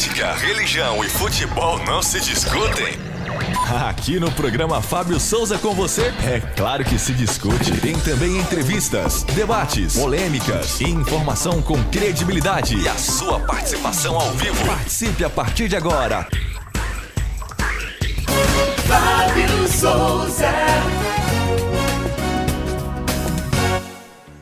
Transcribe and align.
Política, 0.00 0.32
religião 0.32 1.04
e 1.04 1.10
futebol 1.10 1.78
não 1.84 2.00
se 2.02 2.18
discutem? 2.20 2.98
Aqui 3.86 4.18
no 4.18 4.32
programa 4.32 4.80
Fábio 4.80 5.20
Souza 5.20 5.58
com 5.58 5.74
você, 5.74 6.06
é 6.26 6.40
claro 6.56 6.82
que 6.82 6.98
se 6.98 7.12
discute. 7.12 7.78
Tem 7.82 7.92
também 8.00 8.38
entrevistas, 8.38 9.24
debates, 9.24 9.98
polêmicas 9.98 10.80
e 10.80 10.84
informação 10.84 11.60
com 11.60 11.84
credibilidade. 11.90 12.78
E 12.78 12.88
a 12.88 12.94
sua 12.94 13.40
participação 13.40 14.18
ao 14.18 14.32
vivo. 14.32 14.64
Participe 14.64 15.22
a 15.22 15.28
partir 15.28 15.68
de 15.68 15.76
agora. 15.76 16.26
Fábio 18.88 19.68
Souza. 19.68 20.50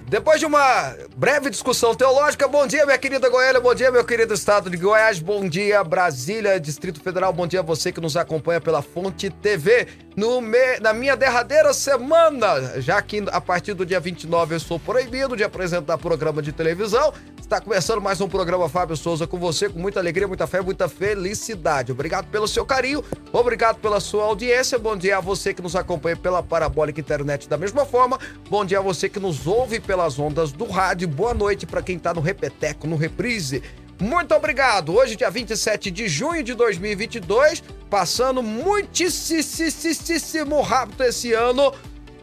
Depois 0.09 0.41
de 0.41 0.47
uma 0.47 0.97
breve 1.19 1.51
discussão 1.51 1.95
teológica, 1.95 2.49
bom 2.49 2.67
dia, 2.67 2.87
minha 2.87 2.97
querida 2.97 3.29
Goiânia, 3.29 3.61
bom 3.61 3.75
dia, 3.75 3.91
meu 3.91 4.03
querido 4.03 4.33
estado 4.33 4.71
de 4.71 4.77
Goiás, 4.79 5.19
bom 5.19 5.47
dia, 5.47 5.85
Brasília, 5.85 6.59
Distrito 6.59 6.99
Federal, 6.99 7.31
bom 7.31 7.47
dia 7.47 7.61
a 7.61 7.63
você 7.63 7.93
que 7.93 8.01
nos 8.01 8.17
acompanha 8.17 8.59
pela 8.59 8.81
Fonte 8.81 9.29
TV. 9.29 9.87
No 10.17 10.41
me... 10.41 10.81
Na 10.81 10.95
minha 10.95 11.15
derradeira 11.15 11.75
semana, 11.75 12.81
já 12.81 13.03
que 13.03 13.23
a 13.31 13.41
partir 13.41 13.75
do 13.75 13.85
dia 13.85 14.01
29 14.01 14.55
eu 14.55 14.61
sou 14.61 14.81
proibido 14.81 15.37
de 15.37 15.45
apresentar 15.45 15.99
programa 15.99 16.41
de 16.41 16.53
televisão, 16.53 17.13
está 17.39 17.61
começando 17.61 18.01
mais 18.01 18.21
um 18.21 18.29
programa 18.29 18.69
Fábio 18.69 18.95
Souza 18.97 19.27
com 19.27 19.39
você, 19.39 19.71
com 19.71 19.79
muita 19.79 20.01
alegria, 20.01 20.29
muita 20.29 20.47
fé, 20.47 20.61
muita 20.61 20.87
felicidade. 20.87 21.93
Obrigado 21.93 22.27
pelo 22.27 22.47
seu 22.47 22.65
carinho, 22.65 23.03
obrigado 23.33 23.77
pela 23.77 24.01
sua 24.01 24.25
audiência, 24.25 24.79
bom 24.79 24.97
dia 24.97 25.19
a 25.19 25.21
você 25.21 25.55
que 25.55 25.63
nos 25.63 25.77
acompanha 25.77 26.17
pela 26.17 26.43
Parabólica 26.43 27.01
Internet 27.01 27.49
da 27.49 27.57
mesma 27.57 27.87
forma, 27.87 28.19
bom 28.51 28.65
dia 28.65 28.79
a 28.81 28.83
você 28.83 29.09
que 29.09 29.19
nos 29.19 29.47
ouve 29.47 29.81
pelas 29.99 30.17
ondas 30.17 30.53
do 30.53 30.65
rádio, 30.65 31.09
boa 31.09 31.35
noite 31.35 31.67
para 31.67 31.83
quem 31.83 31.97
está 31.97 32.15
no 32.15 32.21
Repeteco, 32.21 32.87
no 32.87 32.95
Reprise. 32.95 33.65
Muito 34.01 34.33
obrigado. 34.33 34.95
Hoje, 34.95 35.17
dia 35.17 35.29
27 35.29 35.91
de 35.91 36.07
junho 36.07 36.45
de 36.45 36.55
2022, 36.55 37.65
passando 37.91 38.41
muitíssimo 38.41 40.61
rápido 40.61 41.03
esse 41.03 41.33
ano. 41.33 41.75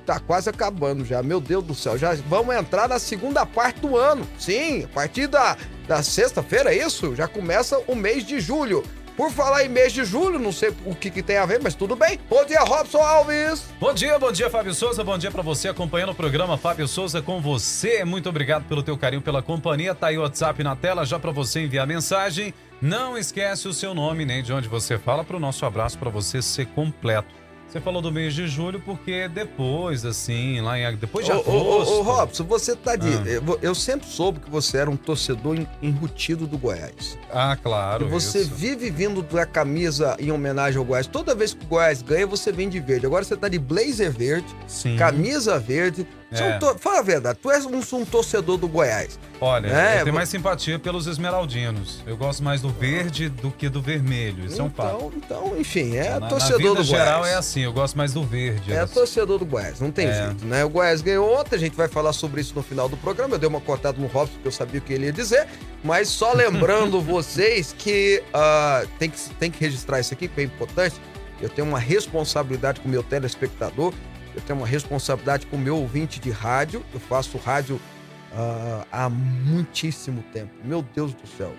Tá 0.06 0.22
quase 0.22 0.50
acabando 0.50 1.04
já, 1.04 1.22
meu 1.22 1.42
Deus 1.42 1.66
do 1.66 1.76
céu. 1.76 1.98
Já 1.98 2.16
vamos 2.30 2.56
entrar 2.56 2.88
na 2.88 2.98
segunda 2.98 3.46
parte 3.46 3.82
do 3.82 3.98
ano. 3.98 4.26
Sim, 4.40 4.86
a 4.86 4.88
partir 4.88 5.28
da, 5.28 5.58
da 5.86 6.02
sexta-feira, 6.02 6.74
é 6.74 6.78
isso? 6.78 7.14
Já 7.14 7.28
começa 7.28 7.78
o 7.90 7.94
mês 7.94 8.26
de 8.26 8.40
julho. 8.40 8.86
Por 9.16 9.32
falar 9.32 9.64
em 9.64 9.70
mês 9.70 9.94
de 9.94 10.04
julho, 10.04 10.38
não 10.38 10.52
sei 10.52 10.74
o 10.86 10.94
que, 10.94 11.10
que 11.10 11.24
tem 11.24 11.38
a 11.38 11.46
ver, 11.46 11.62
mas 11.62 11.74
tudo 11.74 11.96
bem. 11.96 12.20
Bom 12.30 12.44
dia, 12.44 12.60
Robson 12.62 13.00
Alves. 13.00 13.66
Bom 13.80 13.94
dia, 13.94 14.20
bom 14.20 14.32
dia, 14.32 14.50
Fábio 14.50 14.74
Souza. 14.74 15.04
Bom 15.06 15.18
dia 15.18 15.32
para 15.32 15.42
você 15.42 15.70
acompanhando 15.70 16.12
o 16.12 16.16
programa 16.16 16.58
Fábio 16.58 16.88
Souza 16.88 17.22
com 17.22 17.42
você. 17.42 18.04
Muito 18.04 18.28
obrigado 18.28 18.66
pelo 18.66 18.84
teu 18.84 18.98
carinho, 18.98 19.22
pela 19.22 19.42
companhia. 19.42 19.96
Tá 19.96 20.08
aí 20.08 20.18
o 20.18 20.22
WhatsApp 20.22 20.62
na 20.64 20.76
tela 20.76 21.06
já 21.06 21.18
para 21.18 21.32
você 21.32 21.62
enviar 21.62 21.88
mensagem. 21.88 22.54
Não 22.82 23.18
esquece 23.18 23.70
o 23.70 23.74
seu 23.74 23.94
nome 23.94 24.26
nem 24.26 24.44
de 24.44 24.52
onde 24.52 24.68
você 24.68 24.98
fala 24.98 25.24
para 25.24 25.38
o 25.38 25.40
nosso 25.40 25.66
abraço 25.66 25.98
para 25.98 26.10
você 26.10 26.42
ser 26.42 26.66
completo. 26.68 27.45
Você 27.76 27.82
falou 27.82 28.02
do 28.02 28.10
mês 28.10 28.34
de 28.34 28.48
julho 28.48 28.80
porque 28.80 29.28
depois, 29.28 30.06
assim, 30.06 30.62
lá 30.62 30.80
em 30.80 30.96
depois 30.96 31.26
de 31.26 31.34
Ô, 31.34 31.42
agosto. 31.42 31.52
ô, 31.52 31.96
ô, 31.98 32.00
ô, 32.00 32.02
Robson, 32.04 32.46
você 32.46 32.74
tá 32.74 32.96
de. 32.96 33.10
Ah. 33.10 33.58
Eu, 33.62 33.76
sempre 33.76 34.08
soube 34.08 34.40
que 34.40 34.50
você 34.50 34.78
era 34.78 34.90
um 34.90 34.96
torcedor 34.96 35.58
en- 35.58 35.68
enrutido 35.82 36.48
do 36.48 36.58
Goiás. 36.58 37.18
Ah, 37.30 37.58
claro. 37.62 38.06
E 38.06 38.10
você 38.10 38.44
isso. 38.44 38.56
vive 38.56 38.90
vindo 38.90 39.22
da 39.22 39.46
camisa 39.46 40.16
em 40.22 40.32
homenagem 40.32 40.78
ao 40.80 40.86
Goiás. 40.86 41.06
Toda 41.06 41.36
vez 41.36 41.54
que 41.54 41.66
o 41.66 41.68
Goiás 41.68 42.02
ganha, 42.02 42.26
você 42.26 42.50
vem 42.50 42.70
de 42.70 42.80
verde. 42.80 43.06
Agora 43.06 43.26
você 43.26 43.36
tá 43.36 43.50
de 43.50 43.60
blazer 43.60 44.10
verde, 44.10 44.48
Sim. 44.68 44.96
camisa 44.96 45.60
verde. 45.60 46.08
É 46.42 46.44
um 46.46 46.50
É. 46.52 46.58
tor- 46.60 46.78
Fala 46.80 47.00
a 47.00 47.02
verdade, 47.02 47.40
tu 47.42 47.50
és 47.52 47.66
um, 47.66 47.80
um 47.98 48.06
torcedor 48.06 48.58
do 48.58 48.68
Goiás. 48.68 49.20
Olha, 49.42 49.68
É, 49.68 50.00
eu 50.00 50.04
tenho 50.06 50.16
mais 50.16 50.30
simpatia 50.30 50.80
pelos 50.80 51.08
esmeraldinos. 51.08 52.02
Eu 52.06 52.16
gosto 52.16 52.44
mais 52.44 52.62
do 52.62 52.70
verde 52.70 53.28
do 53.30 53.52
que 53.52 53.68
do 53.70 53.82
vermelho. 53.82 54.46
Isso 54.46 54.62
é 54.62 54.64
um 54.64 54.70
fato. 54.70 55.12
então, 55.16 55.42
então, 55.48 55.58
enfim, 55.60 55.96
é 55.96 56.10
Na- 56.12 56.20
na, 56.22 56.28
torcedor 56.28 56.58
vida 56.60 56.76
do 56.76 56.84
geral 56.84 57.20
Goiás. 57.22 57.36
é 57.36 57.38
assim, 57.40 57.62
eu 57.62 57.74
gosto 57.74 57.98
mais 57.98 58.14
do 58.14 58.24
verde. 58.24 58.72
É 58.74 58.82
Eu- 58.82 58.88
torcedor 58.88 59.38
do 59.38 59.46
Goiás, 59.46 59.80
não 59.80 59.92
tem 59.92 60.08
É. 60.08 60.26
jeito, 60.28 60.46
né? 60.46 60.64
O 60.64 60.70
Goiás 60.70 61.02
ganhou 61.02 61.38
ontem, 61.40 61.56
a 61.56 61.60
gente 61.60 61.76
vai 61.76 61.88
falar 61.88 62.14
sobre 62.14 62.42
isso 62.42 62.54
no 62.56 62.64
final 62.64 62.88
do 62.88 62.96
programa. 62.98 63.36
Eu 63.36 63.40
dei 63.40 63.50
uma 63.50 63.62
cortada 63.62 63.98
no 64.00 64.08
Robson, 64.08 64.34
porque 64.36 64.48
eu 64.48 64.52
sabia 64.52 64.80
o 64.80 64.84
que 64.84 64.94
ele 64.94 65.06
ia 65.06 65.12
dizer. 65.14 65.48
Mas 65.84 66.08
só 66.08 66.32
lembrando 66.34 67.02
vocês 67.02 67.74
que 67.78 68.24
ah, 68.34 68.84
tem 68.98 69.10
que 69.10 69.20
tem 69.40 69.52
que 69.52 69.60
registrar 69.60 70.00
isso 70.00 70.14
aqui, 70.14 70.28
que 70.28 70.40
é 70.42 70.44
importante. 70.44 70.96
Eu 71.42 71.50
tenho 71.50 71.68
uma 71.68 71.80
responsabilidade 71.80 72.80
com 72.80 72.88
o 72.88 72.92
meu 72.92 73.04
telespectador, 73.04 73.94
eu 74.36 74.42
tenho 74.42 74.60
uma 74.60 74.68
responsabilidade 74.68 75.48
com 75.48 75.56
o 75.56 75.60
meu 75.60 75.78
ouvinte 75.78 76.20
de 76.20 76.30
rádio. 76.30 76.84
Eu 76.94 77.00
faço 77.00 77.38
rádio 77.38 77.80
ah, 78.34 78.86
há 78.92 79.10
muitíssimo 79.10 80.24
tempo. 80.34 80.52
Meu 80.64 80.82
Deus 80.82 81.14
do 81.14 81.26
céu. 81.26 81.54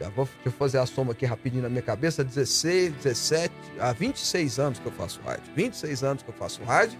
Já 0.00 0.10
vou 0.10 0.28
fazer 0.58 0.78
a 0.78 0.84
soma 0.84 1.12
aqui 1.12 1.24
rapidinho 1.24 1.62
na 1.62 1.68
minha 1.68 1.82
cabeça. 1.82 2.24
16, 2.24 2.92
17, 2.94 3.54
há 3.78 3.92
26 3.92 4.58
anos 4.58 4.78
que 4.78 4.86
eu 4.86 4.92
faço 4.92 5.20
rádio. 5.24 5.44
26 5.54 6.02
anos 6.02 6.22
que 6.22 6.28
eu 6.28 6.34
faço 6.34 6.62
rádio 6.64 6.98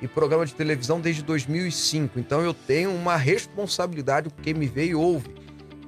e 0.00 0.06
programa 0.06 0.44
de 0.44 0.54
televisão 0.54 1.00
desde 1.00 1.22
2005. 1.22 2.20
Então 2.20 2.42
eu 2.42 2.52
tenho 2.52 2.94
uma 2.94 3.16
responsabilidade 3.16 4.28
com 4.28 4.42
quem 4.42 4.54
me 4.54 4.66
vê 4.66 4.88
e 4.88 4.94
ouve. 4.94 5.34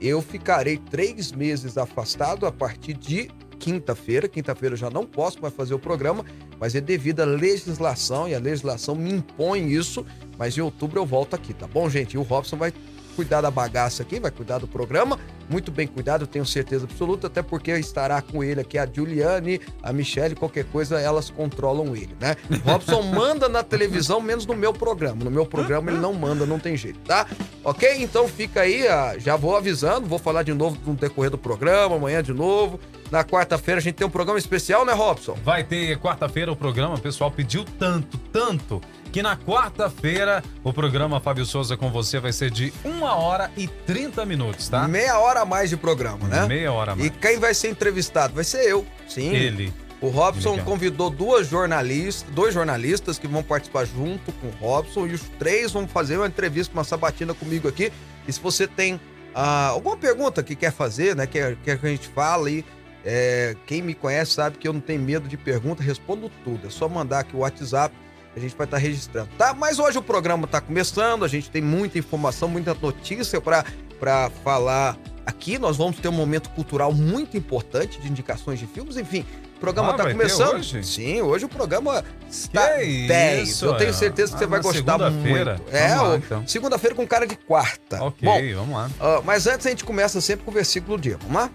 Eu 0.01 0.23
ficarei 0.23 0.79
três 0.79 1.31
meses 1.31 1.77
afastado 1.77 2.47
a 2.47 2.53
partir 2.53 2.95
de 2.95 3.29
quinta-feira. 3.59 4.29
Quinta-feira 4.29 4.75
eu 4.75 4.79
já 4.79 4.91
não 4.91 5.05
posso 5.05 5.41
mais 5.41 5.55
fazer 5.55 5.75
o 5.75 5.79
programa, 5.79 6.25
mas 6.59 6.75
é 6.75 6.81
devido 6.81 7.21
à 7.21 7.25
legislação 7.25 8.29
e 8.29 8.35
a 8.35 8.39
legislação 8.39 8.95
me 8.95 9.13
impõe 9.13 9.73
isso. 9.73 10.05
Mas 10.39 10.57
em 10.57 10.61
outubro 10.61 11.01
eu 11.01 11.07
volto 11.07 11.35
aqui, 11.35 11.53
tá 11.53 11.67
bom, 11.67 11.89
gente? 11.91 12.15
E 12.15 12.19
o 12.19 12.23
Robson 12.23 12.57
vai 12.57 12.73
cuidar 13.19 13.41
da 13.41 13.51
bagaça 13.51 14.05
aqui, 14.05 14.21
vai 14.21 14.31
cuidar 14.31 14.59
do 14.59 14.69
programa. 14.69 15.19
Muito 15.51 15.73
bem 15.73 15.89
cuidado, 15.89 16.23
eu 16.23 16.27
tenho 16.29 16.47
certeza 16.47 16.85
absoluta, 16.85 17.27
até 17.27 17.43
porque 17.43 17.73
estará 17.73 18.23
com 18.23 18.45
ele 18.45 18.61
aqui 18.61 18.79
a 18.79 18.87
Juliane, 18.87 19.61
a 19.83 19.93
Michelle, 19.93 20.37
qualquer 20.37 20.65
coisa 20.67 21.01
elas 21.01 21.29
controlam 21.29 21.97
ele, 21.97 22.15
né? 22.21 22.37
Robson 22.65 23.03
manda 23.03 23.49
na 23.49 23.65
televisão, 23.65 24.21
menos 24.21 24.47
no 24.47 24.55
meu 24.55 24.73
programa. 24.73 25.25
No 25.25 25.33
meu 25.33 25.45
programa 25.45 25.91
ele 25.91 25.99
não 25.99 26.15
manda, 26.15 26.47
não 26.47 26.61
tem 26.61 26.77
jeito, 26.77 27.01
tá? 27.01 27.27
Ok? 27.65 27.89
Então 28.01 28.29
fica 28.29 28.61
aí, 28.61 28.87
ah, 28.87 29.17
já 29.19 29.35
vou 29.35 29.57
avisando, 29.57 30.07
vou 30.07 30.19
falar 30.19 30.45
de 30.45 30.55
novo 30.55 30.79
no 30.87 30.95
decorrer 30.95 31.33
do 31.33 31.39
programa, 31.39 31.97
amanhã 31.97 32.23
de 32.23 32.33
novo. 32.33 32.79
Na 33.11 33.25
quarta-feira 33.25 33.81
a 33.81 33.83
gente 33.83 33.95
tem 33.95 34.07
um 34.07 34.11
programa 34.11 34.39
especial, 34.39 34.85
né, 34.85 34.93
Robson? 34.93 35.37
Vai 35.43 35.65
ter 35.65 35.99
quarta-feira 35.99 36.53
o 36.53 36.57
programa, 36.57 36.95
o 36.95 37.01
pessoal 37.01 37.33
pediu 37.33 37.65
tanto, 37.79 38.17
tanto, 38.31 38.81
que 39.13 39.23
na 39.23 39.37
quarta-feira 39.37 40.43
o 40.63 40.73
programa 40.73 41.21
Fábio 41.21 41.45
Souza 41.45 41.77
com 41.77 41.91
você 41.91 42.21
vai 42.21 42.33
ser 42.33 42.51
de 42.51 42.73
1 42.85 43.03
hora 43.03 43.51
e 43.57 43.67
30 43.67 44.25
minutos, 44.27 44.69
tá? 44.69 44.87
Meia 44.87 45.19
hora 45.19 45.41
a 45.41 45.45
mais 45.45 45.71
de 45.71 45.77
programa, 45.77 46.27
né? 46.29 46.47
Meia 46.47 46.73
hora 46.73 46.93
a 46.93 46.97
mais. 46.97 47.07
E 47.07 47.11
quem 47.11 47.39
vai 47.39 47.55
ser 47.55 47.71
entrevistado? 47.71 48.35
Vai 48.35 48.45
ser 48.45 48.65
eu, 48.65 48.87
sim. 49.09 49.35
Ele. 49.35 49.73
O 50.01 50.09
Robson 50.09 50.51
Legal. 50.53 50.67
convidou 50.67 51.11
duas 51.11 51.49
jornalistas, 51.49 52.33
dois 52.33 52.55
jornalistas 52.55 53.19
que 53.19 53.27
vão 53.27 53.43
participar 53.43 53.85
junto 53.85 54.31
com 54.33 54.47
o 54.47 54.51
Robson 54.61 55.07
e 55.07 55.15
os 55.15 55.23
três 55.39 55.73
vão 55.73 55.89
fazer 55.89 56.17
uma 56.19 56.29
entrevista, 56.29 56.73
uma 56.73 56.85
sabatina 56.85 57.35
comigo 57.35 57.67
aqui. 57.67 57.93
E 58.27 58.33
se 58.33 58.41
você 58.41 58.69
tem 58.69 59.01
ah, 59.35 59.69
alguma 59.69 59.97
pergunta 59.97 60.43
que 60.43 60.55
quer 60.55 60.73
fazer, 60.73 61.17
né, 61.17 61.27
quer, 61.27 61.57
quer 61.57 61.79
que 61.79 61.87
a 61.87 61.91
gente 61.91 62.07
fale, 62.09 62.65
é, 63.05 63.57
quem 63.67 63.83
me 63.83 63.95
conhece 63.95 64.33
sabe 64.33 64.59
que 64.59 64.69
eu 64.69 64.73
não 64.73 64.81
tenho 64.81 65.01
medo 65.01 65.29
de 65.29 65.37
pergunta, 65.37 65.83
respondo 65.83 66.31
tudo. 66.45 66.69
É 66.69 66.71
só 66.71 66.89
mandar 66.89 67.21
aqui 67.21 67.35
o 67.35 67.41
WhatsApp, 67.41 67.95
a 68.39 68.41
gente 68.41 68.57
vai 68.57 68.65
estar 68.67 68.79
registrando, 68.79 69.29
tá? 69.37 69.53
Mas 69.55 69.79
hoje 69.79 69.99
o 69.99 70.03
programa 70.03 70.45
está 70.47 70.61
começando, 70.61 71.25
a 71.25 71.29
gente 71.29 71.51
tem 71.51 71.61
muita 71.63 71.99
informação, 71.99 72.49
muita 72.49 72.75
notícia 72.75 73.41
para 73.41 74.31
falar 74.43 74.97
aqui. 75.27 75.59
Nós 75.59 75.77
vamos 75.77 75.99
ter 75.99 76.09
um 76.09 76.13
momento 76.13 76.49
cultural 76.51 76.93
muito 76.93 77.37
importante 77.37 78.01
de 78.01 78.09
indicações 78.09 78.59
de 78.59 78.67
filmes, 78.67 78.97
enfim. 78.97 79.25
O 79.57 79.61
programa 79.61 79.89
Ah, 79.89 79.91
está 79.93 80.05
vai 80.05 80.13
ter 80.13 80.19
começando. 80.19 80.55
hoje? 80.61 80.85
Sim, 80.85 81.21
hoje 81.21 81.45
o 81.45 81.49
programa 81.49 82.05
está 82.31 82.79
Que 82.79 83.09
10. 83.09 83.49
isso, 83.49 83.65
Eu 83.67 83.77
tenho 83.77 83.91
é. 83.91 83.93
certeza 83.93 84.31
que 84.31 84.37
Ah, 84.37 84.39
você 84.39 84.47
vai 84.47 84.61
gostar 84.63 84.79
segunda-feira? 84.79 85.57
muito. 85.57 85.77
É, 85.77 86.17
então. 86.17 86.47
segunda-feira 86.47 86.95
com 86.95 87.05
cara 87.07 87.27
de 87.27 87.35
quarta. 87.37 88.03
Ok, 88.05 88.25
Bom, 88.55 88.61
vamos 88.61 88.75
lá. 88.77 88.91
ah, 89.01 89.21
mas 89.25 89.49
antes 89.49 89.67
a 89.67 89.71
gente 89.71 89.85
começa 89.85 90.21
sempre 90.21 90.45
com 90.45 90.53
o 90.53 90.55
versículo 90.55 90.97
do 90.97 91.03
dia. 91.03 91.19
Vamos 91.23 91.43
lá? 91.43 91.51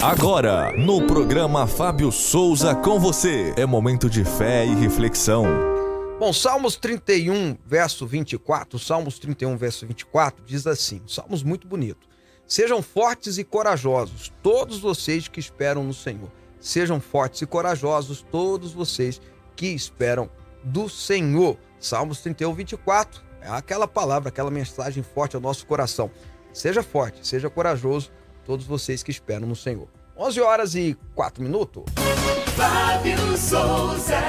Agora, 0.00 0.72
no 0.78 1.06
programa 1.06 1.66
Fábio 1.66 2.10
Souza 2.10 2.74
com 2.74 2.98
você, 2.98 3.52
é 3.58 3.66
momento 3.66 4.08
de 4.08 4.24
fé 4.24 4.64
e 4.64 4.74
reflexão. 4.74 5.44
Bom, 6.16 6.32
Salmos 6.32 6.76
31, 6.76 7.58
verso 7.66 8.06
24, 8.06 8.78
Salmos 8.78 9.18
31, 9.18 9.56
verso 9.56 9.84
24, 9.84 10.44
diz 10.44 10.64
assim, 10.64 11.02
Salmos 11.08 11.42
muito 11.42 11.66
bonito. 11.66 12.06
Sejam 12.46 12.80
fortes 12.80 13.36
e 13.36 13.42
corajosos, 13.42 14.32
todos 14.40 14.78
vocês 14.78 15.26
que 15.26 15.40
esperam 15.40 15.82
no 15.82 15.92
Senhor. 15.92 16.30
Sejam 16.60 17.00
fortes 17.00 17.42
e 17.42 17.46
corajosos, 17.46 18.24
todos 18.30 18.72
vocês 18.72 19.20
que 19.56 19.66
esperam 19.66 20.30
do 20.62 20.88
Senhor. 20.88 21.58
Salmos 21.80 22.20
31, 22.20 22.54
24, 22.54 23.20
é 23.40 23.48
aquela 23.48 23.88
palavra, 23.88 24.28
aquela 24.28 24.52
mensagem 24.52 25.02
forte 25.02 25.34
ao 25.34 25.42
nosso 25.42 25.66
coração. 25.66 26.10
Seja 26.52 26.82
forte, 26.82 27.26
seja 27.26 27.50
corajoso, 27.50 28.12
todos 28.44 28.64
vocês 28.64 29.02
que 29.02 29.10
esperam 29.10 29.48
no 29.48 29.56
Senhor. 29.56 29.88
11 30.16 30.40
horas 30.40 30.74
e 30.76 30.96
4 31.16 31.42
minutos. 31.42 31.82
Fábio 32.56 33.36
Souza. 33.36 34.22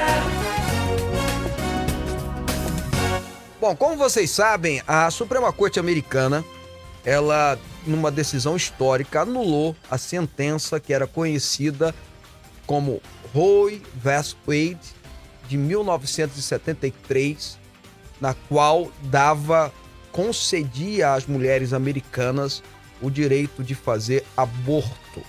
Bom, 3.66 3.76
como 3.76 3.98
vocês 3.98 4.30
sabem, 4.30 4.80
a 4.88 5.10
Suprema 5.10 5.52
Corte 5.52 5.80
Americana 5.80 6.46
ela, 7.04 7.58
numa 7.84 8.12
decisão 8.12 8.56
histórica, 8.56 9.22
anulou 9.22 9.76
a 9.90 9.98
sentença 9.98 10.80
que 10.80 10.94
era 10.94 11.08
conhecida 11.08 11.92
como 12.68 13.02
Roe 13.34 13.82
vs. 13.96 14.38
Wade 14.46 14.94
de 15.48 15.58
1973, 15.58 17.58
na 18.22 18.36
qual 18.36 18.92
dava 19.02 19.74
concedia 20.12 21.16
às 21.16 21.26
mulheres 21.26 21.74
americanas 21.74 22.62
o 23.02 23.10
direito 23.10 23.64
de 23.64 23.74
fazer 23.74 24.24
aborto 24.38 25.24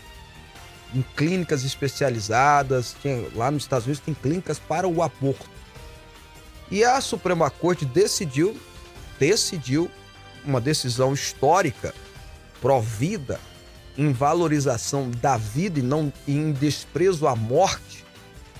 em 0.95 1.01
clínicas 1.17 1.65
especializadas, 1.65 2.95
tinha, 3.01 3.31
lá 3.35 3.51
nos 3.51 3.63
Estados 3.63 3.87
Unidos 3.87 4.03
tem 4.05 4.13
clínicas 4.13 4.59
para 4.59 4.87
o 4.87 5.03
aborto. 5.03 5.56
E 6.71 6.85
a 6.85 7.01
Suprema 7.01 7.49
Corte 7.51 7.85
decidiu, 7.85 8.57
decidiu 9.19 9.91
uma 10.45 10.61
decisão 10.61 11.13
histórica, 11.13 11.95
provida 12.61 13.41
em 13.97 14.13
valorização 14.13 15.11
da 15.11 15.37
vida 15.37 15.79
e 15.79 15.83
não 15.83 16.13
em 16.27 16.53
desprezo 16.53 17.27
à 17.27 17.35
morte, 17.35 18.05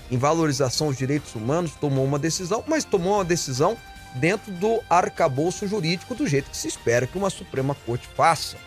em 0.09 0.17
valorização 0.17 0.87
aos 0.87 0.97
direitos 0.97 1.35
humanos, 1.35 1.73
tomou 1.79 2.05
uma 2.05 2.17
decisão, 2.17 2.63
mas 2.67 2.83
tomou 2.83 3.15
uma 3.15 3.25
decisão 3.25 3.77
dentro 4.15 4.51
do 4.53 4.81
arcabouço 4.89 5.67
jurídico 5.67 6.15
do 6.15 6.25
jeito 6.25 6.49
que 6.49 6.57
se 6.57 6.67
espera 6.67 7.05
que 7.05 7.17
uma 7.17 7.29
Suprema 7.29 7.75
Corte 7.85 8.07
faça, 8.15 8.57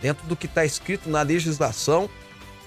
dentro 0.00 0.26
do 0.26 0.36
que 0.36 0.46
está 0.46 0.64
escrito 0.64 1.08
na 1.08 1.22
legislação 1.22 2.08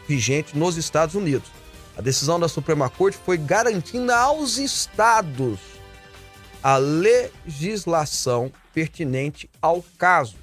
vigente 0.07 0.57
nos 0.57 0.75
Estados 0.75 1.15
Unidos. 1.15 1.49
A 1.97 2.01
decisão 2.01 2.39
da 2.39 2.47
Suprema 2.47 2.89
Corte 2.89 3.17
foi 3.23 3.37
garantindo 3.37 4.11
aos 4.11 4.57
estados 4.57 5.74
a 6.65 6.77
legislação 6.77 8.51
pertinente 8.73 9.47
ao 9.61 9.85
caso. 9.99 10.33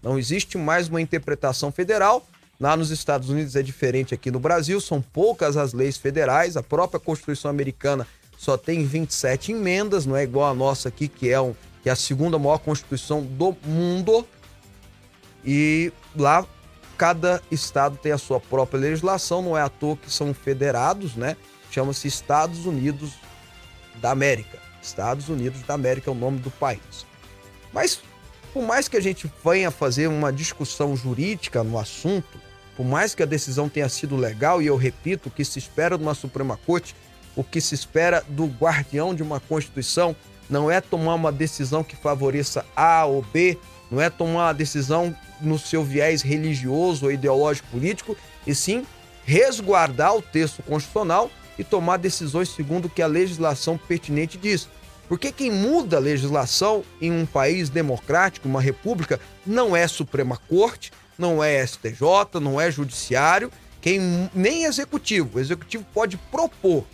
Não 0.00 0.16
existe 0.16 0.56
mais 0.56 0.86
uma 0.86 1.00
interpretação 1.00 1.72
federal. 1.72 2.24
Lá 2.60 2.76
nos 2.76 2.92
Estados 2.92 3.28
Unidos 3.28 3.56
é 3.56 3.62
diferente 3.62 4.14
aqui 4.14 4.30
no 4.30 4.38
Brasil, 4.38 4.80
são 4.80 5.02
poucas 5.02 5.56
as 5.56 5.72
leis 5.72 5.96
federais, 5.96 6.56
a 6.56 6.62
própria 6.62 7.00
Constituição 7.00 7.50
americana 7.50 8.06
só 8.38 8.56
tem 8.56 8.86
27 8.86 9.50
emendas, 9.50 10.06
não 10.06 10.16
é 10.16 10.22
igual 10.22 10.48
a 10.48 10.54
nossa 10.54 10.90
aqui, 10.90 11.08
que 11.08 11.28
é, 11.28 11.40
um, 11.40 11.56
que 11.82 11.88
é 11.88 11.92
a 11.92 11.96
segunda 11.96 12.38
maior 12.38 12.58
Constituição 12.58 13.20
do 13.20 13.56
mundo. 13.64 14.24
E 15.44 15.92
lá 16.14 16.46
cada 16.96 17.42
estado 17.50 17.98
tem 18.00 18.12
a 18.12 18.18
sua 18.18 18.38
própria 18.38 18.78
legislação, 18.78 19.42
não 19.42 19.58
é 19.58 19.62
à 19.62 19.68
toa 19.68 19.96
que 19.96 20.08
são 20.08 20.32
federados, 20.32 21.16
né? 21.16 21.36
Chama-se 21.68 22.06
Estados 22.06 22.64
Unidos 22.64 23.14
da 23.96 24.12
América. 24.12 24.63
Estados 24.84 25.28
Unidos 25.28 25.62
da 25.62 25.74
América 25.74 26.10
é 26.10 26.12
o 26.12 26.16
nome 26.16 26.38
do 26.38 26.50
país. 26.50 27.06
Mas, 27.72 28.00
por 28.52 28.62
mais 28.62 28.86
que 28.86 28.96
a 28.96 29.00
gente 29.00 29.30
venha 29.44 29.70
fazer 29.70 30.06
uma 30.06 30.32
discussão 30.32 30.96
jurídica 30.96 31.64
no 31.64 31.78
assunto, 31.78 32.38
por 32.76 32.84
mais 32.84 33.14
que 33.14 33.22
a 33.22 33.26
decisão 33.26 33.68
tenha 33.68 33.88
sido 33.88 34.16
legal, 34.16 34.60
e 34.60 34.66
eu 34.66 34.76
repito, 34.76 35.28
o 35.28 35.32
que 35.32 35.44
se 35.44 35.58
espera 35.58 35.96
de 35.96 36.02
uma 36.02 36.14
Suprema 36.14 36.56
Corte, 36.56 36.94
o 37.36 37.42
que 37.42 37.60
se 37.60 37.74
espera 37.74 38.24
do 38.28 38.46
guardião 38.46 39.14
de 39.14 39.22
uma 39.22 39.40
Constituição, 39.40 40.14
não 40.48 40.70
é 40.70 40.80
tomar 40.80 41.14
uma 41.14 41.32
decisão 41.32 41.82
que 41.82 41.96
favoreça 41.96 42.64
A 42.76 43.04
ou 43.06 43.22
B, 43.22 43.58
não 43.90 44.00
é 44.00 44.10
tomar 44.10 44.46
uma 44.46 44.54
decisão 44.54 45.16
no 45.40 45.58
seu 45.58 45.82
viés 45.82 46.22
religioso 46.22 47.06
ou 47.06 47.12
ideológico 47.12 47.68
político, 47.68 48.16
e 48.46 48.54
sim 48.54 48.84
resguardar 49.24 50.14
o 50.14 50.22
texto 50.22 50.62
constitucional 50.62 51.30
e 51.58 51.64
tomar 51.64 51.98
decisões 51.98 52.48
segundo 52.48 52.86
o 52.86 52.90
que 52.90 53.02
a 53.02 53.06
legislação 53.06 53.78
pertinente 53.78 54.38
diz. 54.38 54.68
Porque 55.08 55.30
quem 55.30 55.50
muda 55.50 55.96
a 55.96 56.00
legislação 56.00 56.82
em 57.00 57.12
um 57.12 57.26
país 57.26 57.68
democrático, 57.68 58.48
uma 58.48 58.60
república, 58.60 59.20
não 59.46 59.76
é 59.76 59.86
Suprema 59.86 60.38
Corte, 60.48 60.92
não 61.18 61.44
é 61.44 61.64
STJ, 61.64 62.40
não 62.40 62.60
é 62.60 62.70
Judiciário, 62.70 63.50
quem 63.80 64.30
nem 64.34 64.64
Executivo. 64.64 65.36
O 65.36 65.40
Executivo 65.40 65.84
pode 65.92 66.16
propor, 66.16 66.84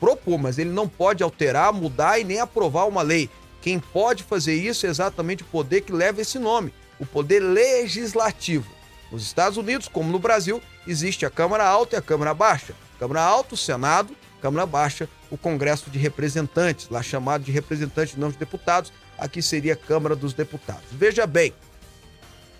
propor, 0.00 0.38
mas 0.38 0.58
ele 0.58 0.70
não 0.70 0.88
pode 0.88 1.22
alterar, 1.22 1.72
mudar 1.72 2.18
e 2.18 2.24
nem 2.24 2.40
aprovar 2.40 2.88
uma 2.88 3.02
lei. 3.02 3.30
Quem 3.62 3.78
pode 3.78 4.24
fazer 4.24 4.54
isso 4.54 4.84
é 4.84 4.90
exatamente 4.90 5.42
o 5.42 5.46
poder 5.46 5.82
que 5.82 5.92
leva 5.92 6.20
esse 6.20 6.38
nome, 6.38 6.74
o 6.98 7.06
poder 7.06 7.40
legislativo. 7.40 8.66
Nos 9.10 9.22
Estados 9.22 9.56
Unidos, 9.56 9.88
como 9.88 10.10
no 10.10 10.18
Brasil, 10.18 10.60
existe 10.86 11.24
a 11.24 11.30
Câmara 11.30 11.64
Alta 11.64 11.94
e 11.94 11.98
a 11.98 12.02
Câmara 12.02 12.34
Baixa. 12.34 12.74
Câmara 12.98 13.22
Alta, 13.22 13.54
o 13.54 13.58
Senado, 13.58 14.14
Câmara 14.40 14.66
Baixa, 14.66 15.08
o 15.30 15.36
Congresso 15.36 15.90
de 15.90 15.98
Representantes, 15.98 16.88
lá 16.88 17.02
chamado 17.02 17.44
de 17.44 17.52
representantes 17.52 18.16
não 18.16 18.30
de 18.30 18.36
deputados, 18.36 18.92
aqui 19.18 19.40
seria 19.40 19.72
a 19.72 19.76
Câmara 19.76 20.14
dos 20.14 20.32
Deputados. 20.32 20.84
Veja 20.92 21.26
bem, 21.26 21.52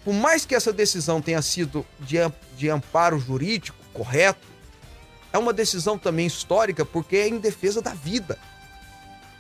por 0.05 0.15
mais 0.15 0.45
que 0.45 0.55
essa 0.55 0.73
decisão 0.73 1.21
tenha 1.21 1.43
sido 1.43 1.85
de, 2.01 2.17
de 2.57 2.69
amparo 2.69 3.19
jurídico 3.19 3.79
correto, 3.93 4.47
é 5.33 5.39
uma 5.39 5.53
decisão 5.53 5.99
também 5.99 6.27
histórica 6.27 6.85
porque 6.85 7.17
é 7.17 7.29
em 7.29 7.39
defesa 7.39 7.83
da 7.83 7.93
vida 7.93 8.39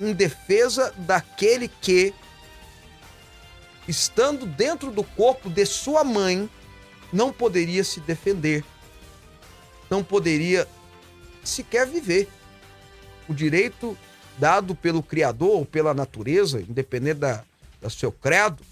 em 0.00 0.12
defesa 0.12 0.93
daquele 0.99 1.69
que, 1.69 2.14
estando 3.87 4.47
dentro 4.47 4.90
do 4.90 5.05
corpo 5.05 5.49
de 5.49 5.64
sua 5.67 6.02
mãe, 6.02 6.49
não 7.12 7.32
poderia 7.32 7.85
se 7.85 8.00
defender, 8.00 8.64
não 9.88 10.02
poderia 10.02 10.69
sequer 11.49 11.87
viver. 11.87 12.29
O 13.29 13.35
direito 13.35 13.96
dado 14.38 14.75
pelo 14.75 15.02
Criador 15.02 15.58
ou 15.58 15.64
pela 15.64 15.94
natureza, 15.94 16.61
independente 16.61 17.20
da, 17.20 17.44
do 17.81 17.91
seu 17.91 18.11
credo, 18.11 18.62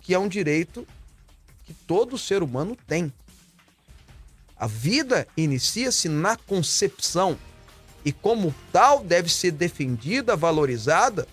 que 0.00 0.14
é 0.14 0.18
um 0.18 0.28
direito 0.28 0.86
que 1.64 1.72
todo 1.72 2.18
ser 2.18 2.42
humano 2.42 2.76
tem. 2.86 3.12
A 4.56 4.66
vida 4.66 5.26
inicia-se 5.36 6.08
na 6.08 6.36
concepção 6.36 7.38
e, 8.04 8.12
como 8.12 8.54
tal, 8.72 9.02
deve 9.02 9.32
ser 9.32 9.52
defendida, 9.52 10.36
valorizada, 10.36 11.26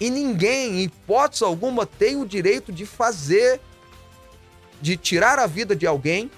e 0.00 0.10
ninguém, 0.10 0.80
em 0.80 0.82
hipótese 0.84 1.44
alguma, 1.44 1.86
tem 1.86 2.16
o 2.16 2.26
direito 2.26 2.72
de 2.72 2.84
fazer, 2.84 3.60
de 4.82 4.96
tirar 4.96 5.38
a 5.38 5.46
vida 5.46 5.74
de 5.74 5.86
alguém, 5.86 6.30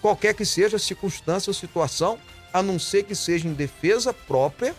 qualquer 0.00 0.34
que 0.34 0.44
seja 0.44 0.76
a 0.76 0.80
circunstância 0.80 1.50
ou 1.50 1.54
situação, 1.54 2.18
a 2.52 2.62
não 2.62 2.78
ser 2.78 3.04
que 3.04 3.14
seja 3.14 3.46
em 3.46 3.52
defesa 3.52 4.12
própria, 4.12 4.74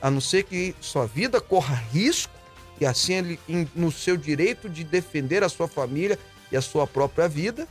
a 0.00 0.10
não 0.10 0.20
ser 0.20 0.44
que 0.44 0.74
sua 0.80 1.06
vida 1.06 1.40
corra 1.40 1.74
risco, 1.92 2.32
e 2.80 2.86
assim 2.86 3.14
ele, 3.14 3.40
no 3.74 3.90
seu 3.90 4.16
direito 4.16 4.68
de 4.68 4.84
defender 4.84 5.42
a 5.42 5.48
sua 5.48 5.66
família 5.66 6.18
e 6.52 6.56
a 6.56 6.62
sua 6.62 6.86
própria 6.86 7.28
vida, 7.28 7.66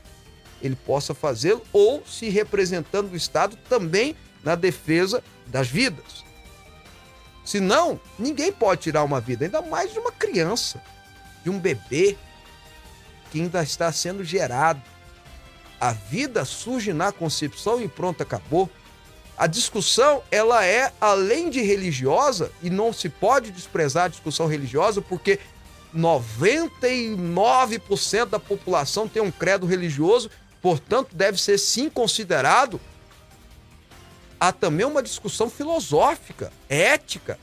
ele 0.62 0.76
possa 0.76 1.14
fazê-lo, 1.14 1.64
ou 1.72 2.04
se 2.06 2.30
representando 2.30 3.12
o 3.12 3.16
Estado 3.16 3.58
também 3.70 4.16
na 4.44 4.56
defesa 4.56 5.24
das 5.46 5.68
vidas. 5.68 6.26
Senão, 7.46 8.00
ninguém 8.20 8.52
pode 8.52 8.82
tirar 8.82 9.04
uma 9.04 9.22
vida, 9.22 9.46
ainda 9.46 9.62
mais 9.62 9.94
de 9.94 10.00
uma 10.00 10.12
criança, 10.12 10.82
de 11.44 11.50
um 11.50 11.58
bebê 11.58 12.18
que 13.32 13.40
ainda 13.40 13.64
está 13.64 13.90
sendo 13.92 14.24
gerado. 14.24 14.82
A 15.80 15.92
vida 15.92 16.44
surge 16.46 16.94
na 16.94 17.12
concepção 17.12 17.82
e 17.82 17.88
pronto, 17.88 18.22
acabou. 18.22 18.70
A 19.38 19.46
discussão, 19.46 20.24
ela 20.32 20.66
é 20.66 20.92
além 21.00 21.50
de 21.50 21.62
religiosa 21.62 22.52
e 22.64 22.70
não 22.70 22.92
se 22.92 23.08
pode 23.08 23.52
desprezar 23.52 24.06
a 24.06 24.10
discussão 24.10 24.48
religiosa 24.48 25.02
porque 25.02 25.40
99% 25.96 28.26
da 28.26 28.40
população 28.40 29.08
tem 29.08 29.22
um 29.22 29.32
credo 29.32 29.68
religioso, 29.68 30.32
portanto 30.62 31.16
deve 31.16 31.40
ser 31.40 31.60
sim 31.60 31.90
considerado 31.90 32.82
há 34.40 34.52
também 34.52 34.86
uma 34.86 35.04
discussão 35.04 35.50
filosófica, 35.50 36.52
ética. 36.70 37.40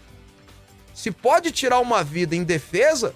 Se 0.94 1.10
pode 1.10 1.50
tirar 1.50 1.80
uma 1.80 2.04
vida 2.04 2.36
em 2.36 2.44
defesa, 2.44 3.14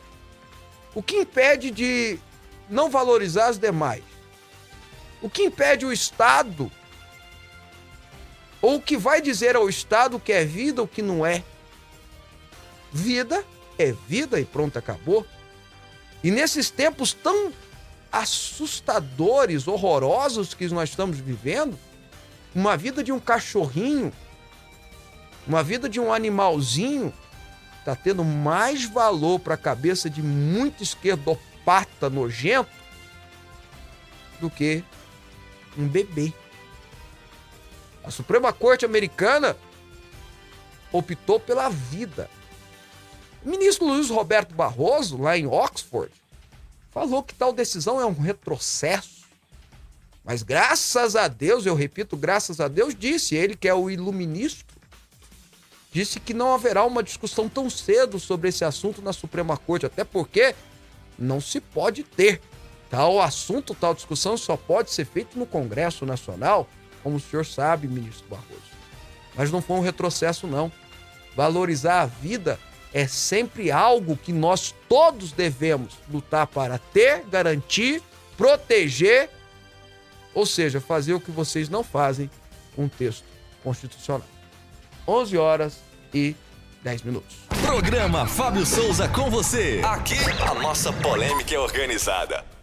o 0.95 1.03
que 1.03 1.17
impede 1.17 1.71
de 1.71 2.19
não 2.69 2.91
valorizar 2.91 3.47
as 3.47 3.59
demais? 3.59 4.03
O 5.21 5.29
que 5.29 5.45
impede 5.45 5.85
o 5.85 5.93
Estado? 5.93 6.71
Ou 8.61 8.77
o 8.77 8.83
que 8.83 8.97
vai 8.97 9.21
dizer 9.21 9.57
ao 9.57 9.69
Estado 9.69 10.17
o 10.17 10.21
que 10.21 10.33
é 10.33 10.45
vida, 10.45 10.83
o 10.83 10.89
que 10.89 11.03
não 11.03 11.25
é? 11.25 11.43
Vida 12.93 13.45
é 13.79 13.93
vida 13.93 14.41
e 14.41 14.45
pronto, 14.45 14.79
acabou. 14.79 15.27
E 16.23 16.31
nesses 16.31 16.71
tempos 16.71 17.13
tão 17.13 17.53
assustadores, 18.11 19.69
horrorosos 19.69 20.55
que 20.55 20.67
nós 20.69 20.91
estamos 20.91 21.19
vivendo, 21.19 21.79
uma 22.55 22.77
vida 22.77 23.05
de 23.05 23.13
um 23.13 23.21
cachorrinho, 23.21 24.13
uma 25.47 25.63
vida 25.63 25.89
de 25.89 26.01
um 26.01 26.13
animalzinho, 26.13 27.13
está 27.79 27.95
tendo 27.95 28.25
mais 28.25 28.85
valor 28.85 29.39
para 29.39 29.55
a 29.55 29.59
cabeça 29.59 30.11
de 30.11 30.23
muito 30.23 30.83
esquerdopata 30.83 32.11
nojento 32.11 32.71
do 34.41 34.51
que 34.51 34.85
um 35.79 35.87
bebê. 35.87 36.33
A 38.03 38.11
Suprema 38.11 38.53
Corte 38.53 38.85
Americana 38.85 39.57
optou 40.93 41.39
pela 41.39 41.69
vida. 41.69 42.29
O 43.45 43.49
ministro 43.49 43.87
Luiz 43.87 44.11
Roberto 44.11 44.55
Barroso, 44.55 45.17
lá 45.17 45.39
em 45.39 45.47
Oxford, 45.47 46.13
falou 46.91 47.23
que 47.23 47.35
tal 47.35 47.53
decisão 47.53 48.01
é 48.01 48.07
um 48.07 48.19
retrocesso. 48.19 49.19
Mas 50.25 50.43
graças 50.43 51.17
a 51.17 51.29
Deus, 51.29 51.65
eu 51.65 51.75
repito, 51.75 52.17
graças 52.17 52.61
a 52.61 52.69
Deus, 52.69 52.95
disse 52.95 53.35
ele 53.35 53.57
que 53.57 53.69
é 53.69 53.75
o 53.75 53.89
iluministro, 53.89 54.77
disse 55.93 56.21
que 56.21 56.35
não 56.35 56.53
haverá 56.53 56.85
uma 56.85 57.03
discussão 57.03 57.49
tão 57.49 57.71
cedo 57.71 58.19
sobre 58.19 58.49
esse 58.49 58.65
assunto 58.65 59.01
na 59.01 59.13
Suprema 59.13 59.57
Corte, 59.57 59.87
até 59.87 60.05
porque 60.05 60.55
não 61.19 61.41
se 61.41 61.61
pode 61.61 62.03
ter 62.03 62.41
tal 62.91 63.21
assunto, 63.21 63.75
tal 63.75 63.95
discussão 63.95 64.37
só 64.37 64.57
pode 64.57 64.91
ser 64.91 65.05
feito 65.05 65.39
no 65.39 65.47
Congresso 65.47 66.07
Nacional, 66.07 66.69
como 67.03 67.17
o 67.17 67.21
senhor 67.21 67.45
sabe, 67.45 67.87
ministro 67.87 68.27
Barroso. 68.29 68.69
Mas 69.37 69.51
não 69.51 69.63
foi 69.63 69.77
um 69.77 69.83
retrocesso, 69.83 70.47
não. 70.47 70.71
Valorizar 71.37 72.03
a 72.03 72.07
vida 72.07 72.59
é 72.93 73.07
sempre 73.07 73.71
algo 73.71 74.17
que 74.17 74.33
nós 74.33 74.75
todos 74.89 75.33
devemos 75.33 75.95
lutar 76.11 76.47
para 76.47 76.79
ter, 76.79 77.25
garantir, 77.31 78.03
proteger, 78.37 79.31
ou 80.35 80.47
seja, 80.47 80.81
fazer 80.81 81.15
o 81.15 81.21
que 81.21 81.31
vocês 81.31 81.69
não 81.69 81.85
fazem 81.85 82.31
um 82.77 82.89
texto 82.89 83.25
constitucional. 83.63 84.27
11 85.07 85.37
horas 85.37 85.79
e 86.13 86.35
10 86.83 87.03
minutos. 87.03 87.37
Programa 87.63 88.27
Fábio 88.27 88.65
Souza 88.65 89.09
com 89.09 89.31
você. 89.31 89.81
Aqui 89.85 90.19
a 90.41 90.55
nossa 90.55 90.93
polêmica 90.93 91.55
é 91.55 91.59
organizada. 91.59 92.58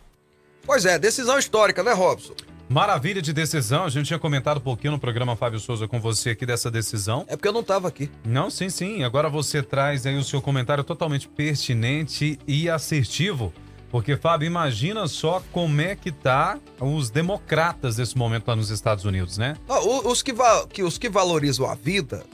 Pois 0.65 0.85
é, 0.85 0.97
decisão 0.97 1.37
histórica, 1.37 1.83
né, 1.83 1.93
Robson? 1.93 2.33
Maravilha 2.67 3.21
de 3.21 3.31
decisão. 3.31 3.83
A 3.83 3.89
gente 3.89 4.07
tinha 4.07 4.17
comentado 4.17 4.57
um 4.57 4.61
pouquinho 4.61 4.93
no 4.93 4.99
programa 4.99 5.35
Fábio 5.35 5.59
Souza 5.59 5.87
com 5.87 5.99
você 5.99 6.31
aqui 6.31 6.45
dessa 6.45 6.71
decisão. 6.71 7.23
É 7.27 7.35
porque 7.35 7.47
eu 7.47 7.53
não 7.53 7.61
estava 7.61 7.87
aqui. 7.87 8.09
Não, 8.25 8.49
sim, 8.49 8.69
sim. 8.69 9.03
Agora 9.03 9.29
você 9.29 9.61
traz 9.61 10.05
aí 10.07 10.17
o 10.17 10.23
seu 10.23 10.41
comentário 10.41 10.83
totalmente 10.83 11.27
pertinente 11.27 12.39
e 12.47 12.67
assertivo. 12.67 13.53
Porque, 13.91 14.17
Fábio, 14.17 14.47
imagina 14.47 15.07
só 15.07 15.41
como 15.51 15.79
é 15.79 15.95
que 15.95 16.11
tá 16.11 16.59
os 16.81 17.11
democratas 17.11 17.97
nesse 17.97 18.17
momento 18.17 18.47
lá 18.47 18.55
nos 18.55 18.71
Estados 18.71 19.05
Unidos, 19.05 19.37
né? 19.37 19.55
Ah, 19.69 19.79
os, 19.79 20.23
que 20.23 20.33
que, 20.69 20.83
os 20.83 20.97
que 20.97 21.07
valorizam 21.07 21.69
a 21.69 21.75
vida, 21.75 22.25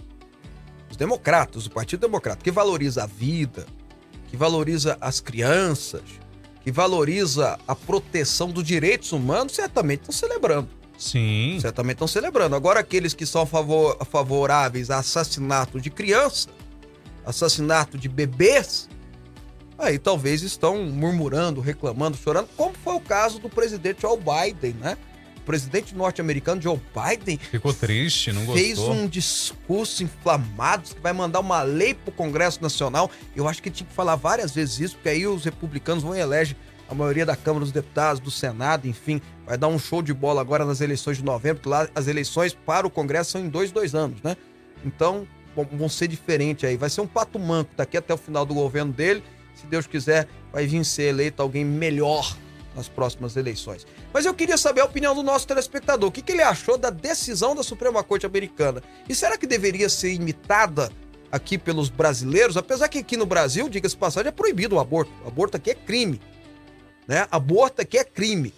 os 0.90 0.96
democratas, 0.96 1.66
o 1.66 1.70
Partido 1.70 2.00
Democrata, 2.00 2.42
que 2.42 2.52
valoriza 2.52 3.04
a 3.04 3.06
vida, 3.06 3.68
que 4.30 4.38
valoriza 4.38 4.98
as 5.02 5.20
crianças, 5.20 6.02
que 6.64 6.72
valoriza 6.72 7.58
a 7.68 7.76
proteção 7.76 8.52
dos 8.52 8.64
direitos 8.64 9.12
humanos, 9.12 9.54
certamente 9.54 10.02
estão 10.02 10.14
celebrando. 10.14 10.70
Sim. 10.98 11.58
Certamente 11.60 11.96
estão 11.96 12.08
celebrando. 12.08 12.56
Agora, 12.56 12.80
aqueles 12.80 13.14
que 13.14 13.26
são 13.26 13.46
favor, 13.46 13.98
favoráveis 14.10 14.92
a 14.92 15.00
assassinato 15.00 15.82
de 15.82 15.90
criança, 15.90 16.50
assassinato 17.26 17.98
de 17.98 18.08
bebês, 18.08 18.88
aí 19.80 19.98
talvez 19.98 20.44
estão 20.44 20.84
murmurando, 20.86 21.60
reclamando, 21.60 22.18
chorando, 22.18 22.48
como 22.56 22.76
foi 22.84 22.94
o 22.96 23.00
caso 23.00 23.40
do 23.40 23.50
presidente 23.50 24.02
Joe 24.04 24.18
Biden, 24.18 24.74
né? 24.74 24.96
O 25.42 25.44
presidente 25.44 25.96
norte-americano 25.96 26.62
Joe 26.62 26.80
Biden 26.94 27.38
ficou 27.38 27.74
triste, 27.74 28.32
não 28.32 28.46
gostou. 28.46 28.64
Fez 28.64 28.78
um 28.80 29.08
discurso 29.08 30.04
inflamado 30.04 30.94
que 30.94 31.02
vai 31.02 31.14
mandar 31.14 31.40
uma 31.40 31.64
lei 31.64 31.94
para 31.96 32.10
o 32.10 32.14
Congresso 32.14 32.62
Nacional. 32.62 33.10
Eu 33.36 33.48
acho 33.48 33.62
que 33.62 33.72
tinha 33.72 33.88
que 33.88 33.94
falar 33.94 34.16
várias 34.16 34.54
vezes 34.54 34.80
isso, 34.80 34.96
porque 34.96 35.10
aí 35.10 35.26
os 35.26 35.44
republicanos 35.44 36.04
vão 36.04 36.16
eleger 36.16 36.56
a 36.88 36.94
maioria 36.94 37.26
da 37.26 37.36
Câmara 37.38 37.64
dos 37.64 37.72
Deputados, 37.72 38.20
do 38.20 38.30
Senado, 38.30 38.86
enfim, 38.86 39.22
vai 39.46 39.58
dar 39.58 39.70
um 39.70 39.80
show 39.80 40.02
de 40.02 40.14
bola 40.14 40.42
agora 40.42 40.66
nas 40.66 40.82
eleições 40.82 41.18
de 41.18 41.24
novembro, 41.24 41.62
porque 41.62 41.70
lá 41.70 41.88
as 41.96 42.08
eleições 42.08 42.54
para 42.54 42.86
o 42.86 42.90
Congresso 42.90 43.32
são 43.32 43.42
em 43.42 43.48
dois, 43.48 43.72
dois 43.72 43.96
anos, 43.96 44.22
né? 44.22 44.36
Então, 44.86 45.26
vão 45.72 45.88
ser 45.88 46.08
diferentes 46.08 46.68
aí. 46.68 46.76
Vai 46.76 46.90
ser 46.90 47.02
um 47.02 47.08
pato 47.08 47.40
manco 47.40 47.72
daqui 47.78 47.96
até 47.98 48.14
o 48.14 48.18
final 48.18 48.46
do 48.46 48.54
governo 48.54 48.92
dele. 48.92 49.24
Se 49.56 49.66
Deus 49.68 49.88
quiser, 49.88 50.28
vai 50.52 50.68
vir 50.68 50.84
ser 50.84 51.04
eleito 51.04 51.42
alguém 51.42 51.64
melhor 51.64 52.36
nas 52.76 52.88
próximas 52.88 53.36
eleições. 53.36 53.86
Mas 54.14 54.26
eu 54.26 54.34
queria 54.34 54.58
saber 54.58 54.82
a 54.82 54.86
opinião 54.86 55.14
do 55.14 55.24
nosso 55.24 55.48
telespectador. 55.48 56.10
O 56.10 56.12
que, 56.12 56.22
que 56.22 56.32
ele 56.32 56.42
achou 56.42 56.78
da 56.78 56.90
decisão 56.90 57.56
da 57.56 57.64
Suprema 57.64 58.04
Corte 58.04 58.26
Americana? 58.26 58.82
E 59.08 59.16
será 59.16 59.38
que 59.38 59.46
deveria 59.46 59.90
ser 59.90 60.14
imitada 60.14 60.92
aqui 61.32 61.58
pelos 61.58 61.90
brasileiros? 61.90 62.58
Apesar 62.58 62.88
que 62.88 63.00
aqui 63.00 63.18
no 63.18 63.26
Brasil, 63.26 63.68
diga-se 63.68 63.98
passagem, 63.98 64.30
é 64.30 64.32
proibido 64.32 64.76
o 64.76 64.80
aborto. 64.80 65.12
O 65.24 65.28
aborto 65.28 65.58
aqui 65.58 65.72
é 65.72 65.76
crime. 65.76 66.22
Né? 67.08 67.28
Aborto 67.32 67.82
aqui 67.82 67.98
é 67.98 68.04
crime. 68.04 68.54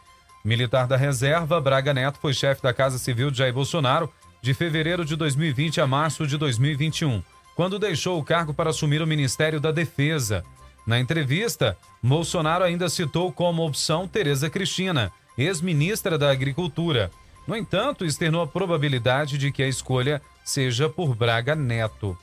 Militar 0.44 0.88
da 0.88 0.98
reserva, 0.98 1.60
Braga 1.60 1.94
Neto 1.94 2.20
foi 2.20 2.34
chefe 2.34 2.62
da 2.62 2.74
Casa 2.74 2.98
Civil 2.98 3.32
de 3.32 3.38
Jair 3.40 3.54
Bolsonaro 3.54 4.12
de 4.42 4.54
fevereiro 4.54 5.04
de 5.04 5.16
2020 5.16 5.82
a 5.82 5.88
março 5.88 6.28
de 6.28 6.38
2021, 6.38 7.24
quando 7.56 7.80
deixou 7.80 8.20
o 8.20 8.24
cargo 8.24 8.54
para 8.54 8.70
assumir 8.70 9.02
o 9.02 9.08
Ministério 9.08 9.60
da 9.60 9.72
Defesa. 9.72 10.44
Na 10.86 11.00
entrevista, 11.00 11.76
Bolsonaro 12.04 12.64
ainda 12.64 12.88
citou 12.90 13.32
como 13.32 13.66
opção 13.66 14.08
Tereza 14.08 14.48
Cristina, 14.50 15.12
ex-ministra 15.36 16.16
da 16.16 16.30
Agricultura. 16.30 17.10
No 17.48 17.56
entanto, 17.56 18.06
externou 18.06 18.44
a 18.44 18.48
probabilidade 18.48 19.38
de 19.40 19.52
que 19.52 19.64
a 19.64 19.68
escolha 19.68 20.22
seja 20.46 20.88
por 20.88 21.16
Braga 21.16 21.56
Neto. 21.56 22.18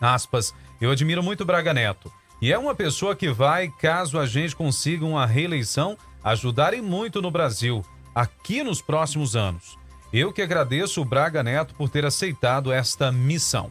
Aspas, 0.00 0.52
eu 0.80 0.90
admiro 0.90 1.22
muito 1.22 1.44
Braga 1.44 1.72
Neto. 1.72 2.12
E 2.42 2.52
é 2.52 2.58
uma 2.58 2.74
pessoa 2.74 3.14
que 3.16 3.30
vai, 3.30 3.68
caso 3.80 4.18
a 4.18 4.26
gente 4.26 4.54
consiga 4.54 5.06
uma 5.06 5.24
reeleição, 5.24 5.96
ajudar 6.22 6.74
muito 6.82 7.22
no 7.22 7.30
Brasil, 7.30 7.82
aqui 8.14 8.62
nos 8.62 8.82
próximos 8.82 9.36
anos. 9.36 9.78
Eu 10.12 10.32
que 10.32 10.42
agradeço 10.42 11.00
o 11.00 11.04
Braga 11.04 11.42
Neto 11.42 11.74
por 11.74 11.88
ter 11.88 12.04
aceitado 12.04 12.72
esta 12.72 13.10
missão. 13.10 13.70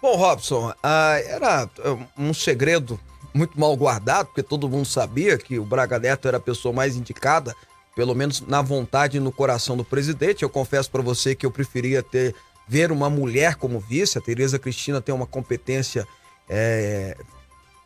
Bom, 0.00 0.16
Robson, 0.16 0.72
ah, 0.82 1.18
era 1.24 1.64
ah, 1.64 1.96
um 2.16 2.32
segredo 2.32 2.98
muito 3.34 3.58
mal 3.58 3.76
guardado, 3.76 4.26
porque 4.26 4.42
todo 4.42 4.68
mundo 4.68 4.86
sabia 4.86 5.36
que 5.36 5.58
o 5.58 5.64
Braga 5.64 5.98
Neto 5.98 6.28
era 6.28 6.36
a 6.36 6.40
pessoa 6.40 6.72
mais 6.72 6.96
indicada, 6.96 7.54
pelo 7.96 8.14
menos 8.14 8.40
na 8.40 8.62
vontade 8.62 9.16
e 9.16 9.20
no 9.20 9.32
coração 9.32 9.76
do 9.76 9.84
presidente. 9.84 10.42
Eu 10.42 10.50
confesso 10.50 10.90
para 10.90 11.02
você 11.02 11.34
que 11.34 11.44
eu 11.44 11.50
preferia 11.50 12.02
ter 12.02 12.34
ver 12.66 12.90
uma 12.90 13.10
mulher 13.10 13.56
como 13.56 13.80
vice. 13.80 14.18
A 14.18 14.20
Tereza 14.20 14.58
Cristina 14.58 15.00
tem 15.00 15.14
uma 15.14 15.26
competência 15.26 16.06
é, 16.48 17.16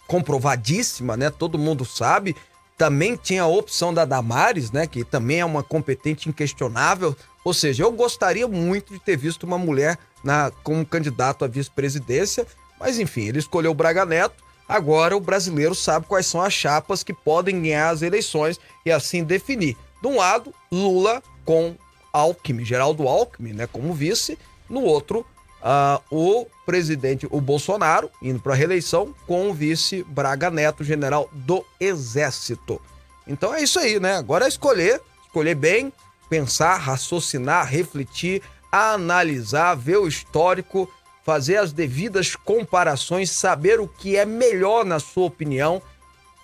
comprovadíssima, 0.06 1.16
né? 1.16 1.30
Todo 1.30 1.58
mundo 1.58 1.84
sabe. 1.84 2.34
Também 2.76 3.16
tinha 3.16 3.42
a 3.42 3.46
opção 3.46 3.92
da 3.92 4.04
Damares, 4.04 4.70
né? 4.70 4.86
Que 4.86 5.04
também 5.04 5.40
é 5.40 5.44
uma 5.44 5.62
competente 5.62 6.28
inquestionável. 6.28 7.16
Ou 7.44 7.54
seja, 7.54 7.82
eu 7.82 7.92
gostaria 7.92 8.46
muito 8.46 8.92
de 8.92 9.00
ter 9.00 9.16
visto 9.16 9.44
uma 9.44 9.58
mulher 9.58 9.98
na, 10.22 10.50
como 10.62 10.84
candidato 10.84 11.44
à 11.44 11.48
vice-presidência. 11.48 12.46
Mas 12.78 12.98
enfim, 12.98 13.22
ele 13.22 13.38
escolheu 13.38 13.72
o 13.72 13.74
Braga 13.74 14.04
Neto. 14.04 14.48
Agora 14.68 15.16
o 15.16 15.20
brasileiro 15.20 15.74
sabe 15.74 16.06
quais 16.06 16.26
são 16.26 16.42
as 16.42 16.52
chapas 16.52 17.02
que 17.02 17.14
podem 17.14 17.62
ganhar 17.62 17.88
as 17.88 18.02
eleições 18.02 18.60
e 18.84 18.92
assim 18.92 19.24
definir. 19.24 19.76
De 20.02 20.06
um 20.06 20.16
lado, 20.18 20.54
Lula 20.70 21.22
com 21.44 21.74
Alckmin, 22.12 22.64
Geraldo 22.64 23.08
Alckmin, 23.08 23.54
né, 23.54 23.66
como 23.66 23.94
vice, 23.94 24.38
no 24.68 24.82
outro, 24.82 25.24
uh, 25.60 26.02
o 26.10 26.46
presidente, 26.64 27.26
o 27.30 27.40
Bolsonaro, 27.40 28.10
indo 28.22 28.40
para 28.40 28.52
a 28.52 28.56
reeleição, 28.56 29.14
com 29.26 29.50
o 29.50 29.54
vice 29.54 30.04
Braga 30.04 30.50
Neto, 30.50 30.84
general 30.84 31.28
do 31.32 31.64
Exército. 31.80 32.80
Então 33.26 33.54
é 33.54 33.62
isso 33.62 33.78
aí, 33.78 33.98
né? 34.00 34.16
Agora 34.16 34.44
é 34.44 34.48
escolher, 34.48 35.00
escolher 35.26 35.54
bem, 35.54 35.92
pensar, 36.28 36.76
raciocinar, 36.76 37.66
refletir, 37.66 38.42
analisar, 38.70 39.74
ver 39.74 39.98
o 39.98 40.08
histórico, 40.08 40.90
fazer 41.24 41.56
as 41.56 41.72
devidas 41.72 42.34
comparações, 42.36 43.30
saber 43.30 43.80
o 43.80 43.88
que 43.88 44.16
é 44.16 44.24
melhor 44.24 44.84
na 44.84 44.98
sua 44.98 45.26
opinião, 45.26 45.82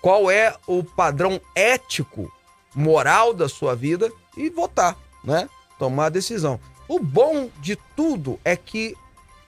qual 0.01 0.29
é 0.29 0.55
o 0.67 0.83
padrão 0.83 1.41
ético, 1.55 2.31
moral 2.73 3.33
da 3.33 3.49
sua 3.49 3.75
vida 3.75 4.11
e 4.37 4.49
votar, 4.49 4.95
né? 5.23 5.49
Tomar 5.79 6.05
a 6.05 6.09
decisão. 6.09 6.59
O 6.87 6.99
bom 6.99 7.49
de 7.61 7.77
tudo 7.95 8.39
é 8.43 8.55
que 8.55 8.95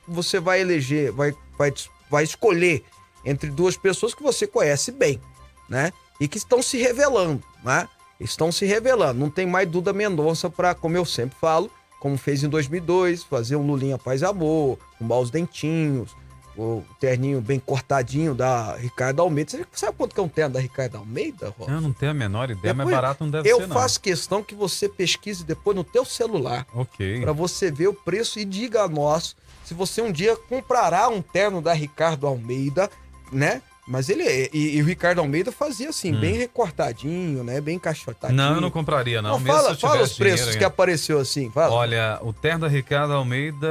você 0.08 0.40
vai 0.40 0.62
eleger, 0.62 1.12
vai, 1.12 1.36
vai, 1.58 1.74
vai 2.10 2.24
escolher 2.24 2.84
entre 3.26 3.50
duas 3.50 3.76
pessoas 3.76 4.14
que 4.14 4.24
você 4.24 4.48
conhece 4.48 4.92
bem, 4.92 5.22
né? 5.70 5.92
E 6.20 6.28
que 6.28 6.38
estão 6.38 6.62
se 6.62 6.78
revelando, 6.78 7.44
né? 7.64 7.88
Estão 8.20 8.52
se 8.52 8.66
revelando. 8.66 9.20
Não 9.20 9.30
tem 9.30 9.46
mais 9.46 9.70
Duda 9.70 9.94
Mendonça 9.94 10.50
para, 10.50 10.74
como 10.74 10.98
eu 10.98 11.06
sempre 11.06 11.38
falo, 11.40 11.70
como 12.00 12.18
fez 12.18 12.44
em 12.44 12.50
2002, 12.50 13.24
fazer 13.24 13.56
um 13.56 13.68
Lulinha 13.68 13.98
Paz 13.98 14.24
Amor, 14.24 14.80
arrumar 14.96 15.20
os 15.20 15.30
dentinhos, 15.30 16.16
o 16.58 16.84
terninho 17.00 17.40
bem 17.40 17.60
cortadinho 17.60 18.34
da 18.34 18.76
Ricardo 18.76 19.22
Almeida. 19.22 19.52
Você 19.52 19.66
sabe 19.74 19.96
quanto 19.98 20.14
que 20.16 20.20
é 20.20 20.24
um 20.24 20.28
terno 20.28 20.56
da 20.56 20.60
Ricardo 20.60 20.98
Almeida, 20.98 21.54
Rob? 21.58 21.72
Eu 21.72 21.80
não 21.80 21.94
tenho 21.94 22.12
a 22.12 22.16
menor 22.16 22.46
ideia, 22.50 22.74
Depois, 22.74 22.86
mas 22.88 22.96
barato 22.96 23.24
não 23.24 23.32
deve 23.32 23.48
eu 23.50 23.58
ser, 23.58 23.68
não. 23.68 23.76
faço 23.76 24.02
questão 24.02 24.42
que 24.44 24.56
você 24.56 24.90
pesquise 24.90 25.44
depois 25.44 25.76
no 25.78 25.84
teu 25.84 26.04
celular 26.04 26.66
Ok. 26.74 27.22
para 27.22 27.32
você 27.32 27.70
ver 27.72 27.88
o 27.88 27.94
preço 27.94 28.40
e 28.40 28.46
diga 28.46 28.82
a 28.84 28.88
nós 28.88 29.36
se 29.64 29.74
você 29.74 30.02
um 30.02 30.12
dia 30.12 30.36
comprará 30.36 31.08
um 31.10 31.22
terno 31.22 31.62
da 31.62 31.74
Ricardo 31.74 32.26
Almeida, 32.26 32.90
né? 33.32 33.62
Mas 33.88 34.10
ele 34.10 34.24
é- 34.24 34.50
e, 34.54 34.78
e 34.78 34.82
o 34.82 34.86
Ricardo 34.86 35.20
Almeida 35.20 35.52
fazia 35.52 35.90
assim, 35.90 36.14
bem 36.14 36.34
recortadinho, 36.36 37.44
né? 37.44 37.62
Bem 37.62 37.76
encaixotadinho. 37.76 38.40
Hum. 38.40 38.44
Não, 38.50 38.56
eu 38.56 38.62
não 38.62 38.70
compraria, 38.70 39.22
não. 39.22 39.40
Não, 39.40 39.46
fala, 39.46 39.76
fala 39.76 40.02
os 40.04 40.14
preços 40.14 40.18
dinheiro 40.40 40.46
que 40.52 40.58
ainda. 40.58 40.68
apareceu 40.68 41.20
assim, 41.20 41.50
fala. 41.50 41.74
Olha, 41.74 42.20
o 42.22 42.34
terno 42.34 42.62
da 42.62 42.68
Ricardo 42.68 43.14
Almeida 43.14 43.68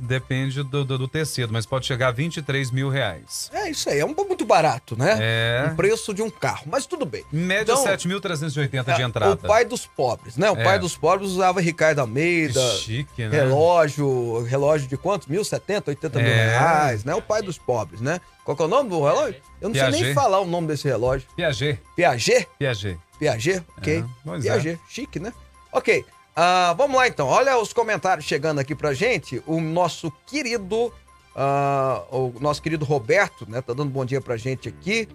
depende 0.00 0.62
do, 0.62 0.84
do, 0.84 0.98
do 0.98 1.08
tecido, 1.08 1.52
mas 1.52 1.66
pode 1.66 1.86
chegar 1.86 2.08
a 2.08 2.10
23 2.10 2.70
mil 2.70 2.88
reais. 2.88 3.48
É 3.52 3.70
isso 3.70 3.88
aí, 3.88 4.00
é 4.00 4.04
um 4.04 4.14
muito 4.14 4.44
barato, 4.44 4.96
né? 4.98 5.16
É. 5.20 5.68
Um 5.70 5.76
preço 5.76 6.12
de 6.12 6.22
um 6.22 6.30
carro, 6.30 6.64
mas 6.66 6.84
tudo 6.86 7.06
bem. 7.06 7.24
Em 7.32 7.38
média, 7.38 7.72
Então, 7.72 7.84
7.380 7.84 8.94
de 8.96 9.02
é, 9.02 9.04
entrada. 9.04 9.32
O 9.34 9.36
pai 9.36 9.64
dos 9.64 9.86
pobres, 9.86 10.36
né? 10.36 10.50
O 10.50 10.56
É. 10.56 10.64
pai 10.64 10.78
dos 10.78 10.96
pobres 10.96 11.30
usava 11.30 11.60
Ricardo 11.60 12.00
Almeida, 12.00 12.60
Que 12.60 12.76
chique, 12.78 13.22
né? 13.26 13.36
relógio, 13.36 14.42
relógio 14.44 14.88
de 14.88 14.96
quantos? 14.96 15.28
Mil, 15.28 15.44
setenta, 15.44 15.90
oitenta 15.90 16.18
mil 16.18 16.28
É. 16.28 16.48
reais, 16.58 17.04
né? 17.04 17.14
O 17.14 17.22
pai 17.22 17.42
dos 17.42 17.56
pobres, 17.58 18.00
né? 18.00 18.20
Qual 18.50 18.56
que 18.56 18.62
é 18.64 18.66
o 18.66 18.68
nome 18.68 18.90
do 18.90 19.04
relógio? 19.04 19.40
Eu 19.60 19.68
não 19.68 19.74
sei 19.76 19.84
nem 19.84 20.00
Piaget. 20.00 20.14
falar 20.14 20.40
o 20.40 20.44
nome 20.44 20.66
desse 20.66 20.88
relógio. 20.88 21.28
Piaget. 21.36 21.80
Piaget? 21.94 22.48
Piaget. 22.58 22.98
Piaget, 23.16 23.64
ok. 23.78 24.04
É, 24.26 24.30
é. 24.36 24.40
Piaget, 24.40 24.80
chique, 24.88 25.20
né? 25.20 25.32
Ok, 25.72 26.04
ah, 26.34 26.74
vamos 26.76 26.96
lá 26.96 27.06
então. 27.06 27.28
Olha 27.28 27.56
os 27.58 27.72
comentários 27.72 28.26
chegando 28.26 28.58
aqui 28.58 28.74
pra 28.74 28.92
gente. 28.92 29.40
O 29.46 29.60
nosso 29.60 30.10
querido, 30.26 30.92
ah, 31.36 32.02
o 32.10 32.34
nosso 32.40 32.60
querido 32.60 32.84
Roberto, 32.84 33.48
né? 33.48 33.60
Tá 33.62 33.72
dando 33.72 33.90
bom 33.90 34.04
dia 34.04 34.20
pra 34.20 34.36
gente 34.36 34.68
aqui. 34.68 35.06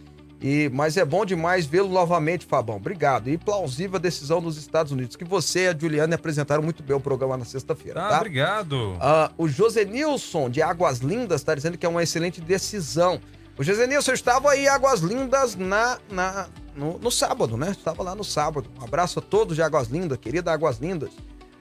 E, 0.47 0.69
mas 0.71 0.95
é 0.95 1.03
bom 1.03 1.25
demais 1.25 1.65
vê-lo 1.65 1.89
novamente, 1.89 2.45
Fabão. 2.45 2.75
Obrigado. 2.75 3.27
E 3.31 3.35
plausível 3.35 3.95
a 3.95 3.99
decisão 3.99 4.39
dos 4.39 4.57
Estados 4.57 4.91
Unidos, 4.91 5.15
que 5.15 5.25
você 5.25 5.61
e 5.65 5.67
a 5.69 5.75
Juliana 5.75 6.13
apresentaram 6.13 6.61
muito 6.61 6.83
bem 6.83 6.95
o 6.95 6.99
programa 6.99 7.35
na 7.35 7.45
sexta-feira, 7.45 8.05
Ah, 8.05 8.09
tá? 8.09 8.17
obrigado. 8.17 8.95
Ah, 9.01 9.31
o 9.39 9.47
Josenilson, 9.47 10.47
de 10.51 10.61
Águas 10.61 10.99
Lindas, 10.99 11.41
está 11.41 11.55
dizendo 11.55 11.79
que 11.79 11.85
é 11.85 11.89
uma 11.89 12.03
excelente 12.03 12.39
decisão. 12.41 13.19
O 13.57 13.63
Josenilson 13.63 14.11
estava 14.11 14.51
aí 14.51 14.65
em 14.65 14.67
Águas 14.67 14.99
Lindas 14.99 15.55
na, 15.55 15.97
na, 16.11 16.47
no, 16.75 16.99
no 16.99 17.09
sábado, 17.09 17.57
né? 17.57 17.71
Estava 17.71 18.03
lá 18.03 18.13
no 18.13 18.23
sábado. 18.23 18.69
Um 18.79 18.83
abraço 18.83 19.17
a 19.17 19.21
todos 19.23 19.55
de 19.55 19.63
Águas 19.63 19.87
Lindas, 19.87 20.17
querida 20.19 20.53
Águas 20.53 20.77
Lindas. 20.77 21.09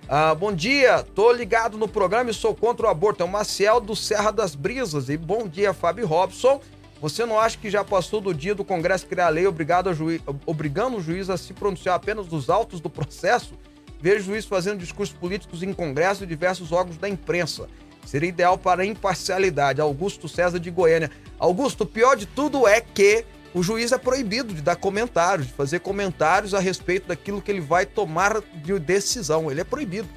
Ah, 0.07 0.35
bom 0.35 0.53
dia, 0.53 1.03
tô 1.15 1.33
ligado 1.33 1.79
no 1.79 1.89
programa 1.89 2.31
e 2.31 2.35
sou 2.35 2.55
contra 2.55 2.87
o 2.87 2.91
aborto. 2.91 3.23
É 3.23 3.27
o 3.27 3.29
Maciel 3.31 3.81
do 3.81 3.97
Serra 3.97 4.31
das 4.31 4.55
Brisas. 4.55 5.09
E 5.09 5.17
bom 5.17 5.49
dia, 5.49 5.73
Fábio 5.73 6.07
Robson. 6.07 6.61
Você 7.05 7.27
não 7.27 7.39
acha 7.39 7.59
que 7.59 7.69
já 7.69 7.85
passou 7.85 8.19
do 8.19 8.33
dia 8.33 8.55
do 8.55 8.65
Congresso 8.65 9.07
criar 9.07 9.29
lei 9.29 9.47
obrigado 9.47 9.91
a 9.91 9.93
juiz, 9.93 10.23
obrigando 10.47 10.97
o 10.97 11.03
juiz 11.03 11.29
a 11.29 11.37
se 11.37 11.53
pronunciar 11.53 11.97
apenas 11.97 12.27
dos 12.27 12.49
autos 12.49 12.81
do 12.81 12.89
processo? 12.89 13.59
Vejo 14.01 14.21
o 14.21 14.25
juiz 14.29 14.47
fazendo 14.47 14.79
discursos 14.79 15.15
políticos 15.15 15.63
em 15.63 15.75
congresso 15.75 16.25
e 16.25 16.27
diversos 16.27 16.73
órgãos 16.73 16.97
da 16.97 17.07
imprensa. 17.07 17.69
Seria 18.07 18.31
ideal 18.31 18.57
para 18.57 18.85
a 18.85 18.87
imparcialidade. 18.87 19.83
Augusto 19.83 20.31
César 20.31 20.59
de 20.59 20.71
Goiânia. 20.71 21.11
Augusto, 21.39 21.83
o 21.83 21.87
pior 21.87 22.17
de 22.17 22.25
tudo 22.25 22.67
é 22.67 22.81
que 22.81 23.27
o 23.53 23.63
juiz 23.63 23.93
é 23.93 23.99
proibido 23.99 24.55
de 24.55 24.63
dar 24.63 24.77
comentários, 24.77 25.49
de 25.49 25.53
fazer 25.53 25.81
comentários 25.81 26.55
a 26.55 26.59
respeito 26.59 27.09
daquilo 27.09 27.43
que 27.43 27.51
ele 27.51 27.61
vai 27.61 27.85
tomar 27.85 28.41
de 28.41 28.79
decisão. 28.79 29.51
Ele 29.51 29.61
é 29.61 29.65
proibido. 29.65 30.09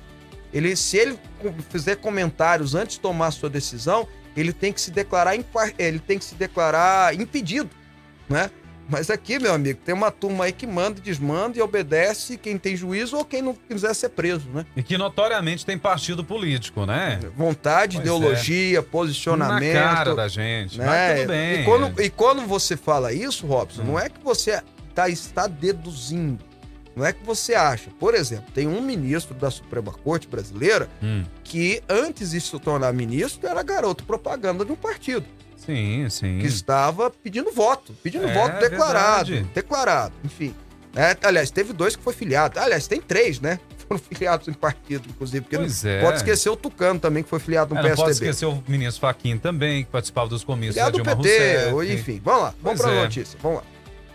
Ele, 0.53 0.73
se 0.77 0.95
ele 0.95 1.19
fizer 1.69 1.97
comentários 1.97 2.75
antes 2.75 2.95
de 2.95 3.01
tomar 3.01 3.27
a 3.27 3.31
sua 3.31 3.49
decisão, 3.49 4.07
ele 4.39 4.53
tem 4.53 4.71
que 4.71 4.79
se 4.79 4.91
declarar 4.91 5.35
ele 5.77 5.99
tem 5.99 6.17
que 6.19 6.25
se 6.25 6.35
declarar 6.35 7.13
impedido, 7.15 7.69
né? 8.29 8.49
Mas 8.89 9.09
aqui, 9.09 9.37
meu 9.37 9.53
amigo, 9.53 9.79
tem 9.83 9.93
uma 9.93 10.09
turma 10.09 10.45
aí 10.45 10.53
que 10.53 10.65
manda, 10.65 10.99
e 10.99 11.01
desmanda 11.01 11.57
e 11.57 11.61
obedece 11.61 12.37
quem 12.37 12.57
tem 12.57 12.73
juízo 12.73 13.17
ou 13.17 13.25
quem 13.25 13.41
não 13.41 13.53
quiser 13.53 13.93
ser 13.93 14.07
preso, 14.07 14.47
né? 14.53 14.65
E 14.77 14.81
que 14.81 14.97
notoriamente 14.97 15.65
tem 15.65 15.77
partido 15.77 16.23
político, 16.23 16.85
né? 16.85 17.19
Vontade, 17.35 17.97
Pois 17.97 18.05
ideologia, 18.07 18.81
posicionamento. 18.81 19.73
Na 19.73 19.81
cara 19.83 20.15
da 20.15 20.27
gente. 20.29 20.77
né? 20.79 20.85
Mas 20.85 21.19
tudo 21.19 21.27
bem. 21.27 21.61
E 21.61 21.65
quando, 21.65 22.01
e 22.01 22.09
quando 22.09 22.41
você 22.47 22.77
fala 22.77 23.11
isso, 23.11 23.45
Robson, 23.45 23.81
Hum. 23.81 23.85
não 23.87 23.99
é 23.99 24.07
que 24.07 24.23
você 24.23 24.61
tá, 24.95 25.09
está 25.09 25.47
deduzindo. 25.47 26.46
Não 26.97 27.05
é 27.05 27.13
que 27.13 27.23
você 27.23 27.53
acha. 27.53 27.89
Por 27.99 28.15
exemplo, 28.15 28.45
tem 28.53 28.67
um 28.67 28.81
ministro 28.81 29.35
da 29.35 29.51
Suprema 29.51 29.91
Corte 29.91 30.27
brasileira 30.27 30.89
Hum, 31.01 31.23
que, 31.43 31.81
antes 31.87 32.31
de 32.31 32.41
se 32.41 32.59
tornar 32.59 32.91
ministro, 32.91 33.47
era 33.47 33.61
garoto 33.61 34.03
propaganda 34.03 34.65
de 34.65 34.71
um 34.71 34.75
partido. 34.75 35.25
sim, 35.55 36.07
sim. 36.09 36.39
Que 36.39 36.47
estava 36.47 37.09
pedindo 37.11 37.51
voto. 37.51 37.93
Pedindo 38.01 38.27
É, 38.27 38.33
voto 38.33 38.59
declarado. 38.59 39.29
verdade. 39.31 39.51
Declarado, 39.53 40.13
enfim. 40.25 40.55
É, 40.95 41.15
aliás, 41.21 41.51
teve 41.51 41.71
dois 41.73 41.95
que 41.95 42.01
foi 42.03 42.13
filiado. 42.13 42.59
Aliás, 42.59 42.87
tem 42.87 42.99
três, 42.99 43.39
né? 43.39 43.59
Foram 43.87 43.99
filiados 44.01 44.47
em 44.47 44.53
partido, 44.53 45.07
inclusive. 45.09 45.41
Porque 45.41 45.57
Pois 45.57 45.83
não 45.83 45.91
é. 45.91 46.01
pode 46.01 46.17
esquecer 46.17 46.49
o 46.49 46.55
Tucano 46.55 46.99
também, 46.99 47.21
que 47.21 47.29
foi 47.29 47.39
filiado 47.39 47.75
no 47.75 47.79
É, 47.79 47.89
não 47.89 47.95
pode 47.95 48.09
PSDB. 48.09 48.31
esquecer 48.31 48.45
o 48.47 48.63
ministro 48.67 49.01
Faquin 49.01 49.37
também, 49.37 49.83
que 49.85 49.91
participava 49.91 50.27
dos 50.27 50.43
comícios 50.43 50.73
Filiado 50.75 50.97
da 50.97 51.03
do 51.03 51.03
Dilma 51.03 51.21
PT, 51.23 51.47
Rousseff. 51.69 51.73
ou 51.73 51.83
enfim. 51.83 52.21
Vamos 52.23 52.41
lá, 52.41 52.53
vamos 52.61 52.79
Pois 52.79 52.81
pra 52.81 52.91
é. 52.91 53.03
notícia. 53.03 53.39
Vamos 53.41 53.57
lá. 53.59 53.63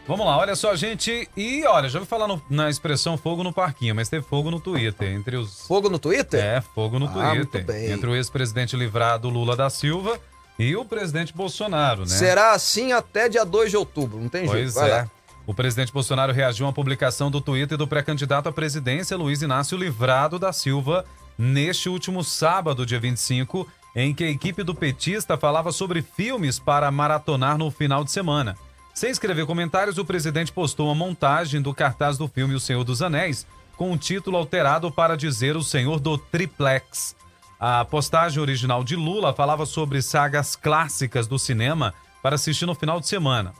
Vamos 0.07 0.27
lá, 0.27 0.37
olha 0.37 0.57
só, 0.57 0.75
gente. 0.75 1.29
E 1.37 1.65
olha, 1.65 1.89
já 1.89 1.99
ouvi 2.01 2.09
falar 2.09 2.27
no- 2.27 2.43
na 2.51 2.69
expressão 2.69 3.17
fogo 3.17 3.43
no 3.45 3.53
parquinho, 3.53 3.95
mas 3.95 4.09
teve 4.09 4.25
fogo 4.27 4.51
no 4.51 4.59
Twitter. 4.61 5.13
Entre 5.13 5.37
os. 5.37 5.65
Fogo 5.67 5.89
no 5.89 5.99
Twitter? 5.99 6.43
É, 6.45 6.61
fogo 6.61 6.99
no 6.99 7.07
Ah, 7.07 7.35
muito 7.35 7.51
Twitter. 7.53 7.65
bem. 7.65 7.91
Entre 7.93 8.11
o 8.11 8.15
ex-presidente 8.15 8.77
livrado 8.77 9.29
Lula 9.31 9.55
da 9.57 9.71
Silva 9.71 10.19
e 10.59 10.75
o 10.75 10.85
presidente 10.85 11.33
Bolsonaro, 11.33 12.01
né? 12.03 12.09
Será 12.09 12.53
assim 12.53 12.93
até 12.93 13.29
dia 13.29 13.45
2 13.45 13.71
de 13.71 13.77
outubro, 13.77 14.19
não 14.19 14.29
tem 14.29 14.43
jeito. 14.43 14.53
Pois 14.53 14.75
Vai 14.75 14.91
é. 14.91 14.95
lá. 15.03 15.11
O 15.47 15.55
presidente 15.55 15.93
Bolsonaro 15.93 16.33
reagiu 16.33 16.67
a 16.67 16.69
uma 16.69 16.73
publicação 16.75 17.31
do 17.31 17.41
Twitter 17.41 17.77
do 17.79 17.87
pré-candidato 17.87 18.49
à 18.49 18.53
presidência 18.53 19.17
Luiz 19.17 19.41
Inácio 19.43 19.77
Livrado 19.79 20.39
da 20.39 20.53
Silva 20.53 21.05
neste 21.39 21.89
último 21.89 22.23
sábado, 22.23 22.85
dia 22.87 23.01
25, 23.01 23.67
em 23.95 24.13
que 24.15 24.23
a 24.25 24.31
equipe 24.31 24.63
do 24.63 24.75
petista 24.75 25.37
falava 25.37 25.73
sobre 25.73 26.01
filmes 26.03 26.59
para 26.59 26.91
maratonar 26.91 27.57
no 27.59 27.71
final 27.71 28.05
de 28.05 28.11
semana. 28.13 28.57
Sem 28.95 29.11
escrever 29.11 29.47
comentários, 29.47 29.97
o 29.97 30.05
presidente 30.05 30.53
postou 30.53 30.87
uma 30.87 30.95
montagem 30.95 31.63
do 31.63 31.75
cartaz 31.75 32.19
do 32.19 32.29
filme 32.29 32.55
O 32.55 32.61
Senhor 32.61 32.85
dos 32.85 33.01
Anéis, 33.01 33.47
com 33.77 33.91
o 33.91 33.99
título 33.99 34.37
alterado 34.37 34.93
para 34.93 35.17
dizer 35.17 35.57
O 35.57 35.63
Senhor 35.63 35.99
do 35.99 36.19
Triplex. 36.19 37.17
A 37.59 37.85
postagem 37.85 38.41
original 38.41 38.85
de 38.85 38.95
Lula 38.95 39.33
falava 39.33 39.65
sobre 39.65 40.03
sagas 40.03 40.55
clássicas 40.55 41.27
do 41.27 41.39
cinema 41.39 41.95
para 42.23 42.35
assistir 42.35 42.67
no 42.67 42.75
final 42.75 43.01
de 43.01 43.09
semana. 43.09 43.55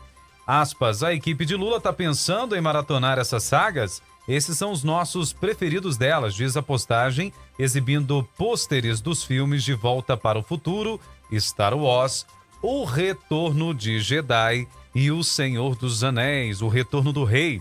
Aspas, 0.47 1.03
a 1.03 1.15
equipe 1.15 1.47
de 1.47 1.57
Lula 1.57 1.79
está 1.79 1.93
pensando 1.93 2.55
em 2.55 2.61
maratonar 2.61 3.19
essas 3.19 3.45
sagas? 3.45 4.03
Esses 4.29 4.59
são 4.59 4.71
os 4.71 4.85
nossos 4.85 5.33
preferidos 5.33 5.97
delas, 5.97 6.35
diz 6.35 6.57
a 6.57 6.63
postagem, 6.63 7.33
exibindo 7.59 8.29
pôsteres 8.37 9.01
dos 9.01 9.25
filmes 9.25 9.65
De 9.65 9.73
Volta 9.73 10.17
para 10.17 10.39
o 10.39 10.43
Futuro, 10.43 11.01
Star 11.33 11.75
Wars, 11.75 12.27
O 12.61 12.85
Retorno 12.85 13.73
de 13.73 13.99
Jedi 14.01 14.69
e 14.95 15.11
O 15.11 15.23
Senhor 15.23 15.77
dos 15.77 16.05
Anéis, 16.05 16.63
O 16.63 16.69
Retorno 16.69 17.13
do 17.13 17.25
Rei. 17.25 17.61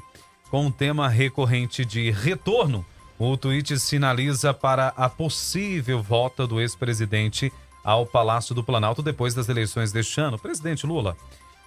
Com 0.49 0.67
o 0.67 0.71
tema 0.71 1.07
recorrente 1.07 1.85
de 1.85 2.11
retorno, 2.11 2.85
o 3.17 3.37
tweet 3.37 3.79
sinaliza 3.79 4.53
para 4.53 4.89
a 4.97 5.07
possível 5.07 6.01
volta 6.01 6.45
do 6.45 6.59
ex-presidente 6.59 7.51
ao 7.83 8.05
Palácio 8.05 8.53
do 8.53 8.63
Planalto 8.63 9.01
depois 9.01 9.33
das 9.33 9.47
eleições 9.47 9.91
deste 9.91 10.19
ano. 10.19 10.37
Presidente 10.37 10.85
Lula. 10.85 11.15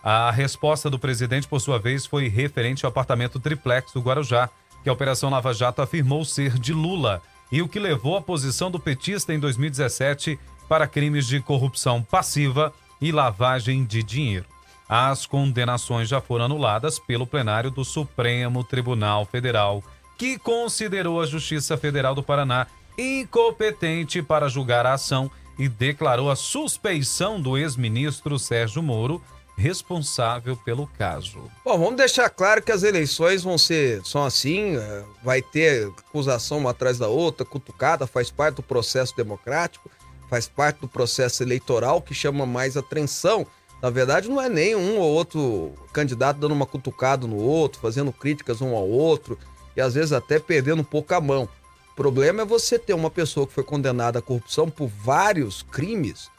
A 0.03 0.31
resposta 0.31 0.90
do 0.90 0.98
presidente, 0.98 1.48
por 1.48 1.61
sua 1.61 1.79
vez, 1.79 2.05
foi 2.05 2.29
referente 2.29 2.85
ao 2.85 2.90
apartamento 2.90 3.40
triplex 3.40 3.92
do 3.92 4.00
Guarujá, 4.00 4.50
que 4.83 4.88
a 4.90 4.92
Operação 4.92 5.31
Lava 5.31 5.55
Jato 5.55 5.81
afirmou 5.81 6.24
ser 6.24 6.59
de 6.59 6.74
Lula, 6.74 7.22
e 7.50 7.62
o 7.62 7.68
que 7.68 7.79
levou 7.79 8.16
à 8.16 8.20
posição 8.20 8.70
do 8.70 8.79
petista 8.79 9.33
em 9.33 9.38
2017 9.38 10.38
para 10.68 10.87
crimes 10.87 11.27
de 11.27 11.40
corrupção 11.40 12.03
passiva 12.03 12.72
e 13.00 13.12
lavagem 13.12 13.85
de 13.85 14.03
dinheiro. 14.03 14.54
As 14.88 15.27
condenações 15.27 16.09
já 16.09 16.20
foram 16.20 16.44
anuladas 16.44 16.99
pelo 16.99 17.27
plenário 17.27 17.70
do 17.70 17.85
Supremo 17.85 18.62
Tribunal 18.62 19.25
Federal, 19.25 19.83
que 20.18 20.38
considerou 20.38 21.20
a 21.20 21.27
Justiça 21.27 21.77
Federal 21.77 22.14
do 22.14 22.23
Paraná 22.23 22.66
incompetente 22.97 24.23
para 24.23 24.49
julgar 24.49 24.87
a 24.87 24.92
ação 24.92 25.31
e 25.59 25.68
declarou 25.68 26.31
a 26.31 26.37
suspeição 26.37 27.40
do 27.40 27.57
ex-ministro 27.57 28.38
Sérgio 28.38 28.83
Moro, 28.83 29.23
responsável 29.57 30.57
pelo 30.57 30.87
caso. 30.87 31.51
Bom, 31.64 31.79
vamos 31.79 31.97
deixar 31.97 32.29
claro 32.29 32.61
que 32.61 32.73
as 32.73 32.83
eleições 32.83 33.42
vão 33.42 33.57
ser 33.57 34.03
só 34.05 34.27
assim, 34.27 34.77
é, 34.77 35.05
vai 35.23 35.40
ter 35.40 35.87
acusação 36.09 36.59
uma 36.59 36.70
atrás 36.70 36.99
da 36.99 37.07
outra, 37.07 37.47
cutucada, 37.47 38.07
faz 38.07 38.31
parte 38.31 38.57
do 38.57 38.62
processo 38.64 39.16
democrático, 39.16 39.88
faz 40.29 40.49
parte 40.49 40.81
do 40.81 40.88
processo 40.88 41.42
eleitoral 41.42 42.03
que 42.03 42.14
chama 42.14 42.44
mais 42.44 42.77
atenção. 42.77 43.47
Na 43.85 43.90
verdade, 43.90 44.31
não 44.31 44.40
é 44.40 44.49
nem 44.49 44.75
um 44.75 44.97
ou 44.97 45.12
outro 45.12 45.75
candidato 45.92 46.38
dando 46.38 46.55
uma 46.55 46.64
cutucada 46.64 47.27
no 47.27 47.37
outro, 47.37 47.83
fazendo 47.83 48.11
críticas 48.14 48.62
um 48.62 48.75
ao 48.75 48.88
outro 48.88 49.38
e 49.77 49.81
às 49.83 49.92
vezes 49.92 50.11
até 50.11 50.38
perdendo 50.38 50.81
um 50.81 50.85
pouco 50.85 51.12
a 51.12 51.20
mão. 51.20 51.47
O 51.92 51.94
problema 51.94 52.40
é 52.40 52.47
você 52.47 52.79
ter 52.79 52.94
uma 52.94 53.11
pessoa 53.11 53.47
que 53.47 53.53
foi 53.53 53.62
condenada 53.62 54.20
à 54.20 54.23
corrupção 54.23 54.70
por 54.70 54.88
vários 54.88 55.61
crimes 55.61 56.31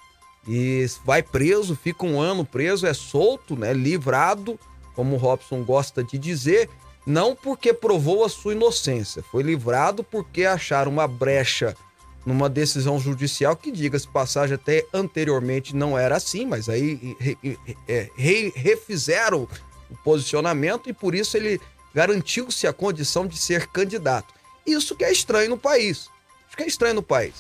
e 0.47 0.87
vai 1.05 1.21
preso, 1.21 1.75
fica 1.75 2.03
um 2.03 2.19
ano 2.19 2.43
preso, 2.43 2.87
é 2.87 2.95
solto, 2.95 3.55
né, 3.55 3.73
livrado, 3.73 4.59
como 4.95 5.15
o 5.15 5.19
Robson 5.19 5.63
gosta 5.63 6.03
de 6.03 6.17
dizer, 6.17 6.67
não 7.05 7.35
porque 7.35 7.71
provou 7.75 8.25
a 8.25 8.29
sua 8.29 8.53
inocência, 8.53 9.21
foi 9.21 9.43
livrado 9.43 10.03
porque 10.03 10.45
acharam 10.45 10.91
uma 10.91 11.07
brecha 11.07 11.77
numa 12.25 12.49
decisão 12.49 12.99
judicial 12.99 13.55
que, 13.55 13.71
diga-se 13.71 14.07
passagem, 14.07 14.55
até 14.55 14.85
anteriormente 14.93 15.75
não 15.75 15.97
era 15.97 16.15
assim, 16.15 16.45
mas 16.45 16.67
aí 16.67 17.15
re, 17.19 17.37
re, 17.41 18.11
re, 18.15 18.53
refizeram 18.55 19.47
o 19.89 19.95
posicionamento 20.03 20.89
e 20.89 20.93
por 20.93 21.13
isso 21.13 21.37
ele 21.37 21.61
garantiu-se 21.93 22.65
a 22.67 22.73
condição 22.73 23.27
de 23.27 23.37
ser 23.37 23.67
candidato. 23.67 24.33
Isso 24.65 24.95
que 24.95 25.03
é 25.03 25.11
estranho 25.11 25.51
no 25.51 25.57
país. 25.57 26.09
Isso 26.47 26.57
que 26.57 26.63
é 26.63 26.67
estranho 26.67 26.95
no 26.95 27.03
país. 27.03 27.33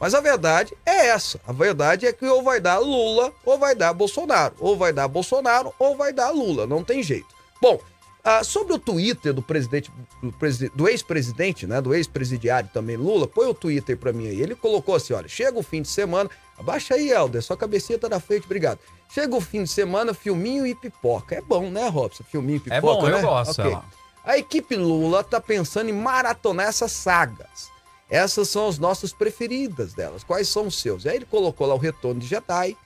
Mas 0.00 0.14
a 0.14 0.20
verdade 0.20 0.74
é 0.86 1.08
essa. 1.08 1.38
A 1.46 1.52
verdade 1.52 2.06
é 2.06 2.12
que 2.12 2.24
ou 2.24 2.42
vai 2.42 2.60
dar 2.60 2.78
Lula 2.78 3.32
ou 3.44 3.58
vai 3.58 3.74
dar 3.74 3.92
Bolsonaro. 3.92 4.54
Ou 4.58 4.76
vai 4.76 4.92
dar 4.92 5.08
Bolsonaro 5.08 5.74
ou 5.78 5.96
vai 5.96 6.12
dar 6.12 6.30
Lula. 6.30 6.66
Não 6.66 6.82
tem 6.82 7.02
jeito. 7.02 7.28
Bom, 7.60 7.78
ah, 8.22 8.44
sobre 8.44 8.74
o 8.74 8.78
Twitter 8.78 9.32
do 9.32 9.40
presidente, 9.40 9.90
do, 10.22 10.32
do 10.74 10.88
ex-presidente, 10.88 11.66
né? 11.66 11.80
Do 11.80 11.94
ex-presidiário 11.94 12.68
também, 12.72 12.96
Lula, 12.96 13.26
põe 13.26 13.46
o 13.46 13.54
Twitter 13.54 13.96
pra 13.96 14.12
mim 14.12 14.28
aí. 14.28 14.40
Ele 14.40 14.54
colocou 14.54 14.94
assim: 14.94 15.12
olha, 15.12 15.28
chega 15.28 15.58
o 15.58 15.62
fim 15.62 15.82
de 15.82 15.88
semana. 15.88 16.28
Abaixa 16.58 16.94
aí, 16.94 17.10
Helder, 17.10 17.42
sua 17.42 17.56
cabecinha 17.56 17.98
tá 17.98 18.08
na 18.08 18.20
frente, 18.20 18.44
obrigado. 18.44 18.78
Chega 19.08 19.34
o 19.34 19.40
fim 19.40 19.64
de 19.64 19.70
semana, 19.70 20.12
filminho 20.12 20.66
e 20.66 20.74
pipoca. 20.74 21.34
É 21.34 21.40
bom, 21.40 21.70
né, 21.70 21.88
Robson? 21.88 22.22
Filminho 22.22 22.56
e 22.56 22.60
pipoca. 22.60 22.76
É 22.76 22.80
bom, 22.80 23.08
né? 23.08 23.18
eu 23.18 23.22
gosto. 23.22 23.62
Okay. 23.62 23.78
A 24.24 24.36
equipe 24.36 24.76
Lula 24.76 25.24
tá 25.24 25.40
pensando 25.40 25.88
em 25.88 25.92
maratonar 25.92 26.66
essas 26.66 26.92
sagas. 26.92 27.70
Essas 28.10 28.48
são 28.48 28.68
as 28.68 28.78
nossas 28.78 29.12
preferidas 29.12 29.94
delas. 29.94 30.22
Quais 30.22 30.48
são 30.48 30.66
os 30.66 30.78
seus? 30.78 31.06
Aí 31.06 31.16
ele 31.16 31.24
colocou 31.24 31.66
lá 31.66 31.74
o 31.74 31.78
Retorno 31.78 32.20
de 32.20 32.26
Jedi, 32.26 32.76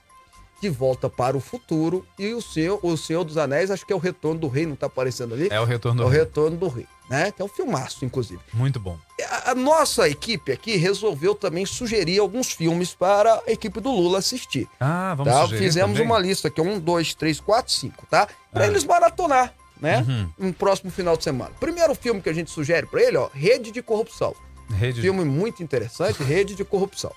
De 0.61 0.69
Volta 0.69 1.09
para 1.09 1.35
o 1.37 1.39
Futuro 1.39 2.05
e 2.17 2.33
o 2.33 2.41
Senhor, 2.41 2.79
o 2.81 2.95
Senhor 2.97 3.23
dos 3.23 3.37
Anéis, 3.37 3.69
acho 3.69 3.85
que 3.85 3.91
é 3.93 3.95
o 3.95 3.99
Retorno 3.99 4.39
do 4.39 4.47
Rei, 4.47 4.65
não 4.65 4.75
tá 4.75 4.87
aparecendo 4.87 5.33
ali? 5.33 5.47
É 5.51 5.59
o 5.59 5.65
Retorno 5.65 5.97
do 5.97 6.03
é 6.03 6.05
o 6.05 6.09
Rei. 6.09 6.19
Retorno 6.21 6.57
do 6.57 6.67
Rei, 6.67 6.87
né? 7.09 7.31
Que 7.31 7.41
é 7.41 7.45
um 7.45 7.49
filmaço, 7.49 8.03
inclusive. 8.05 8.39
Muito 8.53 8.79
bom. 8.79 8.97
A, 9.29 9.51
a 9.51 9.55
nossa 9.55 10.07
equipe 10.09 10.51
aqui 10.51 10.75
resolveu 10.77 11.35
também 11.35 11.65
sugerir 11.65 12.19
alguns 12.19 12.51
filmes 12.51 12.95
para 12.95 13.41
a 13.47 13.51
equipe 13.51 13.79
do 13.79 13.91
Lula 13.91 14.19
assistir. 14.19 14.67
Ah, 14.79 15.13
vamos 15.15 15.31
tá? 15.33 15.41
sugerir 15.41 15.61
Fizemos 15.63 15.97
também? 15.97 16.05
uma 16.11 16.17
lista 16.19 16.47
aqui, 16.47 16.61
um, 16.61 16.79
dois, 16.79 17.13
três, 17.13 17.39
quatro, 17.39 17.71
cinco, 17.71 18.05
tá? 18.09 18.27
Pra 18.51 18.63
Ah. 18.63 18.67
eles 18.67 18.83
maratonar, 18.85 19.53
né? 19.79 20.05
Uhum. 20.07 20.29
No 20.47 20.53
próximo 20.53 20.89
final 20.89 21.15
de 21.17 21.23
semana. 21.25 21.51
Primeiro 21.59 21.93
filme 21.93 22.21
que 22.21 22.29
a 22.29 22.33
gente 22.33 22.49
sugere 22.49 22.87
pra 22.87 23.03
ele, 23.03 23.17
ó, 23.17 23.29
Rede 23.33 23.71
de 23.71 23.81
Corrupção. 23.83 24.33
Rede 24.73 25.01
Filme 25.01 25.23
muito 25.23 25.61
interessante, 25.61 26.23
Rede 26.23 26.55
de 26.55 26.63
Corrupção. 26.65 27.11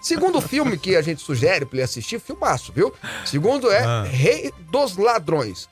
Segundo 0.00 0.40
filme 0.40 0.78
que 0.78 0.96
a 0.96 1.02
gente 1.02 1.20
sugere 1.22 1.64
pra 1.66 1.76
ele 1.76 1.82
assistir, 1.84 2.18
filmaço, 2.18 2.72
viu? 2.72 2.92
Segundo 3.26 3.70
é 3.70 3.84
Ah. 3.84 4.02
Rei 4.04 4.52
dos 4.70 4.96
Ladrões. 4.96 5.68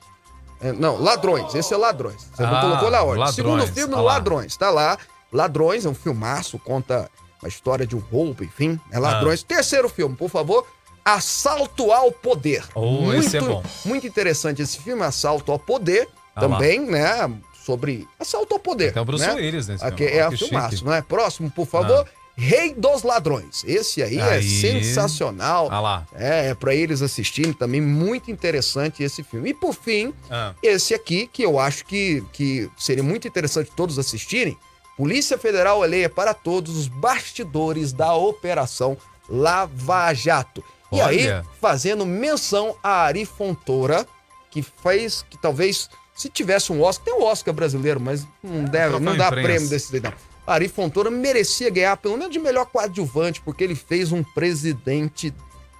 É, 0.61 0.71
não, 0.71 1.01
Ladrões, 1.01 1.53
esse 1.55 1.73
é 1.73 1.77
Ladrões. 1.77 2.29
Você 2.33 2.43
não 2.43 2.55
Ah, 2.55 2.61
colocou 2.61 2.91
na 2.91 3.01
ordem. 3.01 3.19
Ladrões, 3.19 3.35
Segundo 3.35 3.67
filme, 3.67 3.93
ah 3.95 3.97
lá. 3.97 4.13
Ladrões. 4.13 4.55
Tá 4.55 4.69
lá. 4.69 4.97
Ladrões, 5.31 5.85
é 5.85 5.89
um 5.89 5.93
filmaço, 5.95 6.57
conta 6.59 7.09
uma 7.41 7.49
história 7.49 7.85
de 7.85 7.95
um 7.95 7.99
roubo, 7.99 8.43
enfim. 8.43 8.79
Ah. 8.85 8.95
É 8.95 8.99
Ladrões. 8.99 9.43
Terceiro 9.43 9.89
filme, 9.89 10.15
por 10.15 10.29
favor. 10.29 10.65
Assalto 11.03 11.91
ao 11.91 12.11
Poder. 12.11 12.63
Oh, 12.73 13.11
esse 13.13 13.35
é 13.37 13.41
bom. 13.41 13.61
Muito 13.83 14.07
interessante 14.07 14.61
esse 14.61 14.77
filme, 14.79 15.03
Assalto 15.03 15.51
ao 15.51 15.59
Poder. 15.59 16.07
Ah 16.35 16.41
lá. 16.41 16.47
também, 16.49 16.79
né? 16.79 17.29
Sobre 17.65 18.07
assalto 18.19 18.53
ao 18.53 18.59
poder. 18.59 18.91
Tem 18.93 19.01
o 19.01 19.05
Bruce 19.05 19.25
né? 19.25 19.33
Willis 19.35 19.67
nesse 19.67 19.83
Aqui 19.85 20.03
é 20.05 20.23
Ó, 20.23 20.27
a 20.27 20.31
que 20.31 20.37
filmaço, 20.37 20.69
chique. 20.71 20.85
não 20.85 20.93
é? 20.93 21.01
Próximo, 21.01 21.49
por 21.51 21.65
favor. 21.65 22.05
Rei 22.35 22.73
dos 22.73 23.03
Ladrões. 23.03 23.63
Esse 23.63 24.01
aí, 24.01 24.17
é 24.17 24.23
Aí. 24.23 24.43
sensacional. 24.43 25.67
Ah 25.71 25.79
lá. 25.79 26.07
É, 26.15 26.49
é 26.49 26.53
para 26.55 26.73
eles 26.73 27.01
assistirem 27.01 27.53
também, 27.53 27.79
muito 27.79 28.31
interessante 28.31 29.03
esse 29.03 29.23
filme. 29.23 29.51
E 29.51 29.53
por 29.53 29.73
fim, 29.73 30.13
Ah. 30.29 30.53
esse 30.63 30.93
aqui, 30.93 31.27
que 31.31 31.43
eu 31.43 31.59
acho 31.59 31.85
que, 31.85 32.23
que 32.33 32.69
seria 32.77 33.03
muito 33.03 33.27
interessante 33.27 33.71
todos 33.75 33.99
assistirem. 33.99 34.57
Polícia 34.97 35.37
Federal 35.37 35.81
alheia 35.83 36.09
para 36.09 36.33
todos 36.33 36.75
os 36.75 36.87
bastidores 36.87 37.93
da 37.93 38.13
Operação 38.15 38.97
Lava 39.29 40.13
Jato. 40.13 40.63
E 40.91 41.01
aí, 41.01 41.25
Olha. 41.27 41.45
fazendo 41.61 42.05
menção 42.05 42.75
a 42.83 43.03
Ari 43.03 43.25
Fontoura, 43.25 44.05
que 44.51 44.61
fez, 44.61 45.25
que 45.29 45.37
talvez, 45.37 45.89
se 46.23 46.29
tivesse 46.29 46.71
um 46.71 46.81
Oscar, 46.81 47.03
tem 47.03 47.13
um 47.13 47.23
Oscar 47.23 47.53
brasileiro, 47.53 47.99
mas 47.99 48.25
não 48.41 48.63
deve, 48.63 48.91
troféu 48.91 48.99
não 49.01 49.17
dá 49.17 49.27
imprensa. 49.27 49.43
prêmio 49.43 49.69
desse 49.69 49.91
daí, 49.91 50.01
não. 50.01 50.13
Ari 50.47 50.69
Fontoura 50.69 51.11
merecia 51.11 51.69
ganhar 51.69 51.97
pelo 51.97 52.17
menos 52.17 52.31
de 52.31 52.39
melhor 52.39 52.65
coadjuvante, 52.65 53.41
porque 53.41 53.61
ele 53.61 53.75
fez 53.75 54.13
um 54.13 54.23
presidente, 54.23 55.33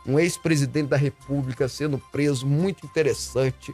um 0.06 0.20
ex-presidente 0.20 0.88
da 0.88 0.98
República 0.98 1.70
sendo 1.70 1.98
preso, 2.12 2.46
muito 2.46 2.86
interessante. 2.86 3.74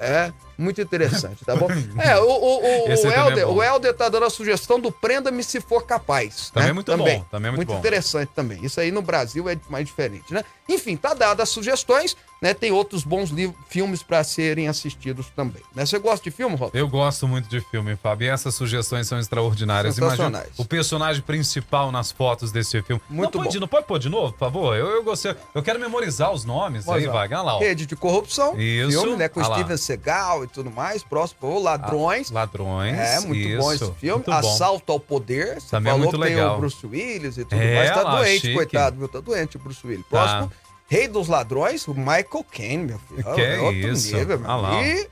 É, 0.00 0.32
muito 0.56 0.80
interessante, 0.80 1.44
tá 1.44 1.56
bom? 1.56 1.66
É, 1.98 2.16
o, 2.18 2.22
o, 2.22 2.28
o, 2.28 2.92
o 2.92 2.96
também 2.96 3.12
é 3.12 3.18
Helder, 3.18 3.46
bom. 3.48 3.54
o 3.54 3.62
Helder 3.62 3.94
tá 3.94 4.08
dando 4.08 4.26
a 4.26 4.30
sugestão 4.30 4.78
do 4.78 4.92
prenda-me 4.92 5.42
se 5.42 5.60
for 5.60 5.84
capaz. 5.84 6.50
Também 6.50 6.66
né? 6.66 6.70
é 6.70 6.72
muito 6.72 6.96
bom, 6.96 7.24
também 7.28 7.48
é 7.48 7.56
muito 7.56 7.68
bom. 7.68 7.78
interessante 7.80 8.30
também. 8.32 8.64
Isso 8.64 8.80
aí 8.80 8.92
no 8.92 9.02
Brasil 9.02 9.48
é 9.48 9.58
mais 9.68 9.84
diferente, 9.84 10.32
né? 10.32 10.44
Enfim, 10.68 10.96
tá 10.96 11.14
dado 11.14 11.40
as 11.40 11.48
sugestões, 11.48 12.16
né? 12.40 12.54
Tem 12.54 12.70
outros 12.72 13.04
bons 13.04 13.30
livros, 13.30 13.56
filmes 13.68 14.02
para 14.02 14.22
serem 14.24 14.68
assistidos 14.68 15.26
também. 15.34 15.62
Né? 15.74 15.84
Você 15.84 15.98
gosta 15.98 16.22
de 16.24 16.30
filme, 16.30 16.56
Rob? 16.56 16.70
Eu 16.72 16.88
gosto 16.88 17.26
muito 17.26 17.48
de 17.48 17.60
filme, 17.60 17.96
Fábio. 17.96 18.26
E 18.26 18.28
essas 18.28 18.54
sugestões 18.54 19.06
são 19.08 19.18
extraordinárias. 19.18 19.98
Imagina 19.98 20.44
o 20.56 20.64
personagem 20.64 21.22
principal 21.22 21.90
nas 21.90 22.12
fotos 22.12 22.52
desse 22.52 22.80
filme. 22.82 23.02
Muito 23.08 23.36
não, 23.38 23.44
pode, 23.44 23.56
bom. 23.56 23.60
não 23.60 23.68
pode 23.68 23.86
pôr 23.86 23.98
de 23.98 24.08
novo, 24.08 24.32
por 24.32 24.38
favor? 24.38 24.76
Eu, 24.76 24.86
eu 24.86 25.02
gostei. 25.02 25.34
Eu 25.54 25.62
quero 25.62 25.78
memorizar 25.80 26.32
os 26.32 26.44
nomes. 26.44 26.84
Mas, 26.86 26.96
aí, 27.02 27.08
ó, 27.08 27.12
vai, 27.12 27.28
lá. 27.28 27.56
ó. 27.56 27.58
Rede 27.58 27.86
de 27.86 27.96
Corrupção, 27.96 28.58
Isso. 28.58 29.00
filme, 29.02 29.16
né? 29.16 29.28
Com 29.28 29.40
Ah. 29.40 29.44
Steven 29.44 29.76
Seagal 29.76 30.44
e 30.44 30.46
tudo 30.48 30.70
mais. 30.70 31.02
Próximo, 31.02 31.38
ou 31.42 31.62
Ladrões. 31.62 32.30
Ladrões. 32.30 32.96
É, 32.98 33.20
muito 33.20 33.58
bom 33.58 33.72
isso. 33.72 33.84
esse 33.84 33.94
filme. 33.94 34.24
Bom. 34.24 34.32
Assalto 34.32 34.92
ao 34.92 35.00
Poder. 35.00 35.60
Você 35.60 35.70
Também 35.70 35.90
é 35.90 35.94
falou 35.94 35.98
muito 36.08 36.18
que 36.20 36.26
tem 36.26 36.34
legal. 36.36 36.56
o 36.56 36.60
Bruce 36.60 36.86
Willis 36.86 37.36
e 37.38 37.44
tudo 37.44 37.60
É, 37.60 37.74
mais. 37.76 37.90
Tá 37.90 38.02
lá, 38.02 38.16
doente, 38.18 38.40
chique. 38.40 38.54
coitado, 38.54 38.96
viu? 38.98 39.08
Tá 39.08 39.20
doente 39.20 39.56
o 39.56 39.60
Bruce 39.60 39.86
Willis. 39.86 40.04
Próximo, 40.08 40.52
Rei 40.88 41.06
dos 41.06 41.28
Ladrões, 41.28 41.86
o 41.86 41.94
Michael 41.94 42.44
Caine, 42.50 42.84
meu 42.84 42.98
filho. 42.98 43.34
Que 43.34 43.40
é 43.42 43.58
outro 43.60 43.74
isso? 43.92 44.16
nível, 44.16 44.38
meu. 44.38 44.50
Ah 44.50 44.56
lá. 44.56 44.82
E 44.82 45.08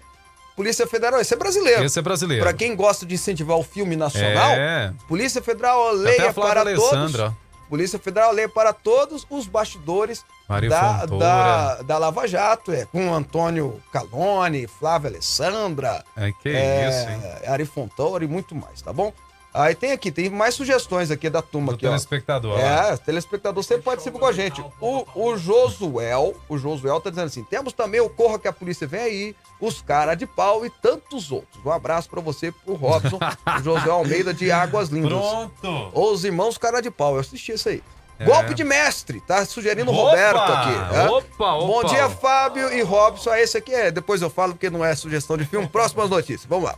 Polícia 0.57 0.87
Federal, 0.87 1.21
esse 1.21 1.35
é 1.35 1.37
brasileiro. 1.37 1.85
Esse 1.85 1.99
é 1.99 2.03
brasileiro. 2.03 2.43
Pra 2.43 2.53
quem 2.55 2.75
gosta 2.75 3.05
de 3.05 3.15
incentivar 3.15 3.59
o 3.59 3.63
filme 3.63 3.95
nacional, 3.95 4.53
É. 4.53 4.91
Polícia 5.07 5.43
Federal 5.43 5.93
leia 5.93 6.33
para 6.33 6.65
todos. 6.65 6.83
Alessandra. 6.93 7.35
ó. 7.43 7.47
Polícia 7.69 7.99
Federal 7.99 8.33
leia 8.33 8.49
para 8.49 8.73
todos 8.73 9.27
os 9.29 9.47
bastidores 9.47 10.25
da, 10.71 11.05
da, 11.05 11.83
da 11.83 11.99
Lava 11.99 12.27
Jato, 12.27 12.71
é, 12.73 12.87
com 12.87 13.13
Antônio 13.13 13.83
Calone, 13.93 14.69
Flávia 14.69 15.11
Alessandra, 15.11 16.05
É, 16.17 16.31
que 16.41 16.49
é, 16.49 16.89
isso, 16.89 17.09
hein? 17.11 17.51
Ari 17.53 17.67
Fontoura 17.67 18.25
e 18.25 18.29
muito 18.29 18.55
mais, 18.55 18.81
tá 18.81 18.93
bom? 18.93 19.13
Aí 19.57 19.75
tem 19.75 19.93
aqui, 19.93 20.11
tem 20.13 20.29
mais 20.29 20.55
sugestões 20.55 21.11
aqui 21.11 21.31
da 21.31 21.41
turma 21.41 21.69
Do 21.73 21.77
aqui, 21.77 21.87
ó. 21.87 21.91
telespectador. 21.91 22.53
ó. 22.57 22.59
É, 22.61 22.97
telespectador, 22.99 23.63
você 23.63 23.79
participa 23.79 24.19
com 24.19 24.27
a 24.27 24.33
gente. 24.33 24.63
O, 24.81 25.05
o 25.15 25.37
Josuel, 25.37 26.35
o 26.49 26.59
Josuel 26.59 27.01
tá 27.01 27.11
dizendo 27.11 27.27
assim: 27.27 27.43
temos 27.45 27.73
também 27.73 28.01
o 28.01 28.09
Corra 28.11 28.39
que 28.39 28.47
a 28.49 28.53
polícia 28.53 28.87
vem 28.87 29.01
aí, 29.01 29.37
os 29.61 29.81
cara 29.81 30.15
de 30.15 30.27
pau 30.27 30.67
e 30.67 30.71
tantos 30.71 31.33
outros. 31.33 31.65
Um 31.65 31.71
abraço 31.71 32.09
pra 32.11 32.21
você, 32.21 32.53
pro 32.53 32.75
Robson, 32.75 33.19
o 33.59 33.63
Josué 33.63 33.91
Almeida 33.91 34.35
de 34.35 34.51
Águas 34.53 34.89
Lindas. 34.91 35.19
Pronto. 35.19 35.91
Os 35.95 36.25
irmãos 36.25 36.59
cara 36.59 36.81
de 36.81 36.91
pau, 36.91 37.15
eu 37.15 37.21
assisti 37.21 37.53
isso 37.53 37.69
aí. 37.69 37.83
É. 38.19 38.25
Golpe 38.25 38.55
de 38.55 38.65
mestre, 38.65 39.21
tá 39.21 39.45
sugerindo 39.45 39.91
o 39.91 39.95
Opa! 39.95 40.09
Roberto 40.11 40.39
aqui. 40.53 40.97
é? 40.97 41.09
Opa, 41.11 41.53
opa. 41.55 41.67
Bom 41.67 41.85
dia, 41.85 42.09
Fábio 42.09 42.73
e 42.73 42.81
Robson. 42.81 43.31
Ah, 43.31 43.41
Esse 43.41 43.59
aqui 43.59 43.75
é, 43.75 43.91
depois 43.91 44.23
eu 44.23 44.31
falo 44.31 44.55
porque 44.55 44.71
não 44.71 44.83
é 44.85 44.95
sugestão 44.95 45.37
de 45.37 45.45
filme. 45.45 45.67
Próximas 45.67 46.09
notícias, 46.09 46.47
vamos 46.49 46.65
lá. 46.65 46.77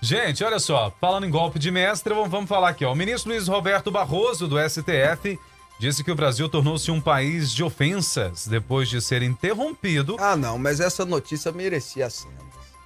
Gente, 0.00 0.42
olha 0.42 0.58
só, 0.58 0.90
falando 1.00 1.26
em 1.26 1.30
golpe 1.30 1.58
de 1.58 1.70
mestre, 1.70 2.14
vamos, 2.14 2.48
falar 2.48 2.70
aqui, 2.70 2.84
ó. 2.84 2.92
O 2.92 2.96
ministro 2.96 3.30
Luiz 3.32 3.46
Roberto 3.48 3.90
Barroso, 3.90 4.48
do 4.48 4.56
STF, 4.58 5.38
disse 5.78 6.02
que 6.02 6.10
o 6.10 6.14
Brasil 6.14 6.48
tornou-se 6.48 6.90
um 6.90 7.00
país 7.00 7.52
de 7.52 7.62
ofensas 7.62 8.46
depois 8.46 8.88
de 8.88 9.00
ser 9.02 9.22
interrompido. 9.22 10.16
Ah, 10.18 10.36
não, 10.36 10.56
mas 10.56 10.80
essa 10.80 11.04
notícia 11.04 11.52
merecia 11.52 12.06
a 12.06 12.10
cena. 12.10 12.34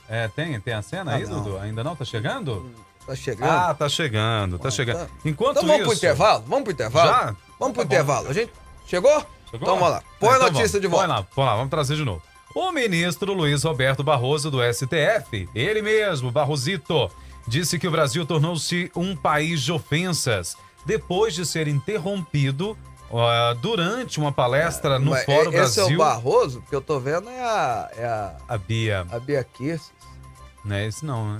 É, 0.08 0.26
tem, 0.28 0.58
tem 0.60 0.74
a 0.74 0.82
cena 0.82 1.12
Ah, 1.12 1.16
aí, 1.16 1.24
não. 1.26 1.42
Dudu? 1.42 1.58
Ainda 1.58 1.84
não? 1.84 1.94
Tá 1.94 2.04
chegando? 2.04 2.68
Tá 3.06 3.14
chegando? 3.14 3.50
Ah, 3.50 3.74
tá 3.74 3.88
chegando, 3.88 4.58
tá 4.58 4.70
chegando. 4.70 5.06
tá. 5.06 5.08
Enquanto 5.24 5.58
então 5.58 5.68
vamos 5.68 5.82
pro 5.82 5.92
isso... 5.92 6.04
intervalo? 6.04 6.44
Vamos 6.48 6.64
pro 6.64 6.72
intervalo? 6.72 7.08
Já? 7.08 7.24
Vamos 7.24 7.34
pro 7.58 7.68
Tá 7.68 7.72
bom. 7.74 7.82
intervalo. 7.84 8.28
A 8.28 8.32
gente, 8.32 8.52
Chegou? 8.86 9.12
Chegou 9.20 9.26
Então 9.54 9.76
vamos 9.76 9.88
lá. 9.90 10.02
Põe 10.18 10.30
a 10.30 10.36
Então 10.36 10.50
notícia 10.50 10.68
vamos, 10.68 10.80
de 10.80 10.86
volta. 10.88 11.06
Põe 11.06 11.16
lá, 11.16 11.22
põe 11.22 11.44
lá, 11.44 11.54
vamos 11.56 11.70
trazer 11.70 11.96
de 11.96 12.04
novo. 12.04 12.22
O 12.54 12.70
ministro 12.70 13.32
Luiz 13.32 13.64
Roberto 13.64 14.04
Barroso 14.04 14.50
do 14.50 14.58
STF, 14.62 15.48
ele 15.54 15.82
mesmo, 15.82 16.30
Barrosito, 16.30 17.10
disse 17.48 17.78
que 17.78 17.88
o 17.88 17.90
Brasil 17.90 18.24
tornou-se 18.24 18.90
um 18.94 19.16
país 19.16 19.60
de 19.62 19.72
ofensas 19.72 20.56
depois 20.86 21.34
de 21.34 21.44
ser 21.44 21.66
interrompido 21.66 22.76
ah, 23.12 23.54
durante 23.60 24.18
uma 24.20 24.30
palestra 24.30 24.98
no 24.98 25.10
Mas 25.12 25.24
Fórum 25.24 25.50
esse 25.50 25.56
Brasil. 25.80 25.88
é 25.90 25.94
o 25.94 25.98
Barroso, 25.98 26.60
porque 26.60 26.76
eu 26.76 26.80
tô 26.80 27.00
vendo 27.00 27.28
é 27.28 27.40
a, 27.42 27.90
é 27.96 28.04
a, 28.04 28.36
A 28.48 28.58
Bia, 28.58 29.04
a 29.10 29.18
Bia 29.18 29.42
Kicis. 29.44 29.92
não 30.64 30.76
é 30.76 30.86
esse 30.86 31.04
não, 31.04 31.32
né? 31.34 31.38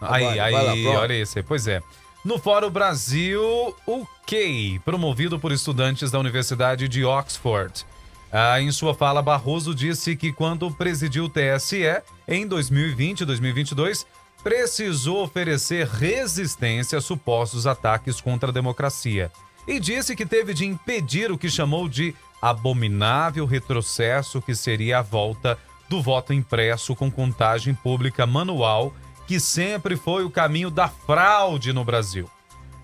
Ah, 0.00 0.14
Aí, 0.14 0.24
vai, 0.24 0.38
aí, 0.38 0.52
vai 0.52 0.84
lá, 0.94 1.00
olha 1.00 1.12
esse 1.14 1.38
aí. 1.40 1.42
Pois 1.42 1.66
é. 1.66 1.82
No 2.24 2.38
Fórum 2.38 2.70
Brasil, 2.70 3.42
o 3.86 4.06
QUEI, 4.28 4.80
promovido 4.84 5.38
por 5.38 5.50
estudantes 5.52 6.10
da 6.10 6.18
Universidade 6.18 6.88
de 6.88 7.04
Oxford. 7.04 7.84
Ah, 8.30 8.60
em 8.60 8.70
sua 8.70 8.94
fala, 8.94 9.22
Barroso 9.22 9.74
disse 9.74 10.14
que 10.14 10.32
quando 10.32 10.70
presidiu 10.70 11.24
o 11.24 11.28
TSE, 11.30 12.02
em 12.26 12.46
2020 12.46 13.22
e 13.22 13.24
2022, 13.24 14.06
precisou 14.42 15.24
oferecer 15.24 15.86
resistência 15.86 16.98
a 16.98 17.00
supostos 17.00 17.66
ataques 17.66 18.20
contra 18.20 18.50
a 18.50 18.52
democracia. 18.52 19.30
E 19.66 19.80
disse 19.80 20.14
que 20.14 20.26
teve 20.26 20.52
de 20.52 20.66
impedir 20.66 21.32
o 21.32 21.38
que 21.38 21.48
chamou 21.48 21.88
de 21.88 22.14
abominável 22.40 23.46
retrocesso, 23.46 24.40
que 24.42 24.54
seria 24.54 24.98
a 24.98 25.02
volta 25.02 25.58
do 25.88 26.02
voto 26.02 26.32
impresso 26.32 26.94
com 26.94 27.10
contagem 27.10 27.74
pública 27.74 28.26
manual, 28.26 28.94
que 29.26 29.40
sempre 29.40 29.96
foi 29.96 30.24
o 30.24 30.30
caminho 30.30 30.70
da 30.70 30.88
fraude 30.88 31.72
no 31.72 31.84
Brasil. 31.84 32.30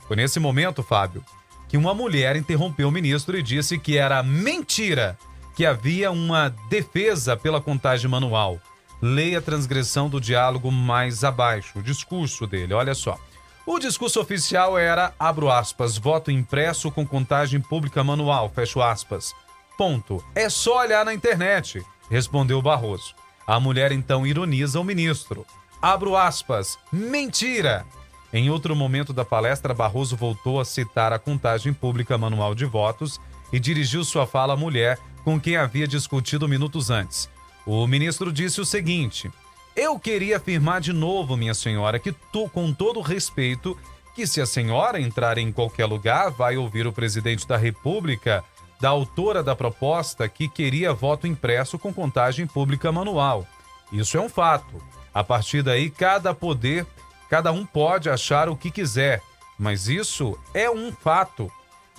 Foi 0.09 0.17
nesse 0.17 0.41
momento, 0.41 0.83
Fábio, 0.83 1.25
que 1.69 1.77
uma 1.77 1.95
mulher 1.95 2.37
interrompeu 2.37 2.89
o 2.89 2.93
ministro 2.93 3.39
e 3.39 3.43
disse 3.43 3.79
que 3.79 3.97
era 3.97 4.23
mentira 4.23 5.19
que 5.55 5.65
havia 5.65 6.11
uma 6.11 6.49
defesa 6.69 7.37
pela 7.37 7.61
contagem 7.61 8.11
manual. 8.11 8.59
Leia 9.01 9.39
a 9.39 9.43
transgressão 9.43 10.09
do 10.09 10.21
diálogo 10.21 10.71
mais 10.71 11.25
abaixo, 11.25 11.79
o 11.79 11.83
discurso 11.83 12.47
dele, 12.47 12.75
olha 12.75 12.95
só. 12.95 13.19
O 13.67 13.79
discurso 13.79 14.21
oficial 14.21 14.77
era, 14.77 15.15
abro 15.19 15.51
aspas, 15.51 15.97
voto 15.97 16.31
impresso 16.31 16.91
com 16.91 17.07
contagem 17.07 17.61
pública 17.61 18.05
manual, 18.05 18.51
fecho 18.51 18.83
aspas. 18.83 19.35
Ponto. 19.79 20.23
É 20.35 20.49
só 20.49 20.81
olhar 20.81 21.05
na 21.05 21.15
internet, 21.15 21.83
respondeu 22.11 22.61
Barroso. 22.61 23.15
A 23.47 23.59
mulher 23.59 23.93
então 23.93 24.27
ironiza 24.27 24.81
o 24.81 24.85
ministro. 24.85 25.47
Abro 25.81 26.17
aspas, 26.17 26.79
mentira! 26.93 27.85
Em 28.33 28.51
outro 28.51 28.75
momento 28.75 29.13
da 29.13 29.25
palestra, 29.25 29.73
Barroso 29.73 30.17
voltou 30.17 30.61
a 30.61 30.65
citar 30.65 31.13
a 31.13 31.19
contagem 31.19 31.73
pública 31.73 32.19
manual 32.19 32.55
de 32.55 32.65
votos 32.65 33.21
e 33.53 33.61
dirigiu 33.61 34.03
sua 34.03 34.27
fala 34.27 34.55
à 34.55 34.57
mulher 34.57 34.99
com 35.25 35.41
quem 35.41 35.57
havia 35.57 35.89
discutido 35.89 36.47
minutos 36.47 36.91
antes. 36.91 37.29
O 37.67 37.87
ministro 37.87 38.33
disse 38.33 38.61
o 38.61 38.65
seguinte: 38.65 39.31
Eu 39.75 39.99
queria 39.99 40.37
afirmar 40.37 40.81
de 40.81 40.93
novo, 40.93 41.37
minha 41.37 41.55
senhora, 41.55 41.99
que 41.99 42.13
tu, 42.13 42.49
com 42.49 42.73
todo 42.73 43.01
respeito, 43.01 43.77
que 44.15 44.27
se 44.27 44.41
a 44.41 44.47
senhora 44.47 45.01
entrar 45.01 45.39
em 45.39 45.51
qualquer 45.51 45.87
lugar, 45.87 46.31
vai 46.31 46.57
ouvir 46.57 46.87
o 46.87 46.93
presidente 46.93 47.49
da 47.49 47.57
República, 47.57 48.45
da 48.81 48.91
autora 48.91 49.43
da 49.43 49.57
proposta 49.57 50.29
que 50.29 50.49
queria 50.49 50.93
voto 50.93 51.27
impresso 51.27 51.79
com 51.79 51.93
contagem 51.93 52.47
pública 52.47 52.93
manual. 52.93 53.47
Isso 53.91 54.17
é 54.17 54.21
um 54.21 54.29
fato. 54.29 54.81
A 55.13 55.25
partir 55.25 55.63
daí, 55.63 55.91
cada 55.91 56.35
poder, 56.35 56.87
cada 57.31 57.51
um 57.51 57.65
pode 57.65 58.11
achar 58.11 58.49
o 58.49 58.57
que 58.57 58.71
quiser, 58.71 59.23
mas 59.59 59.89
isso 59.89 60.39
é 60.53 60.71
um 60.71 60.93
fato. 60.93 61.51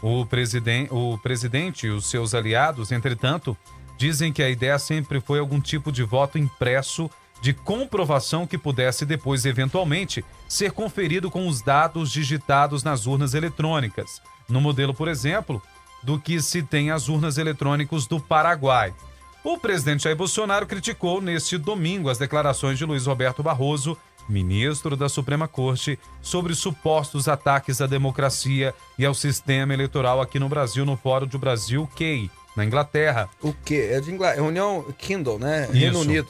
O, 0.07 0.23
presiden 0.23 0.87
o 0.91 1.17
presidente 1.17 1.87
e 1.87 1.89
os 1.89 2.05
seus 2.05 2.35
aliados, 2.35 2.91
entretanto, 2.91 3.57
dizem 3.97 4.31
que 4.31 4.43
a 4.43 4.49
ideia 4.51 4.77
sempre 4.77 5.19
foi 5.19 5.39
algum 5.39 5.59
tipo 5.59 5.91
de 5.91 6.03
voto 6.03 6.37
impresso 6.37 7.09
de 7.41 7.53
comprovação 7.53 8.45
que 8.45 8.55
pudesse 8.55 9.03
depois, 9.03 9.47
eventualmente, 9.47 10.23
ser 10.47 10.73
conferido 10.73 11.31
com 11.31 11.47
os 11.47 11.59
dados 11.59 12.11
digitados 12.11 12.83
nas 12.83 13.07
urnas 13.07 13.33
eletrônicas. 13.33 14.21
No 14.47 14.61
modelo, 14.61 14.93
por 14.93 15.07
exemplo, 15.07 15.59
do 16.03 16.19
que 16.19 16.39
se 16.39 16.61
tem 16.61 16.91
as 16.91 17.09
urnas 17.09 17.39
eletrônicas 17.39 18.05
do 18.05 18.19
Paraguai. 18.19 18.93
O 19.43 19.57
presidente 19.57 20.03
Jair 20.03 20.15
Bolsonaro 20.15 20.67
criticou 20.67 21.19
neste 21.19 21.57
domingo 21.57 22.11
as 22.11 22.19
declarações 22.19 22.77
de 22.77 22.85
Luiz 22.85 23.07
Roberto 23.07 23.41
Barroso, 23.41 23.97
ministro 24.27 24.95
da 24.95 25.07
Suprema 25.07 25.47
Corte, 25.47 25.99
sobre 26.21 26.55
supostos 26.55 27.27
ataques 27.27 27.81
à 27.81 27.87
democracia 27.87 28.73
e 28.97 29.05
ao 29.05 29.13
sistema 29.13 29.73
eleitoral 29.73 30.21
aqui 30.21 30.39
no 30.39 30.49
Brasil, 30.49 30.85
no 30.85 30.97
Fórum 30.97 31.27
do 31.27 31.39
Brasil 31.39 31.89
KEI, 31.95 32.29
na 32.55 32.65
Inglaterra. 32.65 33.29
O 33.41 33.53
quê? 33.53 33.89
É 33.91 33.99
de 33.99 34.11
Inglaterra. 34.11 34.43
União 34.43 34.85
Kindle, 34.97 35.39
né? 35.39 35.69
Reino 35.71 35.99
Isso. 35.99 36.09
Unido. 36.09 36.29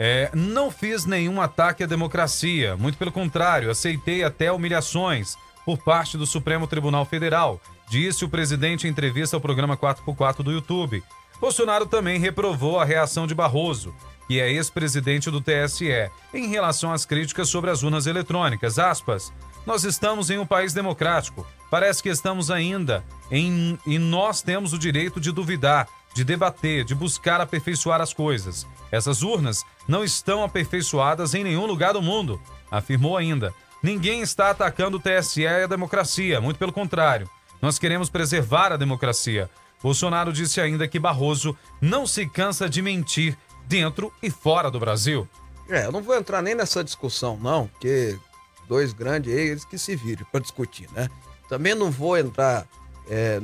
É, 0.00 0.30
não 0.32 0.70
fiz 0.70 1.04
nenhum 1.04 1.40
ataque 1.40 1.82
à 1.82 1.86
democracia, 1.86 2.76
muito 2.76 2.96
pelo 2.96 3.10
contrário, 3.10 3.68
aceitei 3.68 4.22
até 4.22 4.52
humilhações 4.52 5.34
por 5.64 5.76
parte 5.76 6.16
do 6.16 6.24
Supremo 6.24 6.68
Tribunal 6.68 7.04
Federal, 7.04 7.60
disse 7.90 8.24
o 8.24 8.28
presidente 8.28 8.86
em 8.86 8.90
entrevista 8.90 9.36
ao 9.36 9.40
programa 9.40 9.76
4x4 9.76 10.44
do 10.44 10.52
YouTube. 10.52 11.02
Bolsonaro 11.40 11.84
também 11.84 12.18
reprovou 12.20 12.78
a 12.78 12.84
reação 12.84 13.26
de 13.26 13.34
Barroso, 13.34 13.92
que 14.28 14.38
é 14.38 14.52
ex-presidente 14.52 15.30
do 15.30 15.40
TSE, 15.40 16.10
em 16.34 16.48
relação 16.48 16.92
às 16.92 17.06
críticas 17.06 17.48
sobre 17.48 17.70
as 17.70 17.82
urnas 17.82 18.06
eletrônicas. 18.06 18.78
Aspas, 18.78 19.32
nós 19.66 19.84
estamos 19.84 20.28
em 20.28 20.38
um 20.38 20.46
país 20.46 20.74
democrático. 20.74 21.46
Parece 21.70 22.02
que 22.02 22.10
estamos 22.10 22.50
ainda 22.50 23.02
em. 23.30 23.78
E 23.86 23.98
nós 23.98 24.42
temos 24.42 24.74
o 24.74 24.78
direito 24.78 25.18
de 25.18 25.32
duvidar, 25.32 25.88
de 26.14 26.24
debater, 26.24 26.84
de 26.84 26.94
buscar 26.94 27.40
aperfeiçoar 27.40 28.02
as 28.02 28.12
coisas. 28.12 28.66
Essas 28.92 29.22
urnas 29.22 29.64
não 29.88 30.04
estão 30.04 30.44
aperfeiçoadas 30.44 31.34
em 31.34 31.42
nenhum 31.42 31.64
lugar 31.66 31.94
do 31.94 32.02
mundo, 32.02 32.40
afirmou 32.70 33.16
ainda. 33.16 33.52
Ninguém 33.82 34.20
está 34.20 34.50
atacando 34.50 34.98
o 34.98 35.00
TSE 35.00 35.42
e 35.42 35.46
a 35.46 35.66
democracia, 35.66 36.40
muito 36.40 36.58
pelo 36.58 36.72
contrário. 36.72 37.30
Nós 37.62 37.78
queremos 37.78 38.10
preservar 38.10 38.72
a 38.72 38.76
democracia. 38.76 39.48
Bolsonaro 39.82 40.32
disse 40.32 40.60
ainda 40.60 40.88
que 40.88 40.98
Barroso 40.98 41.56
não 41.80 42.06
se 42.06 42.26
cansa 42.26 42.68
de 42.68 42.82
mentir 42.82 43.36
dentro 43.68 44.12
e 44.22 44.30
fora 44.30 44.70
do 44.70 44.80
Brasil. 44.80 45.28
É, 45.68 45.84
eu 45.84 45.92
não 45.92 46.02
vou 46.02 46.16
entrar 46.16 46.40
nem 46.40 46.54
nessa 46.54 46.82
discussão, 46.82 47.36
não, 47.36 47.68
porque 47.68 48.18
dois 48.66 48.92
grandes 48.92 49.32
eles 49.32 49.64
que 49.64 49.78
se 49.78 49.94
virem 49.94 50.26
para 50.32 50.40
discutir, 50.40 50.88
né? 50.92 51.10
Também 51.48 51.74
não 51.74 51.90
vou 51.90 52.16
entrar, 52.16 52.66
é, 53.08 53.38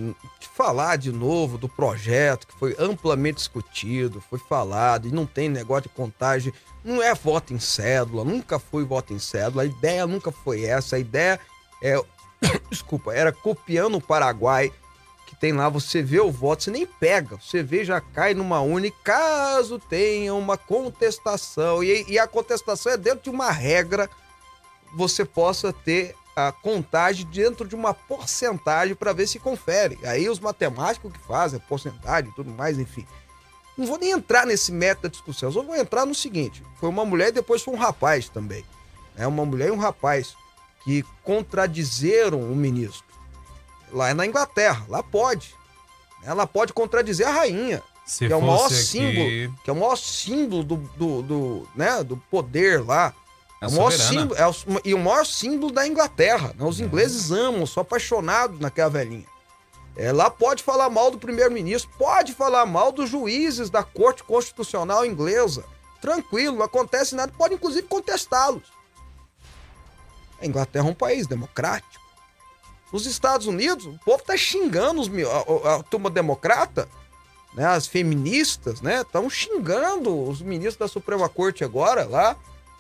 falar 0.55 0.97
de 0.97 1.13
novo 1.13 1.59
do 1.59 1.69
projeto 1.69 2.47
que 2.47 2.55
foi 2.55 2.75
amplamente 2.79 3.37
discutido, 3.37 4.23
foi 4.31 4.39
falado, 4.39 5.07
e 5.07 5.11
não 5.11 5.27
tem 5.27 5.49
negócio 5.49 5.85
de 5.85 5.89
contagem, 5.91 6.53
não 6.83 7.03
é 7.03 7.15
voto 7.15 7.53
em 7.53 7.59
cédula, 7.59 8.25
nunca 8.25 8.59
foi 8.59 8.85
voto 8.85 9.13
em 9.13 9.19
cédula, 9.19 9.63
a 9.63 9.67
ideia 9.67 10.07
nunca 10.07 10.33
foi 10.33 10.65
essa, 10.65 10.97
a 10.97 10.99
ideia 10.99 11.39
é, 11.83 12.03
desculpa, 12.71 13.13
era 13.13 13.33
copiando 13.33 13.97
o 13.97 14.01
Paraguai, 14.01 14.73
tem 15.45 15.53
lá, 15.53 15.69
você 15.69 16.03
vê 16.03 16.21
o 16.21 16.33
voto, 16.33 16.65
você 16.65 16.71
nem 16.71 16.87
pega, 16.87 17.37
você 17.37 17.63
vê, 17.63 17.85
já 17.85 18.01
cai 18.01 18.33
numa 18.33 18.63
urna 18.63 18.91
caso 19.03 19.79
tenha 19.79 20.33
uma 20.33 20.57
contestação, 20.57 21.85
e, 21.85 22.03
e 22.09 22.19
a 22.19 22.27
contestação 22.27 22.93
é 22.93 22.97
dentro 22.97 23.25
de 23.25 23.29
uma 23.29 23.51
regra, 23.51 24.09
você 24.97 25.23
possa 25.23 25.71
ter 25.71 26.17
a 26.35 26.51
contagem 26.51 27.27
dentro 27.27 27.69
de 27.69 27.75
uma 27.75 27.93
porcentagem 27.93 28.95
para 28.95 29.13
ver 29.13 29.27
se 29.27 29.39
confere. 29.39 29.99
Aí 30.05 30.31
os 30.31 30.41
matemáticos 30.41 31.13
que 31.13 31.19
fazem 31.19 31.61
a 31.63 31.69
porcentagem 31.69 32.31
e 32.31 32.35
tudo 32.35 32.51
mais, 32.51 32.79
enfim. 32.79 33.07
Não 33.77 33.85
vou 33.85 33.99
nem 33.99 34.13
entrar 34.13 34.47
nesse 34.47 34.73
método 34.73 35.03
da 35.03 35.09
discussão, 35.11 35.53
só 35.53 35.63
vou 35.63 35.77
entrar 35.77 36.07
no 36.07 36.15
seguinte: 36.15 36.63
foi 36.81 36.89
uma 36.89 37.05
mulher 37.05 37.29
e 37.29 37.33
depois 37.33 37.61
foi 37.61 37.75
um 37.75 37.79
rapaz 37.79 38.31
também. 38.31 38.65
É 39.15 39.27
uma 39.27 39.45
mulher 39.45 39.69
e 39.69 39.73
um 39.73 39.77
rapaz 39.77 40.35
que 40.85 41.05
contradizeram 41.23 42.41
o 42.41 42.57
ministro. 42.57 43.14
Lá 43.95 44.11
é 44.11 44.15
na 44.15 44.27
Inglaterra, 44.27 44.85
lá 44.89 45.03
pode. 45.03 45.55
Ela 46.25 46.47
pode 46.47 46.73
contradizer 46.73 47.27
a 47.29 47.31
rainha, 47.31 47.83
Se 48.05 48.27
que 48.27 48.33
é 48.33 48.37
o 48.37 48.41
maior 48.43 48.59
fosse 48.69 48.87
símbolo, 48.87 49.27
aqui, 49.27 49.53
que 49.63 49.71
é 49.71 49.73
o 49.73 49.77
maior 49.77 49.97
símbolo 49.97 50.65
do, 50.65 50.77
do, 50.77 51.23
do, 51.23 51.69
né, 51.77 52.03
do 52.03 52.17
poder 52.31 52.85
lá. 52.85 53.15
é 53.63 53.65
É 53.65 53.69
o 53.69 53.73
maior 53.73 53.93
símbolo, 53.93 54.35
é 54.41 54.47
o- 54.49 54.55
e 54.85 54.95
o 54.95 54.99
maior 54.99 55.25
símbolo 55.25 55.73
da 55.73 55.87
Inglaterra. 55.87 56.55
né? 56.59 56.65
Os 56.67 56.81
ingleses 56.81 57.31
amam, 57.31 57.65
são 57.67 57.83
apaixonados 57.83 58.59
naquela 58.59 58.91
velhinha. 58.91 59.27
É, 59.97 60.11
lá 60.11 60.29
pode 60.29 60.63
falar 60.63 60.91
mal 60.91 61.09
do 61.11 61.19
primeiro-ministro, 61.19 61.89
pode 61.97 62.33
falar 62.35 62.67
mal 62.67 62.91
dos 62.91 63.09
juízes 63.09 63.71
da 63.71 63.85
Corte 63.85 64.25
Constitucional 64.25 65.07
Inglesa. 65.07 65.65
Tranquilo, 66.01 66.57
não 66.57 66.65
acontece 66.65 67.15
nada, 67.15 67.33
pode 67.39 67.55
inclusive 67.55 67.87
contestá-los. 67.87 68.65
A 70.41 70.47
Inglaterra 70.47 70.89
é 70.89 70.91
um 70.91 70.95
país 70.95 71.27
democrático. 71.29 72.03
Nos 72.95 73.07
Estados 73.07 73.49
Unidos, 73.49 73.87
o 73.87 73.99
povo 74.05 74.23
tá 74.23 74.37
xingando 74.37 75.01
os, 75.01 75.09
a, 75.09 75.69
a- 75.69 75.75
a 75.79 75.83
turma 75.83 76.09
democrata, 76.09 76.89
né, 77.53 77.67
as 77.67 77.89
feministas, 77.89 78.81
né, 78.81 79.01
estão 79.01 79.29
xingando 79.29 80.17
os 80.29 80.41
ministros 80.41 80.77
da 80.77 80.87
Suprema 80.87 81.29
Corte 81.29 81.65
agora 81.65 82.05
lá, 82.07 82.37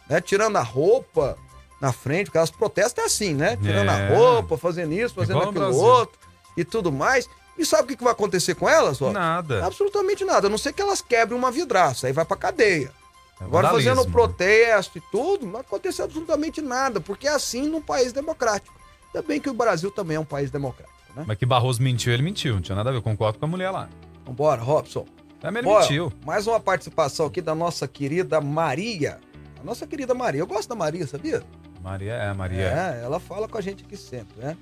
né, 0.09 0.21
tirando 0.21 0.55
a 0.57 0.63
roupa 0.63 1.37
na 1.81 1.93
frente, 1.93 2.27
porque 2.27 2.39
as 2.39 2.49
protestas 2.53 3.03
é 3.03 3.07
assim, 3.09 3.35
né, 3.35 3.57
tirando 3.57 3.91
É. 3.91 3.93
a 4.13 4.17
roupa, 4.17 4.57
fazendo 4.57 4.93
isso, 4.93 5.17
fazendo 5.17 5.39
Igual 5.39 5.49
aquilo 5.51 5.77
outro 5.81 6.17
e 6.57 6.65
tudo 6.65 6.93
mais. 6.93 7.29
E 7.59 7.67
sabe 7.67 7.83
o 7.83 7.87
que 7.89 7.97
que 7.97 8.05
vai 8.05 8.13
acontecer 8.13 8.55
com 8.55 8.69
elas, 8.69 9.03
ó? 9.03 9.11
Nada. 9.11 9.67
Absolutamente 9.67 10.25
nada, 10.25 10.47
a 10.47 10.51
não 10.51 10.59
ser 10.59 10.73
que 10.73 10.81
elas 10.81 11.01
quebrem 11.01 11.37
uma 11.37 11.51
vidraça, 11.51 12.07
aí 12.07 12.13
vai 12.13 12.25
pra 12.25 12.37
cadeia. 12.37 12.93
É 13.41 13.45
Agora 13.45 13.69
fazendo 13.71 14.07
protesto 14.13 14.97
e 14.99 15.01
tudo, 15.11 15.45
não 15.45 15.53
vai 15.55 15.61
acontecer 15.63 16.03
absolutamente 16.03 16.63
nada, 16.63 17.01
porque 17.01 17.27
é 17.27 17.31
assim 17.33 17.63
num 17.69 17.83
país 17.83 18.13
democrático. 18.13 18.84
Ainda 19.15 19.27
bem 19.27 19.41
que 19.41 19.49
o 19.49 19.55
Brasil 19.55 19.93
também 19.93 20.17
é 20.17 20.21
um 20.21 20.25
país 20.25 20.51
democrático, 20.51 20.99
né? 21.15 21.25
Mas 21.25 21.39
que 21.39 21.47
Barroso 21.47 21.81
mentiu, 21.81 22.13
ele 22.13 22.23
mentiu. 22.23 22.55
Não 22.55 22.61
tinha 22.61 22.75
nada 22.75 22.91
a 22.91 22.93
ver. 22.93 22.99
Eu 22.99 23.03
concordo 23.03 23.39
com 23.39 23.45
a 23.45 23.49
mulher 23.49 23.71
lá. 23.71 23.89
Vambora, 24.27 24.61
Robson. 24.61 25.07
Também 25.39 25.61
ele 25.61 25.69
Bora, 25.69 25.83
mentiu. 25.83 26.13
mais 26.27 26.49
uma 26.49 26.59
participação 26.59 27.27
aqui 27.27 27.41
da 27.41 27.55
nossa 27.55 27.87
querida 27.87 28.41
Maria. 28.41 29.21
A 29.61 29.65
nossa 29.65 29.87
querida 29.87 30.15
Maria. 30.15 30.41
Eu 30.41 30.47
gosto 30.49 30.69
da 30.69 30.75
Maria, 30.75 31.07
sabia? 31.07 31.45
Maria, 31.81 32.15
é, 32.15 32.33
Maria. 32.33 32.63
É, 32.63 33.05
ela 33.05 33.21
fala 33.21 33.47
com 33.47 33.57
a 33.57 33.61
gente 33.61 33.85
aqui 33.85 33.97
sempre, 33.97 34.43
né? 34.43 34.57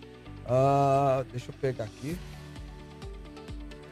Ah, 0.47 1.25
deixa 1.31 1.51
eu 1.51 1.55
pegar 1.59 1.85
aqui. 1.85 2.19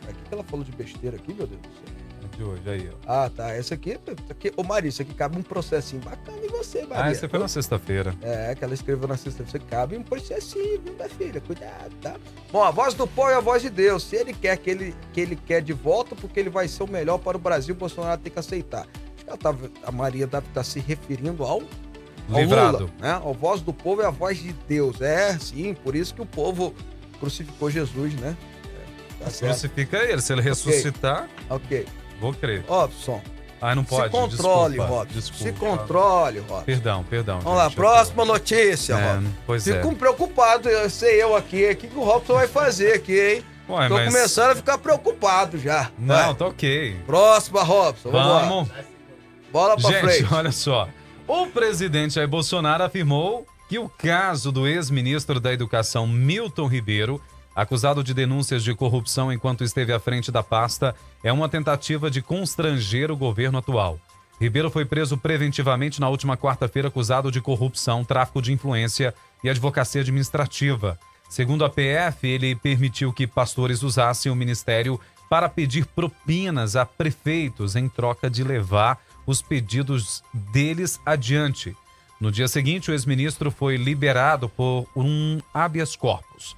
O 0.03 0.07
que 0.09 0.29
que 0.29 0.35
ela 0.35 0.43
falou 0.45 0.65
de 0.65 0.73
besteira 0.73 1.17
aqui, 1.17 1.33
meu 1.33 1.47
Deus 1.47 1.61
do 1.63 1.69
céu? 1.69 2.00
De 2.41 2.45
hoje, 2.45 2.63
aí, 2.71 2.91
ó. 2.91 3.25
Ah, 3.25 3.29
tá. 3.29 3.51
Essa 3.51 3.75
aqui, 3.75 3.93
essa 3.93 4.33
aqui 4.33 4.51
ô 4.57 4.63
Maria, 4.63 4.89
isso 4.89 5.03
aqui 5.03 5.13
cabe 5.13 5.37
um 5.37 5.43
processinho 5.43 6.01
bacana 6.01 6.39
em 6.43 6.49
você, 6.49 6.87
Maria. 6.87 7.05
Ah, 7.05 7.13
esse 7.13 7.29
foi 7.29 7.39
na 7.39 7.49
sexta-feira. 7.49 8.15
É, 8.23 8.55
que 8.55 8.65
ela 8.65 8.73
escreveu 8.73 9.07
na 9.07 9.19
sexta 9.19 9.45
Você 9.45 9.59
cabe 9.59 9.95
um 9.95 10.03
processinho, 10.03 10.81
viu, 10.81 10.95
minha 10.95 11.09
filha? 11.11 11.39
Cuidado, 11.39 11.95
tá? 12.01 12.17
Bom, 12.51 12.63
a 12.63 12.71
voz 12.71 12.95
do 12.95 13.07
povo 13.07 13.29
é 13.29 13.35
a 13.35 13.41
voz 13.41 13.61
de 13.61 13.69
Deus. 13.69 14.05
Se 14.05 14.17
ele 14.17 14.33
quer 14.33 14.57
que 14.57 14.71
ele, 14.71 14.95
que 15.13 15.21
ele 15.21 15.37
quer 15.37 15.61
de 15.61 15.75
volta, 15.75 16.17
porque 16.17 16.41
ele 16.41 16.49
vai 16.49 16.67
ser 16.67 16.83
o 16.83 16.89
melhor 16.89 17.19
para 17.19 17.37
o 17.37 17.41
Brasil, 17.41 17.75
o 17.75 17.79
Bolsonaro 17.79 18.19
tem 18.19 18.33
que 18.33 18.39
aceitar. 18.39 18.87
Acho 18.87 19.25
que 19.25 19.29
ela 19.29 19.37
tava, 19.37 19.71
a 19.85 19.93
Maria 19.93 20.27
deve 20.27 20.47
estar 20.47 20.65
se 20.65 20.81
referindo 20.81 21.45
ao, 21.45 21.63
Livrado. 22.27 22.85
Lula, 22.85 22.91
né? 23.01 23.11
A 23.11 23.33
voz 23.33 23.61
do 23.61 23.75
povo 23.75 24.01
é 24.01 24.07
a 24.07 24.11
voz 24.11 24.39
de 24.39 24.55
Deus. 24.67 25.03
É, 25.03 25.39
sim, 25.39 25.75
por 25.75 25.95
isso 25.95 26.15
que 26.15 26.23
o 26.23 26.27
povo 26.27 26.75
crucificou 27.19 27.71
Jesus, 27.71 28.15
né? 28.15 28.35
É, 29.21 29.25
tá. 29.25 29.31
Crucifica 29.31 29.99
ele. 29.99 30.23
Se 30.23 30.33
ele 30.33 30.41
ressuscitar, 30.41 31.29
Ok. 31.51 31.87
Vou 32.21 32.33
crer. 32.35 32.63
Robson, 32.69 33.21
Ah, 33.61 33.75
não 33.75 33.85
pode. 33.85 34.05
se 34.05 34.11
controle, 34.11 34.75
desculpa, 34.77 34.95
Robson. 34.95 35.15
Desculpa. 35.15 35.45
Se 35.45 35.53
controle, 35.53 36.39
Robson. 36.41 36.65
Perdão, 36.65 37.05
perdão. 37.05 37.41
Vamos 37.41 37.59
lá, 37.59 37.65
gente, 37.69 37.77
eu 37.79 37.83
próxima 37.85 38.25
notícia, 38.25 38.95
É, 38.95 39.13
Robson. 39.13 39.31
pois 39.47 39.67
é. 39.69 39.83
Fico 39.83 39.95
preocupado, 39.97 40.69
eu 40.69 40.89
sei 40.91 41.23
eu 41.23 41.35
aqui. 41.37 41.71
O 41.71 41.77
que, 41.77 41.87
que 41.89 41.99
o 41.99 42.03
Robson 42.05 42.35
vai 42.35 42.47
fazer 42.49 42.93
aqui, 42.95 43.19
hein? 43.19 43.45
Ué, 43.69 43.89
Tô 43.89 43.95
mas- 43.95 44.13
começando 44.13 44.51
a 44.51 44.57
ficar 44.57 44.79
preocupado 44.79 45.59
já. 45.59 45.91
Não, 45.99 46.15
Vai. 46.17 46.35
tá 46.35 46.47
ok. 46.47 46.97
Próxima, 47.07 47.63
Robson. 47.63 48.11
Vamos, 48.11 48.29
lá. 48.33 48.41
Vamos. 48.49 48.69
Bola 49.53 49.77
pra 49.77 49.91
Gente, 49.91 50.01
frente. 50.01 50.27
olha 50.35 50.53
só. 50.53 50.89
O 51.29 51.47
presidente 51.47 52.15
Jair 52.15 52.27
Bolsonaro 52.29 52.83
afirmou 52.83 53.47
que 53.69 53.79
o 53.79 53.89
caso 53.89 54.51
do 54.51 54.67
ex-ministro 54.67 55.39
da 55.39 55.53
Educação 55.53 56.05
Milton 56.07 56.67
Ribeiro, 56.67 57.21
acusado 57.55 58.03
de 58.03 58.15
denúncias 58.15 58.63
de 58.63 58.75
corrupção 58.75 59.33
enquanto 59.33 59.65
esteve 59.65 59.93
à 59.93 60.01
frente 60.01 60.31
da 60.31 60.43
pasta, 60.43 60.95
é 61.23 61.33
uma 61.33 61.49
tentativa 61.49 62.11
de 62.11 62.23
constranger 62.23 63.11
o 63.11 63.17
governo 63.17 63.59
atual. 63.59 63.99
Ribeiro 64.41 64.71
foi 64.71 64.85
preso 64.85 65.19
preventivamente 65.19 66.01
na 66.01 66.09
última 66.09 66.37
quarta-feira 66.37 66.89
acusado 66.89 67.31
de 67.31 67.41
corrupção, 67.41 68.05
tráfico 68.05 68.41
de 68.41 68.53
influência 68.53 69.15
e 69.45 69.51
advocacia 69.51 70.01
administrativa. 70.01 70.99
Segundo 71.29 71.65
a 71.65 71.71
PF, 71.71 72.27
ele 72.27 72.57
permitiu 72.57 73.13
que 73.13 73.27
pastores 73.27 73.83
usassem 73.83 74.33
o 74.33 74.37
ministério 74.37 74.99
para 75.29 75.49
pedir 75.49 75.87
propinas 75.87 76.75
a 76.75 76.85
prefeitos 76.85 77.77
em 77.77 77.89
troca 77.89 78.29
de 78.29 78.43
levar 78.43 78.99
os 79.27 79.41
pedidos 79.41 80.25
deles 80.33 80.99
adiante. 81.07 81.77
No 82.21 82.33
dia 82.33 82.49
seguinte, 82.49 82.91
o 82.91 82.95
ex-ministro 82.95 83.51
foi 83.51 83.77
liberado 83.77 84.49
por 84.49 84.87
um 84.97 85.39
habeas 85.55 85.95
corpus. 85.95 86.57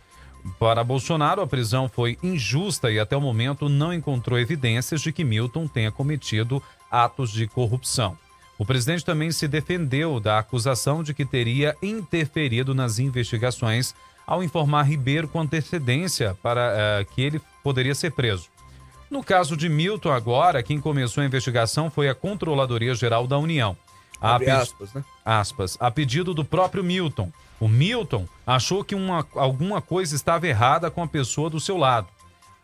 Para 0.58 0.82
Bolsonaro, 0.82 1.40
a 1.40 1.46
prisão 1.46 1.88
foi 1.88 2.18
injusta 2.22 2.90
e 2.90 2.98
até 2.98 3.16
o 3.16 3.20
momento 3.20 3.68
não 3.68 3.92
encontrou 3.92 4.38
evidências 4.38 5.00
de 5.00 5.12
que 5.12 5.24
Milton 5.24 5.68
tenha 5.68 5.92
cometido 5.92 6.62
atos 6.90 7.30
de 7.30 7.46
corrupção. 7.46 8.18
O 8.58 8.66
presidente 8.66 9.04
também 9.04 9.32
se 9.32 9.48
defendeu 9.48 10.20
da 10.20 10.38
acusação 10.38 11.02
de 11.02 11.14
que 11.14 11.24
teria 11.24 11.76
interferido 11.82 12.74
nas 12.74 12.98
investigações 12.98 13.94
ao 14.26 14.42
informar 14.42 14.84
Ribeiro 14.84 15.26
com 15.26 15.40
antecedência 15.40 16.36
para 16.42 16.72
eh, 16.76 17.06
que 17.12 17.22
ele 17.22 17.40
poderia 17.62 17.94
ser 17.94 18.12
preso. 18.12 18.48
No 19.10 19.22
caso 19.22 19.56
de 19.56 19.68
Milton, 19.68 20.10
agora, 20.10 20.62
quem 20.62 20.80
começou 20.80 21.22
a 21.22 21.26
investigação 21.26 21.90
foi 21.90 22.08
a 22.08 22.14
Controladoria 22.14 22.94
Geral 22.94 23.26
da 23.26 23.36
União. 23.36 23.76
A 24.20 24.36
aspas, 24.36 24.94
né? 24.94 25.04
aspas, 25.24 25.76
a 25.80 25.90
pedido 25.90 26.32
do 26.32 26.44
próprio 26.44 26.84
Milton. 26.84 27.32
O 27.62 27.68
Milton 27.68 28.26
achou 28.44 28.82
que 28.82 28.92
uma, 28.92 29.24
alguma 29.36 29.80
coisa 29.80 30.16
estava 30.16 30.48
errada 30.48 30.90
com 30.90 31.00
a 31.00 31.06
pessoa 31.06 31.48
do 31.48 31.60
seu 31.60 31.76
lado, 31.76 32.08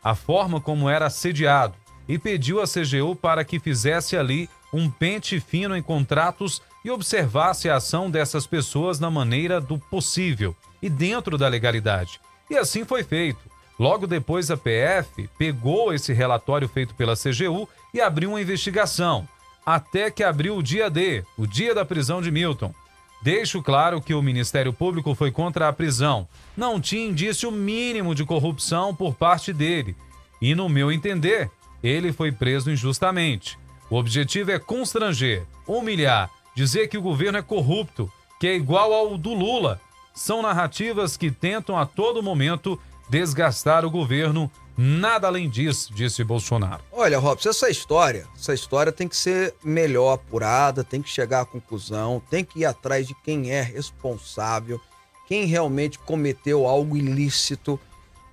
a 0.03 0.13
forma 0.13 0.61
como 0.61 0.91
era 0.91 1.07
assediado, 1.07 1.77
e 2.09 2.19
pediu 2.19 2.61
à 2.61 2.65
CGU 2.65 3.15
para 3.15 3.45
que 3.45 3.61
fizesse 3.61 4.17
ali 4.17 4.51
um 4.73 4.91
pente 4.91 5.39
fino 5.39 5.77
em 5.77 5.83
contratos 5.85 6.61
e 6.85 6.91
observasse 6.91 7.71
a 7.71 7.77
ação 7.77 8.11
dessas 8.11 8.45
pessoas 8.45 8.99
na 8.99 9.09
maneira 9.09 9.61
do 9.61 9.79
possível 9.79 10.53
e 10.83 10.91
dentro 10.91 11.39
da 11.39 11.47
legalidade. 11.47 12.21
E 12.51 12.57
assim 12.57 12.85
foi 12.85 13.05
feito. 13.05 13.49
Logo 13.79 14.05
depois, 14.05 14.51
a 14.51 14.57
PF 14.57 15.31
pegou 15.39 15.95
esse 15.95 16.13
relatório 16.13 16.69
feito 16.69 16.93
pela 16.97 17.15
CGU 17.15 17.69
e 17.95 18.01
abriu 18.01 18.31
uma 18.31 18.43
investigação 18.43 19.29
até 19.65 20.11
que 20.11 20.25
abriu 20.25 20.57
o 20.57 20.63
dia 20.63 20.91
D, 20.91 21.23
o 21.37 21.47
dia 21.47 21.73
da 21.73 21.85
prisão 21.85 22.21
de 22.21 22.33
Milton. 22.33 22.75
Deixo 23.21 23.63
claro 23.63 24.01
que 24.01 24.15
o 24.15 24.23
Ministério 24.23 24.73
Público 24.73 25.15
foi 25.15 25.31
contra 25.31 25.69
a 25.69 25.73
prisão. 25.73 26.29
Não 26.57 26.81
tinha 26.81 27.09
indício 27.09 27.51
mínimo 27.51 28.15
de 28.15 28.25
corrupção 28.25 28.95
por 28.95 29.15
parte 29.15 29.53
dele. 29.53 29.97
E, 30.41 30.55
no 30.55 30.69
meu 30.69 30.93
entender, 30.93 31.51
ele 31.83 32.13
foi 32.13 32.31
preso 32.31 32.71
injustamente. 32.71 33.59
O 33.91 33.97
objetivo 33.97 34.51
é 34.51 34.59
constranger, 34.59 35.45
humilhar, 35.67 36.31
dizer 36.55 36.89
que 36.89 36.99
o 36.99 37.03
governo 37.03 37.39
é 37.39 37.43
corrupto, 37.43 38.11
que 38.39 38.47
é 38.47 38.55
igual 38.55 38.93
ao 38.93 39.19
do 39.19 39.35
Lula. 39.35 39.81
São 40.15 40.43
narrativas 40.43 41.17
que 41.17 41.31
tentam 41.31 41.77
a 41.77 41.87
todo 41.87 42.23
momento 42.23 42.81
desgastar 43.09 43.85
o 43.85 43.91
governo. 43.91 44.51
Nada 44.81 45.27
além 45.27 45.51
disso, 45.51 45.93
disse 45.93 46.23
Bolsonaro. 46.23 46.81
Olha, 46.93 47.19
Robson, 47.19 47.49
essa 47.51 47.69
história, 47.69 48.29
essa 48.39 48.55
história 48.55 48.93
tem 48.93 49.09
que 49.09 49.17
ser 49.17 49.53
melhor 49.65 50.13
apurada, 50.13 50.85
tem 50.85 51.03
que 51.03 51.09
chegar 51.11 51.41
à 51.41 51.45
conclusão, 51.45 52.23
tem 52.31 52.45
que 52.45 52.61
ir 52.61 52.65
atrás 52.65 53.05
de 53.09 53.13
quem 53.25 53.51
é 53.51 53.61
responsável, 53.61 54.81
quem 55.27 55.47
realmente 55.47 55.99
cometeu 55.99 56.65
algo 56.65 56.97
ilícito. 56.97 57.79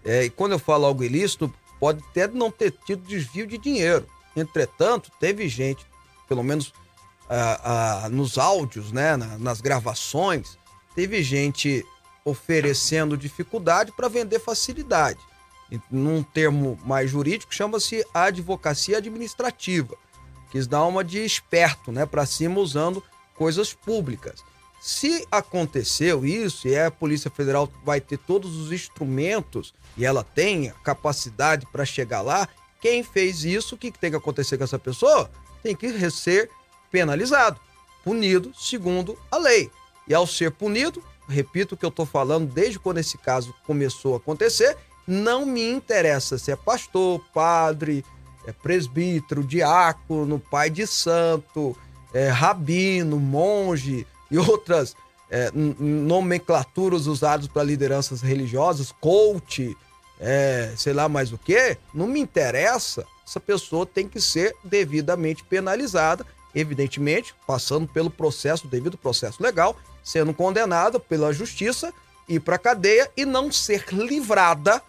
É, 0.03 0.25
e 0.25 0.29
quando 0.29 0.51
eu 0.51 0.59
falo 0.59 0.85
algo 0.85 1.03
ilícito, 1.03 1.51
pode 1.79 2.03
até 2.11 2.27
não 2.27 2.51
ter 2.51 2.71
tido 2.85 3.07
desvio 3.07 3.47
de 3.47 3.57
dinheiro. 3.57 4.05
Entretanto, 4.35 5.11
teve 5.19 5.49
gente, 5.49 5.83
pelo 6.29 6.43
menos 6.43 6.71
ah, 7.27 8.03
ah, 8.03 8.09
nos 8.09 8.37
áudios, 8.37 8.91
né, 8.91 9.17
na- 9.17 9.39
nas 9.39 9.61
gravações, 9.61 10.59
teve 10.93 11.23
gente 11.23 11.83
oferecendo 12.23 13.17
dificuldade 13.17 13.91
para 13.91 14.07
vender 14.07 14.37
facilidade. 14.39 15.17
Num 15.89 16.23
termo 16.23 16.79
mais 16.85 17.09
jurídico, 17.09 17.53
chama-se 17.53 18.05
advocacia 18.13 18.97
administrativa. 18.97 19.95
Quis 20.51 20.67
dar 20.67 20.85
uma 20.85 21.03
de 21.03 21.19
esperto, 21.19 21.91
né, 21.91 22.05
para 22.05 22.25
cima 22.25 22.59
usando 22.59 23.03
coisas 23.35 23.73
públicas. 23.73 24.43
Se 24.79 25.25
aconteceu 25.31 26.25
isso 26.25 26.67
e 26.67 26.77
a 26.77 26.91
Polícia 26.91 27.31
Federal 27.31 27.71
vai 27.83 27.99
ter 27.99 28.17
todos 28.17 28.55
os 28.55 28.71
instrumentos 28.71 29.73
e 29.97 30.05
ela 30.05 30.23
tem 30.23 30.69
a 30.69 30.73
capacidade 30.73 31.65
para 31.71 31.83
chegar 31.83 32.21
lá, 32.21 32.47
quem 32.79 33.03
fez 33.03 33.43
isso, 33.43 33.73
o 33.73 33.77
que 33.77 33.91
tem 33.91 34.11
que 34.11 34.17
acontecer 34.17 34.57
com 34.57 34.63
essa 34.63 34.77
pessoa? 34.77 35.31
Tem 35.63 35.75
que 35.75 36.11
ser 36.11 36.51
penalizado, 36.91 37.59
punido 38.03 38.53
segundo 38.55 39.17
a 39.31 39.37
lei. 39.37 39.71
E 40.07 40.13
ao 40.13 40.27
ser 40.27 40.51
punido, 40.51 41.03
repito 41.27 41.73
o 41.73 41.77
que 41.77 41.83
eu 41.85 41.89
estou 41.89 42.05
falando 42.05 42.53
desde 42.53 42.77
quando 42.77 42.99
esse 42.99 43.17
caso 43.17 43.55
começou 43.65 44.13
a 44.13 44.17
acontecer, 44.17 44.77
não 45.07 45.45
me 45.45 45.69
interessa 45.69 46.37
se 46.37 46.51
é 46.51 46.55
pastor, 46.55 47.21
padre, 47.33 48.03
é 48.45 48.51
presbítero, 48.51 49.43
diácono, 49.43 50.39
pai 50.39 50.69
de 50.69 50.85
santo, 50.85 51.75
é 52.13 52.29
rabino, 52.29 53.19
monge 53.19 54.05
e 54.29 54.37
outras 54.37 54.95
é, 55.29 55.51
nomenclaturas 55.53 57.07
usadas 57.07 57.47
para 57.47 57.63
lideranças 57.63 58.21
religiosas, 58.21 58.91
coach, 58.91 59.75
é, 60.19 60.73
sei 60.77 60.93
lá 60.93 61.09
mais 61.09 61.31
o 61.33 61.37
que, 61.37 61.77
não 61.93 62.07
me 62.07 62.19
interessa. 62.19 63.05
Essa 63.27 63.39
pessoa 63.39 63.85
tem 63.85 64.07
que 64.07 64.21
ser 64.21 64.55
devidamente 64.63 65.43
penalizada, 65.43 66.25
evidentemente, 66.53 67.35
passando 67.45 67.87
pelo 67.87 68.09
processo, 68.09 68.67
devido 68.67 68.97
processo 68.97 69.41
legal, 69.41 69.75
sendo 70.03 70.33
condenada 70.33 70.99
pela 70.99 71.33
justiça, 71.33 71.91
ir 72.29 72.39
para 72.39 72.57
cadeia 72.57 73.11
e 73.17 73.25
não 73.25 73.51
ser 73.51 73.85
livrada, 73.91 74.81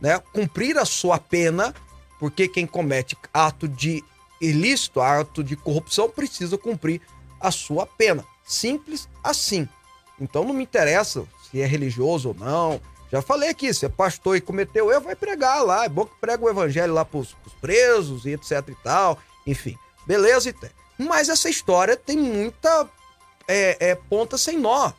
né, 0.00 0.18
cumprir 0.32 0.78
a 0.78 0.84
sua 0.84 1.18
pena, 1.18 1.74
porque 2.18 2.48
quem 2.48 2.66
comete 2.66 3.16
ato 3.32 3.68
de 3.68 4.02
ilícito, 4.40 5.00
ato 5.00 5.44
de 5.44 5.56
corrupção, 5.56 6.08
precisa 6.08 6.56
cumprir 6.56 7.00
a 7.40 7.50
sua 7.50 7.86
pena. 7.86 8.24
Simples 8.44 9.08
assim. 9.22 9.68
Então 10.18 10.44
não 10.44 10.54
me 10.54 10.62
interessa 10.62 11.26
se 11.50 11.60
é 11.60 11.66
religioso 11.66 12.28
ou 12.28 12.34
não, 12.34 12.80
Já 13.10 13.20
falei 13.20 13.48
aqui, 13.48 13.74
se 13.74 13.84
é 13.84 13.88
pastor 13.88 14.36
e 14.36 14.40
cometeu 14.40 14.92
erro, 14.92 15.00
vai 15.00 15.16
pregar 15.16 15.64
lá. 15.64 15.84
É 15.84 15.88
bom 15.88 16.04
que 16.04 16.14
prega 16.20 16.44
o 16.44 16.48
evangelho 16.48 16.94
lá 16.94 17.04
pros, 17.04 17.32
pros 17.32 17.54
presos 17.54 18.24
e 18.24 18.30
etc 18.30 18.68
e 18.68 18.74
tal. 18.84 19.18
Enfim, 19.44 19.76
beleza. 20.06 20.54
Mas 20.96 21.28
essa 21.28 21.50
história 21.50 21.96
tem 21.96 22.16
muita 22.16 22.88
é, 23.48 23.90
é, 23.90 23.94
ponta 23.96 24.38
sem 24.38 24.56
nó. 24.56 24.92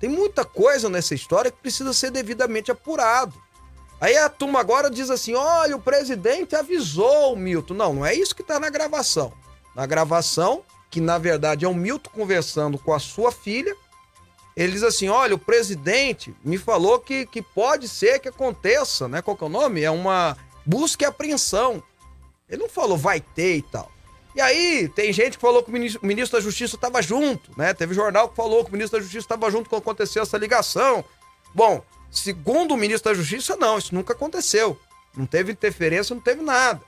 Tem 0.00 0.08
muita 0.08 0.46
coisa 0.46 0.88
nessa 0.88 1.14
história 1.14 1.50
que 1.50 1.58
precisa 1.58 1.92
ser 1.92 2.10
devidamente 2.10 2.70
apurado. 2.70 3.34
Aí 4.00 4.16
a 4.16 4.28
turma 4.28 4.58
agora 4.58 4.90
diz 4.90 5.10
assim: 5.10 5.34
olha, 5.34 5.76
o 5.76 5.80
presidente 5.80 6.56
avisou 6.56 7.34
o 7.34 7.36
Milton. 7.36 7.74
Não, 7.74 7.94
não 7.94 8.06
é 8.06 8.14
isso 8.14 8.34
que 8.34 8.42
está 8.42 8.58
na 8.58 8.70
gravação. 8.70 9.32
Na 9.76 9.84
gravação, 9.86 10.64
que 10.90 11.00
na 11.00 11.18
verdade 11.18 11.64
é 11.64 11.68
o 11.68 11.74
Milton 11.74 12.10
conversando 12.10 12.78
com 12.78 12.94
a 12.94 12.98
sua 12.98 13.30
filha, 13.30 13.76
ele 14.56 14.72
diz 14.72 14.82
assim: 14.82 15.08
olha, 15.08 15.34
o 15.34 15.38
presidente 15.38 16.34
me 16.42 16.56
falou 16.56 16.98
que, 16.98 17.26
que 17.26 17.42
pode 17.42 17.88
ser 17.88 18.18
que 18.18 18.28
aconteça, 18.28 19.06
né? 19.06 19.20
Qual 19.20 19.36
que 19.36 19.44
é 19.44 19.46
o 19.46 19.50
nome? 19.50 19.82
É 19.82 19.90
uma 19.90 20.36
busca 20.64 21.04
e 21.04 21.06
apreensão. 21.06 21.82
Ele 22.48 22.62
não 22.62 22.68
falou 22.68 22.96
vai 22.96 23.20
ter 23.20 23.56
e 23.56 23.62
tal. 23.62 23.90
E 24.34 24.40
aí, 24.40 24.88
tem 24.88 25.12
gente 25.12 25.36
que 25.36 25.42
falou 25.42 25.62
que 25.62 25.70
o 25.70 25.72
ministro, 25.72 26.00
o 26.02 26.06
ministro 26.06 26.38
da 26.38 26.42
Justiça 26.42 26.76
estava 26.76 27.02
junto, 27.02 27.50
né? 27.56 27.74
Teve 27.74 27.94
jornal 27.94 28.28
que 28.28 28.36
falou 28.36 28.64
que 28.64 28.70
o 28.70 28.72
ministro 28.72 28.98
da 28.98 29.02
Justiça 29.02 29.24
estava 29.24 29.50
junto 29.50 29.68
quando 29.68 29.82
aconteceu 29.82 30.22
essa 30.22 30.38
ligação. 30.38 31.04
Bom, 31.52 31.82
segundo 32.10 32.74
o 32.74 32.76
ministro 32.76 33.10
da 33.10 33.16
Justiça, 33.16 33.56
não, 33.56 33.78
isso 33.78 33.94
nunca 33.94 34.12
aconteceu. 34.12 34.78
Não 35.16 35.26
teve 35.26 35.52
interferência, 35.52 36.14
não 36.14 36.22
teve 36.22 36.42
nada. 36.42 36.80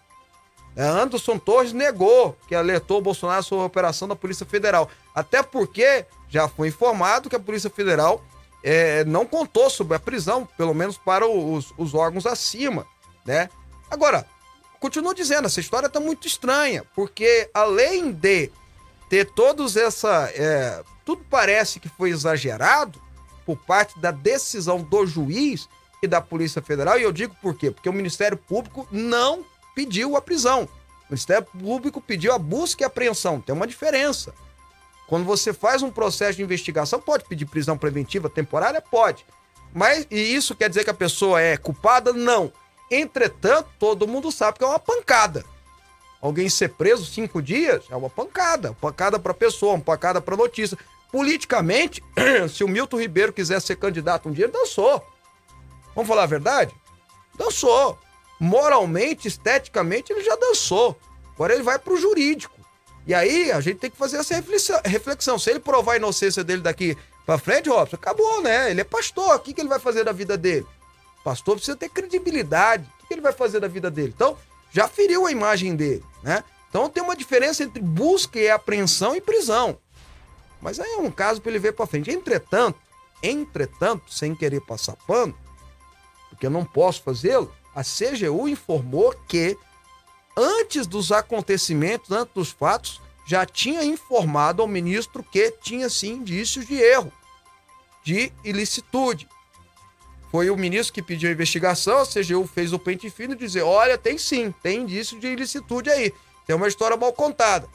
É, 0.75 0.85
Anderson 0.85 1.39
Torres 1.39 1.73
negou 1.73 2.37
que 2.49 2.55
alertou 2.55 2.99
o 2.99 3.03
Bolsonaro 3.03 3.43
sobre 3.43 3.63
a 3.63 3.67
operação 3.67 4.09
da 4.09 4.17
Polícia 4.17 4.47
Federal. 4.47 4.91
Até 5.15 5.43
porque 5.43 6.07
já 6.29 6.49
foi 6.49 6.69
informado 6.69 7.29
que 7.29 7.37
a 7.37 7.41
Polícia 7.41 7.69
Federal 7.69 8.25
é, 8.63 9.05
não 9.05 9.27
contou 9.27 9.69
sobre 9.69 9.97
a 9.97 10.01
prisão, 10.01 10.49
pelo 10.57 10.73
menos 10.73 10.97
para 10.97 11.27
os, 11.27 11.75
os 11.77 11.95
órgãos 11.95 12.27
acima, 12.27 12.87
né? 13.27 13.51
Agora, 13.91 14.27
continuo 14.81 15.15
dizendo, 15.15 15.47
essa 15.47 15.61
história 15.61 15.87
está 15.87 16.01
muito 16.01 16.27
estranha, 16.27 16.85
porque 16.95 17.51
além 17.53 18.13
de 18.13 18.51
ter 19.13 19.27
todos 19.27 19.77
essa. 19.77 20.31
É, 20.35 20.83
tudo 21.05 21.23
parece 21.29 21.79
que 21.79 21.89
foi 21.89 22.09
exagerado 22.09 22.99
por 23.45 23.57
parte 23.57 23.99
da 23.99 24.11
decisão 24.11 24.83
do 24.83 25.07
juiz 25.07 25.69
e 26.03 26.09
da 26.09 26.21
Polícia 26.21 26.61
Federal, 26.61 26.99
e 26.99 27.03
eu 27.03 27.13
digo 27.13 27.35
por 27.41 27.55
quê? 27.55 27.71
Porque 27.71 27.89
o 27.89 27.93
Ministério 27.93 28.37
Público 28.37 28.87
não 28.91 29.45
pediu 29.75 30.17
a 30.17 30.23
prisão. 30.23 30.69
O 31.03 31.13
Ministério 31.13 31.47
Público 31.47 32.01
pediu 32.01 32.33
a 32.33 32.39
busca 32.39 32.83
e 32.83 32.87
apreensão. 32.87 33.41
Tem 33.41 33.55
uma 33.55 33.67
diferença. 33.67 34.35
Quando 35.07 35.25
você 35.25 35.53
faz 35.53 35.83
um 35.83 35.91
processo 35.91 36.39
de 36.39 36.43
investigação, 36.43 37.01
pode 37.01 37.25
pedir 37.25 37.47
prisão 37.47 37.77
preventiva 37.77 38.31
temporária? 38.31 38.81
Pode. 38.81 39.25
Mas 39.75 40.07
e 40.11 40.17
isso 40.17 40.55
quer 40.55 40.69
dizer 40.69 40.85
que 40.85 40.91
a 40.91 40.95
pessoa 40.95 41.41
é 41.41 41.57
culpada? 41.57 42.13
Não. 42.13 42.53
Entretanto, 42.91 43.69
todo 43.79 44.09
mundo 44.09 44.33
sabe 44.33 44.59
que 44.59 44.65
é 44.65 44.67
uma 44.67 44.79
pancada. 44.79 45.45
Alguém 46.21 46.49
ser 46.49 46.69
preso 46.71 47.05
cinco 47.05 47.43
dias 47.43 47.85
é 47.91 47.97
uma 47.97 48.09
pancada. 48.09 48.75
Pancada 48.75 49.19
para 49.19 49.35
pessoa, 49.35 49.75
uma 49.75 49.83
pancada 49.83 50.21
para 50.21 50.37
notícia. 50.37 50.79
Politicamente, 51.13 52.03
se 52.49 52.65
o 52.65 52.69
Milton 52.69 52.99
Ribeiro 52.99 53.33
quiser 53.33 53.61
ser 53.61 53.77
candidato 53.77 54.29
um 54.29 54.33
dia, 54.33 54.47
ele 54.47 54.53
dançou. 54.53 55.07
Vamos 55.95 56.09
falar 56.09 56.23
a 56.23 56.27
verdade? 56.27 56.75
Dançou. 57.37 57.99
Moralmente, 58.41 59.29
esteticamente, 59.29 60.13
ele 60.13 60.25
já 60.25 60.35
dançou. 60.37 60.99
Agora 61.35 61.53
ele 61.53 61.63
vai 61.63 61.79
para 61.79 61.93
o 61.93 61.99
jurídico. 61.99 62.59
E 63.07 63.13
aí 63.13 63.53
a 63.53 63.61
gente 63.61 63.79
tem 63.79 63.91
que 63.91 63.97
fazer 63.97 64.17
essa 64.17 64.35
reflexão. 64.85 65.39
Se 65.39 65.51
ele 65.51 65.61
provar 65.61 65.93
a 65.93 65.97
inocência 65.97 66.43
dele 66.43 66.63
daqui 66.63 66.97
para 67.27 67.39
frente, 67.39 67.69
Robson, 67.69 67.97
acabou, 67.97 68.41
né? 68.41 68.71
Ele 68.71 68.81
é 68.81 68.85
pastor. 68.85 69.37
O 69.37 69.39
que, 69.41 69.53
que 69.53 69.61
ele 69.61 69.69
vai 69.69 69.79
fazer 69.79 70.05
da 70.05 70.13
vida 70.13 70.37
dele? 70.37 70.67
Pastor 71.23 71.57
precisa 71.57 71.77
ter 71.77 71.89
credibilidade. 71.89 72.89
O 73.03 73.07
que 73.07 73.15
ele 73.15 73.21
vai 73.21 73.33
fazer 73.33 73.61
da 73.61 73.69
vida 73.69 73.91
dele? 73.91 74.13
Então, 74.15 74.37
já 74.73 74.89
feriu 74.89 75.27
a 75.27 75.33
imagem 75.33 75.77
dele, 75.77 76.03
né? 76.23 76.43
Então 76.69 76.89
tem 76.89 77.03
uma 77.03 77.15
diferença 77.15 77.63
entre 77.63 77.83
busca 77.83 78.39
e 78.39 78.49
apreensão 78.49 79.15
e 79.15 79.21
prisão. 79.21 79.79
Mas 80.63 80.79
aí 80.79 80.93
é 80.93 80.99
um 80.99 81.11
caso 81.11 81.43
para 81.43 81.51
ele 81.51 81.59
ver 81.59 81.73
para 81.73 81.87
frente. 81.87 82.11
Entretanto, 82.11 82.79
entretanto, 83.21 84.15
sem 84.15 84.35
querer 84.35 84.61
passar 84.61 84.97
pano, 85.07 85.37
porque 86.31 86.47
eu 86.47 86.51
não 86.51 86.65
posso 86.65 87.03
fazê-lo, 87.03 87.53
a 87.75 87.83
CGU 87.83 88.49
informou 88.49 89.13
que 89.27 89.59
antes 90.37 90.87
dos 90.87 91.11
acontecimentos, 91.11 92.13
antes 92.13 92.33
dos 92.33 92.51
fatos, 92.53 93.01
já 93.27 93.45
tinha 93.45 93.85
informado 93.85 94.63
ao 94.63 94.69
ministro 94.69 95.23
que 95.23 95.51
tinha 95.51 95.91
sim 95.91 96.15
indícios 96.15 96.67
de 96.67 96.75
erro, 96.75 97.13
de 98.05 98.33
ilicitude. 98.45 99.29
Foi 100.31 100.49
o 100.49 100.57
ministro 100.57 100.95
que 100.95 101.03
pediu 101.03 101.29
a 101.29 101.33
investigação, 101.33 101.99
a 101.99 102.07
CGU 102.07 102.47
fez 102.47 102.73
o 102.73 102.79
pente 102.79 103.11
fino 103.11 103.35
e 103.35 103.37
dizer: 103.37 103.63
olha, 103.63 103.99
tem 103.99 104.17
sim, 104.17 104.55
tem 104.63 104.81
indício 104.83 105.19
de 105.19 105.27
ilicitude 105.27 105.91
aí. 105.91 106.15
Tem 106.47 106.57
uma 106.57 106.69
história 106.69 106.97
mal 106.97 107.13
contada. 107.13 107.69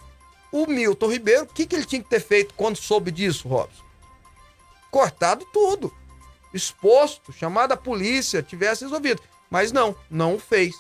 O 0.52 0.66
Milton 0.66 1.12
Ribeiro, 1.12 1.44
o 1.44 1.48
que, 1.48 1.66
que 1.66 1.76
ele 1.76 1.86
tinha 1.86 2.02
que 2.02 2.10
ter 2.10 2.22
feito 2.22 2.54
quando 2.56 2.78
soube 2.78 3.12
disso, 3.12 3.48
Robson? 3.48 3.84
Cortado 4.90 5.46
tudo. 5.52 5.94
Exposto, 6.54 7.34
chamado 7.34 7.74
a 7.74 7.78
polícia, 7.78 8.42
tivesse 8.42 8.84
resolvido. 8.84 9.22
Mas 9.50 9.72
não, 9.72 9.96
não 10.10 10.36
o 10.36 10.40
fez. 10.40 10.76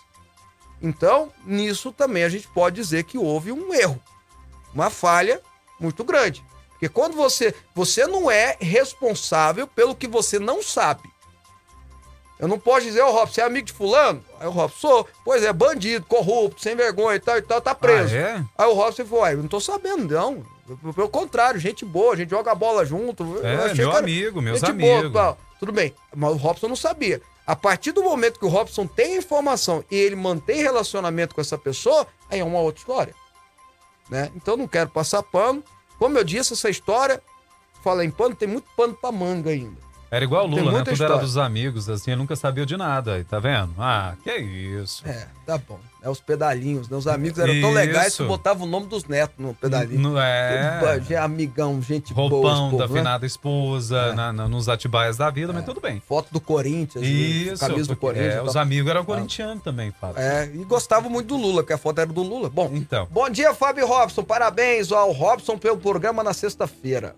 Então, 0.81 1.31
nisso 1.45 1.91
também 1.91 2.23
a 2.23 2.29
gente 2.29 2.47
pode 2.47 2.75
dizer 2.75 3.03
que 3.03 3.17
houve 3.17 3.51
um 3.51 3.73
erro, 3.73 4.01
uma 4.73 4.89
falha 4.89 5.41
muito 5.79 6.03
grande. 6.03 6.43
Porque 6.71 6.87
quando 6.87 7.15
você. 7.15 7.53
Você 7.73 8.05
não 8.05 8.29
é 8.29 8.55
responsável 8.59 9.67
pelo 9.67 9.95
que 9.95 10.07
você 10.07 10.37
não 10.37 10.61
sabe. 10.61 11.09
Eu 12.39 12.47
não 12.47 12.59
posso 12.59 12.85
dizer, 12.85 13.01
ô 13.01 13.07
oh, 13.07 13.11
Robson, 13.11 13.33
você 13.33 13.41
é 13.41 13.45
amigo 13.45 13.65
de 13.65 13.73
fulano? 13.73 14.23
Aí 14.39 14.47
o 14.47 14.51
Robson, 14.51 14.77
sou. 14.77 15.07
Pois 15.25 15.43
é, 15.43 15.51
bandido, 15.51 16.05
corrupto, 16.05 16.61
sem 16.61 16.75
vergonha 16.75 17.15
e 17.15 17.19
tal 17.19 17.37
e 17.37 17.41
tal, 17.41 17.59
tá 17.59 17.73
preso. 17.73 18.15
Ah, 18.15 18.17
é? 18.17 18.45
Aí 18.57 18.67
o 18.67 18.73
Robson 18.73 19.05
falou, 19.05 19.23
uai, 19.23 19.33
eu 19.33 19.39
não 19.39 19.47
tô 19.47 19.59
sabendo, 19.59 20.13
não. 20.13 20.45
Pelo 20.93 21.09
contrário, 21.09 21.59
gente 21.59 21.85
boa, 21.85 22.13
a 22.13 22.17
gente 22.17 22.29
joga 22.29 22.53
bola 22.53 22.85
junto. 22.85 23.23
É, 23.43 23.73
meu 23.73 23.95
amigo, 23.95 24.41
meus 24.41 24.63
amigos. 24.63 25.11
Boa, 25.11 25.37
Tudo 25.59 25.71
bem, 25.71 25.93
mas 26.15 26.31
o 26.31 26.35
Robson 26.35 26.67
não 26.67 26.75
sabia. 26.75 27.21
A 27.45 27.55
partir 27.55 27.93
do 27.93 28.03
momento 28.03 28.37
que 28.37 28.45
o 28.45 28.49
Robson 28.49 28.85
tem 28.85 29.17
informação 29.17 29.83
e 29.89 29.95
ele 29.95 30.17
mantém 30.17 30.61
relacionamento 30.61 31.33
com 31.33 31.39
essa 31.39 31.57
pessoa, 31.57 32.05
aí 32.29 32.39
é 32.39 32.43
uma 32.43 32.59
outra 32.59 32.79
história. 32.79 33.15
Né? 34.09 34.29
Então 34.35 34.57
não 34.57 34.67
quero 34.67 34.89
passar 34.89 35.23
pano. 35.23 35.63
Como 35.97 36.17
eu 36.17 36.23
disse, 36.23 36.53
essa 36.53 36.69
história, 36.69 37.23
fala 37.81 38.03
em 38.03 38.11
pano, 38.11 38.35
tem 38.35 38.47
muito 38.47 38.67
pano 38.75 38.93
pra 38.93 39.11
manga 39.11 39.49
ainda. 39.49 39.86
Era 40.09 40.23
igual 40.23 40.45
o 40.45 40.47
Lula, 40.47 40.71
né? 40.71 40.77
Tudo 40.79 40.93
história. 40.93 41.13
era 41.13 41.21
dos 41.21 41.37
amigos, 41.37 41.89
assim, 41.89 42.15
nunca 42.15 42.35
sabia 42.35 42.65
de 42.65 42.77
nada, 42.77 43.25
tá 43.29 43.39
vendo? 43.39 43.73
Ah, 43.77 44.15
que 44.23 44.31
isso. 44.37 45.05
É, 45.05 45.27
tá 45.45 45.57
bom. 45.57 45.79
É 46.01 46.09
os 46.09 46.21
pedalinhos, 46.21 46.87
né? 46.87 46.95
Os 46.95 47.07
amigos 47.07 47.37
eram 47.39 47.59
tão 47.59 47.73
legais 47.73 48.15
que 48.15 48.23
botava 48.23 48.63
o 48.63 48.67
nome 48.67 48.87
dos 48.87 49.03
netos 49.03 49.35
no 49.37 49.53
pedalinho. 49.53 49.99
Não 49.99 50.21
é. 50.21 51.01
é 51.09 51.17
amigão, 51.17 51.81
gente 51.81 52.13
Roupão 52.13 52.41
boa. 52.41 52.53
Roupão 52.53 52.77
da 52.77 52.87
né? 52.87 52.99
finada 52.99 53.25
esposa, 53.25 53.97
é. 53.97 54.13
na, 54.13 54.31
na, 54.31 54.47
nos 54.47 54.69
atibaias 54.69 55.17
da 55.17 55.29
vida, 55.29 55.51
é. 55.51 55.55
mas 55.55 55.65
tudo 55.65 55.81
bem. 55.81 56.01
Foto 56.07 56.31
do 56.31 56.39
Corinthians, 56.39 57.03
isso, 57.05 57.59
camisa 57.59 57.89
do 57.89 57.97
Corinthians. 57.97 58.35
É, 58.35 58.41
os 58.41 58.55
amigos 58.55 58.89
eram 58.89 59.03
corintianos 59.03 59.61
também, 59.61 59.91
Fábio. 59.99 60.21
É, 60.21 60.45
e 60.45 60.63
gostavam 60.63 61.09
muito 61.09 61.27
do 61.27 61.37
Lula, 61.37 61.63
que 61.65 61.73
a 61.73 61.77
foto 61.77 61.99
era 61.99 62.13
do 62.13 62.23
Lula. 62.23 62.49
Bom, 62.49 62.71
então. 62.73 63.07
Bom 63.11 63.29
dia, 63.29 63.53
Fábio 63.53 63.85
Robson. 63.85 64.23
Parabéns 64.23 64.89
ao 64.91 65.11
Robson 65.11 65.57
pelo 65.57 65.77
programa 65.77 66.23
na 66.23 66.33
sexta-feira. 66.33 67.13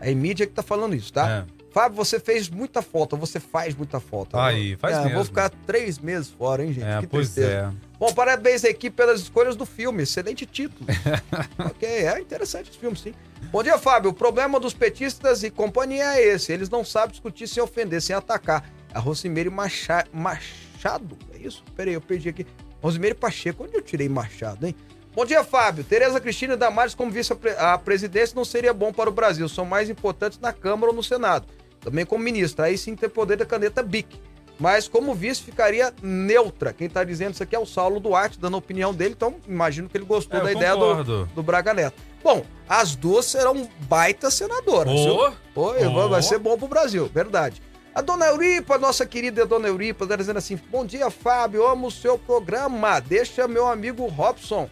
É 0.00 0.10
a 0.10 0.14
mídia 0.14 0.46
que 0.46 0.54
tá 0.54 0.62
falando 0.62 0.94
isso, 0.94 1.12
tá? 1.12 1.44
É. 1.46 1.59
Fábio, 1.72 1.96
você 1.96 2.18
fez 2.18 2.48
muita 2.48 2.82
foto, 2.82 3.16
você 3.16 3.38
faz 3.38 3.74
muita 3.74 4.00
foto. 4.00 4.36
Aí, 4.36 4.76
faz 4.76 4.96
é, 4.96 5.02
mesmo. 5.02 5.14
Vou 5.14 5.24
ficar 5.24 5.50
três 5.66 5.98
meses 5.98 6.28
fora, 6.28 6.64
hein, 6.64 6.72
gente? 6.72 6.86
É, 6.86 7.00
que 7.00 7.06
pois 7.06 7.30
tristeza. 7.30 7.72
é. 7.72 7.98
Bom, 7.98 8.12
parabéns 8.12 8.64
à 8.64 8.68
equipe 8.68 8.96
pelas 8.96 9.20
escolhas 9.20 9.54
do 9.54 9.64
filme. 9.64 10.02
Excelente 10.02 10.44
título. 10.46 10.86
ok, 11.58 11.88
é 11.88 12.20
interessante 12.20 12.70
esse 12.70 12.78
filme, 12.78 12.96
sim. 12.96 13.14
Bom 13.52 13.62
dia, 13.62 13.78
Fábio. 13.78 14.10
O 14.10 14.14
problema 14.14 14.58
dos 14.58 14.74
petistas 14.74 15.44
e 15.44 15.50
companhia 15.50 16.16
é 16.16 16.26
esse. 16.34 16.52
Eles 16.52 16.68
não 16.68 16.84
sabem 16.84 17.10
discutir 17.10 17.46
sem 17.46 17.62
ofender, 17.62 18.02
sem 18.02 18.16
atacar. 18.16 18.68
A 18.92 18.98
Rosimeire 18.98 19.50
Macha... 19.50 20.04
Machado? 20.12 21.16
É 21.32 21.38
isso? 21.38 21.62
Peraí, 21.76 21.94
eu 21.94 22.00
perdi 22.00 22.30
aqui. 22.30 22.46
Rosimeire 22.82 23.14
Pacheco. 23.14 23.64
Onde 23.64 23.76
eu 23.76 23.82
tirei 23.82 24.08
Machado, 24.08 24.66
hein? 24.66 24.74
Bom 25.14 25.24
dia, 25.24 25.44
Fábio. 25.44 25.84
Tereza 25.84 26.20
Cristina 26.20 26.56
Damares 26.56 26.94
como 26.94 27.10
vice-presidência 27.12 28.34
não 28.34 28.44
seria 28.44 28.72
bom 28.72 28.92
para 28.92 29.08
o 29.08 29.12
Brasil. 29.12 29.48
São 29.48 29.64
mais 29.64 29.88
importantes 29.88 30.38
na 30.40 30.52
Câmara 30.52 30.90
ou 30.90 30.96
no 30.96 31.02
Senado 31.02 31.46
também 31.80 32.04
como 32.04 32.22
ministra. 32.22 32.66
Aí 32.66 32.78
sim 32.78 32.94
ter 32.94 33.08
poder 33.08 33.36
da 33.36 33.46
caneta 33.46 33.82
BIC. 33.82 34.20
Mas 34.58 34.86
como 34.86 35.14
vice 35.14 35.42
ficaria 35.42 35.92
neutra. 36.02 36.74
Quem 36.74 36.86
está 36.86 37.02
dizendo 37.02 37.32
isso 37.32 37.42
aqui 37.42 37.56
é 37.56 37.58
o 37.58 37.64
Saulo 37.64 37.98
Duarte, 37.98 38.38
dando 38.38 38.56
a 38.56 38.58
opinião 38.58 38.92
dele, 38.92 39.14
então 39.16 39.36
imagino 39.48 39.88
que 39.88 39.96
ele 39.96 40.04
gostou 40.04 40.38
é, 40.38 40.44
da 40.44 40.52
ideia 40.52 40.76
do, 40.76 41.24
do 41.26 41.42
Braga 41.42 41.72
Neto. 41.72 42.02
Bom, 42.22 42.44
as 42.68 42.94
duas 42.94 43.24
serão 43.24 43.66
baita 43.88 44.30
senadoras. 44.30 44.92
Oh, 44.94 45.32
oh. 45.54 46.08
Vai 46.10 46.22
ser 46.22 46.38
bom 46.38 46.58
pro 46.58 46.68
Brasil, 46.68 47.10
verdade. 47.12 47.62
A 47.94 48.02
dona 48.02 48.26
Euripa, 48.26 48.78
nossa 48.78 49.06
querida 49.06 49.46
dona 49.46 49.66
Euripa, 49.66 50.06
tá 50.06 50.14
dizendo 50.14 50.36
assim: 50.36 50.56
Bom 50.70 50.84
dia, 50.84 51.10
Fábio, 51.10 51.66
amo 51.66 51.86
o 51.86 51.90
seu 51.90 52.18
programa. 52.18 53.00
Deixa 53.00 53.48
meu 53.48 53.66
amigo 53.66 54.06
Robson 54.06 54.68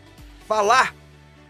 falar. 0.47 0.95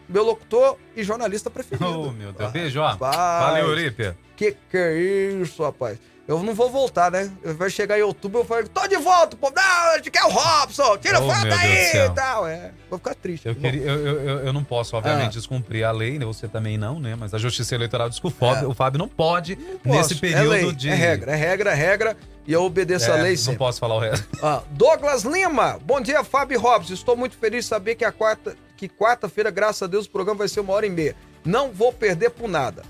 Meu 0.08 0.24
locutor 0.24 0.76
e 0.96 1.02
jornalista 1.02 1.50
preferido. 1.50 1.84
Oh, 2.08 2.10
meu 2.12 2.32
Deus. 2.32 2.52
Beijo, 2.52 2.80
ó. 2.80 2.96
Valeu, 2.96 3.66
Eurípia. 3.66 4.16
Que 4.38 4.52
que 4.70 4.76
é 4.76 4.96
isso, 4.96 5.62
rapaz? 5.62 5.98
Eu 6.28 6.42
não 6.42 6.54
vou 6.54 6.68
voltar, 6.70 7.10
né? 7.10 7.30
Vai 7.42 7.70
chegar 7.70 7.98
em 7.98 8.02
outubro, 8.02 8.40
eu 8.40 8.44
falo, 8.44 8.68
tô 8.68 8.86
de 8.86 8.96
volta, 8.98 9.34
pô. 9.34 9.50
Não, 9.50 9.62
a 9.62 9.96
gente 9.96 10.10
quer 10.10 10.22
o 10.24 10.28
Robson, 10.28 10.98
tira 10.98 11.18
Oh, 11.20 11.26
foto 11.26 11.54
aí 11.54 11.96
e 11.96 12.10
tal. 12.10 12.46
É, 12.46 12.70
vou 12.90 12.98
ficar 12.98 13.14
triste. 13.14 13.48
Eu, 13.48 13.54
queria, 13.54 13.80
eu, 13.82 14.06
eu, 14.06 14.20
eu- 14.28 14.38
eu 14.40 14.52
não 14.52 14.62
posso, 14.62 14.94
obviamente, 14.94 15.28
Ah. 15.30 15.40
descumprir 15.40 15.84
a 15.86 15.90
lei, 15.90 16.18
né? 16.18 16.26
Você 16.26 16.46
também 16.46 16.76
não, 16.76 17.00
né? 17.00 17.16
Mas 17.18 17.32
a 17.32 17.38
Justiça 17.38 17.74
Eleitoral 17.74 18.10
diz 18.10 18.20
que 18.20 18.26
o 18.26 18.30
Fábio, 18.30 18.64
É. 18.64 18.68
o 18.68 18.74
Fábio 18.74 18.98
não 18.98 19.08
pode, 19.08 19.56
posso, 19.56 19.96
nesse 19.96 20.14
período 20.16 20.54
é 20.54 20.60
lei, 20.62 20.72
de. 20.72 20.90
É 20.90 20.94
regra, 20.94 21.32
é 21.32 21.36
regra, 21.36 21.70
é 21.70 21.74
regra. 21.74 22.16
E 22.46 22.52
eu 22.52 22.62
obedeço 22.62 23.10
É, 23.10 23.18
a 23.18 23.22
lei 23.22 23.32
Não 23.32 23.38
sempre. 23.38 23.58
posso 23.58 23.80
falar 23.80 23.94
o 23.96 23.98
resto. 23.98 24.28
Ah, 24.42 24.62
Douglas 24.70 25.22
Lima, 25.24 25.78
bom 25.82 25.98
dia, 26.00 26.22
Fábio 26.22 26.60
Robson. 26.60 26.92
Estou 26.92 27.16
muito 27.16 27.36
feliz 27.38 27.64
de 27.64 27.68
saber 27.70 27.94
que 27.94 28.04
a 28.04 28.12
quarta, 28.12 28.54
que 28.76 28.86
quarta-feira, 28.86 29.50
graças 29.50 29.82
a 29.82 29.86
Deus, 29.86 30.04
o 30.04 30.10
programa 30.10 30.38
vai 30.40 30.48
ser 30.48 30.60
uma 30.60 30.74
hora 30.74 30.86
e 30.86 30.90
meia. 30.90 31.16
Não 31.42 31.72
vou 31.72 31.90
perder 31.92 32.30
por 32.30 32.48
nada. 32.48 32.82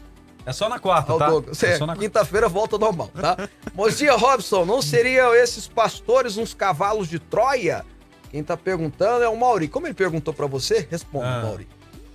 É 0.48 0.52
só 0.52 0.68
na 0.68 0.78
quarta, 0.78 1.16
tá? 1.18 1.28
Douglas, 1.28 1.62
É 1.62 1.72
é, 1.74 1.76
só 1.78 1.86
na 1.86 1.96
quinta-feira 1.96 2.48
volta 2.48 2.78
normal, 2.78 3.08
tá? 3.08 3.36
dia, 3.96 4.14
Robson. 4.16 4.64
Não 4.64 4.80
seriam 4.80 5.34
esses 5.34 5.68
pastores 5.68 6.36
uns 6.36 6.54
cavalos 6.54 7.08
de 7.08 7.18
Troia? 7.18 7.84
Quem 8.30 8.42
tá 8.42 8.56
perguntando 8.56 9.24
é 9.24 9.28
o 9.28 9.36
Mauri. 9.36 9.68
Como 9.68 9.86
ele 9.86 9.94
perguntou 9.94 10.32
pra 10.34 10.46
você, 10.46 10.86
responda, 10.90 11.26
Ah. 11.26 11.42
Mauri. 11.42 11.68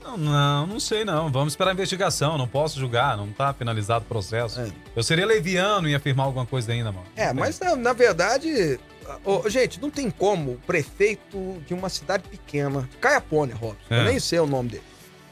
Não, 0.04 0.18
não, 0.18 0.68
não 0.68 0.80
sei 0.80 1.06
não. 1.06 1.32
Vamos 1.32 1.54
esperar 1.54 1.70
a 1.72 1.74
investigação. 1.74 2.38
Não 2.38 2.48
posso 2.48 2.78
julgar, 2.80 3.16
não 3.16 3.30
tá 3.32 3.54
finalizado 3.54 4.04
o 4.04 4.08
processo. 4.08 4.60
É. 4.60 4.68
Eu 4.96 5.02
seria 5.02 5.26
leviano 5.26 5.88
em 5.88 5.96
afirmar 5.96 6.26
alguma 6.26 6.46
coisa 6.46 6.72
ainda, 6.74 6.92
mano. 6.92 7.06
É, 7.16 7.28
Não 7.28 7.36
mas 7.36 7.58
na, 7.60 7.76
na 7.76 7.94
verdade, 7.94 8.80
ô, 9.24 9.48
gente, 9.50 9.82
não 9.82 9.90
tem 9.90 10.12
como 10.12 10.52
o 10.54 10.58
prefeito 10.68 11.62
de 11.66 11.74
uma 11.74 11.88
cidade 11.88 12.24
pequena, 12.28 12.88
Caiapônia, 13.00 13.56
Robson, 13.56 13.78
eu 13.90 13.98
É. 13.98 14.04
nem 14.06 14.20
sei 14.20 14.40
o 14.40 14.46
nome 14.46 14.70
dele. 14.70 14.84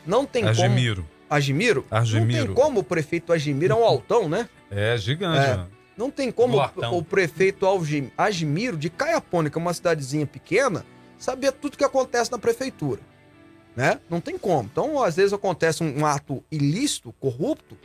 Não 0.06 0.26
tem 0.26 0.44
como. 0.44 0.56
Agimiro? 1.32 1.86
Não 2.44 2.46
tem 2.46 2.54
como 2.54 2.80
o 2.82 2.84
prefeito 2.84 3.32
Agimiro 3.32 3.74
é 3.74 3.76
um 3.76 3.86
altão, 3.86 4.28
né? 4.28 4.50
É 4.70 4.98
gigante, 4.98 5.40
É. 5.40 5.66
Não 5.98 6.12
tem 6.12 6.32
como 6.32 6.58
o, 6.58 6.98
o 6.98 7.04
prefeito 7.04 7.66
Agimiro 8.18 8.76
de 8.76 8.92
é 9.02 9.58
uma 9.58 9.74
cidadezinha 9.74 10.26
pequena, 10.26 10.86
saber 11.18 11.52
tudo 11.54 11.78
que 11.78 11.84
acontece 11.84 12.32
na 12.32 12.38
prefeitura. 12.38 13.00
Né? 13.76 14.00
Não 14.10 14.20
tem 14.20 14.38
como. 14.38 14.68
Então, 14.72 15.02
às 15.02 15.16
vezes 15.16 15.32
acontece 15.32 15.84
um, 15.84 16.00
um 16.00 16.06
ato 16.06 16.44
ilícito, 16.52 17.14
corrupto, 17.20 17.78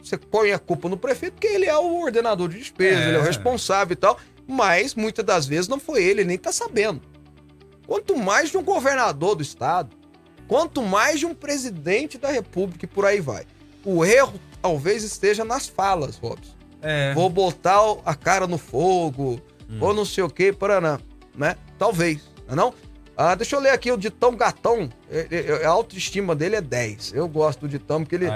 você 0.00 0.16
põe 0.16 0.52
a 0.52 0.58
culpa 0.58 0.88
no 0.88 0.96
prefeito, 0.96 1.34
porque 1.34 1.48
ele 1.48 1.66
é 1.66 1.76
o 1.76 2.00
ordenador 2.02 2.48
de 2.48 2.58
despesa, 2.58 3.00
É. 3.00 3.08
ele 3.08 3.16
é 3.16 3.20
o 3.20 3.24
responsável 3.24 3.92
e 3.92 3.96
tal, 3.96 4.18
mas 4.46 4.94
muitas 4.94 5.24
das 5.24 5.46
vezes 5.46 5.66
não 5.66 5.80
foi 5.80 6.02
ele, 6.04 6.20
ele 6.20 6.28
nem 6.28 6.38
tá 6.38 6.52
sabendo. 6.52 7.02
Quanto 7.86 8.16
mais 8.16 8.50
de 8.50 8.56
um 8.56 8.62
governador 8.62 9.34
do 9.34 9.42
estado, 9.42 9.96
quanto 10.48 10.82
mais 10.82 11.20
de 11.20 11.26
um 11.26 11.34
presidente 11.34 12.18
da 12.18 12.30
república 12.30 12.84
e 12.84 12.88
por 12.88 13.04
aí 13.04 13.20
vai. 13.20 13.44
O 13.84 14.04
erro 14.04 14.40
talvez 14.60 15.04
esteja 15.04 15.44
nas 15.44 15.68
falas, 15.68 16.16
Robson 16.16 16.52
É. 16.82 17.12
vou 17.14 17.28
botar 17.30 17.78
a 18.04 18.14
cara 18.14 18.46
no 18.46 18.58
fogo, 18.58 19.40
Hum. 19.70 19.78
ou 19.80 19.92
não 19.94 20.04
sei 20.04 20.24
o 20.24 20.30
que, 20.30 20.52
paraná, 20.52 20.98
né? 21.36 21.56
Talvez, 21.78 22.22
não 22.46 22.52
é 22.52 22.56
não? 22.56 22.74
Ah, 23.16 23.34
deixa 23.34 23.56
eu 23.56 23.60
ler 23.60 23.70
aqui 23.70 23.90
o 23.92 23.96
Ditão 23.96 24.34
Gatão, 24.36 24.88
É- 25.10 25.26
é- 25.62 25.64
a 25.66 25.70
autoestima 25.70 26.34
dele 26.36 26.56
é 26.56 26.60
10. 26.60 27.12
Eu 27.14 27.26
gosto 27.28 27.60
do 27.60 27.68
Ditão, 27.68 28.00
porque 28.02 28.14
ele, 28.14 28.26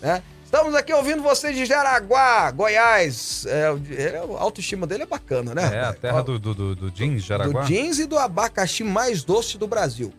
né? 0.00 0.22
Estamos 0.44 0.74
aqui 0.74 0.92
ouvindo 0.92 1.22
vocês 1.22 1.56
de 1.56 1.64
Jaraguá, 1.64 2.50
Goiás. 2.50 3.46
É, 3.46 3.70
o- 3.70 3.80
é, 3.96 4.16
a 4.18 4.42
autoestima 4.42 4.86
dele 4.86 5.04
é 5.04 5.06
bacana, 5.06 5.54
né? 5.54 5.62
É, 5.72 5.80
a 5.84 5.92
terra 5.94 6.22
do, 6.22 6.38
do, 6.38 6.54
do, 6.54 6.74
do 6.76 6.90
jeans, 6.90 7.22
Jaraguá. 7.24 7.62
do 7.62 7.66
jeans 7.66 7.98
e 7.98 8.04
do 8.06 8.18
abacaxi 8.18 8.82
mais 8.84 9.22
doce 9.24 9.56
do 9.56 9.66
Brasil. 9.66 10.12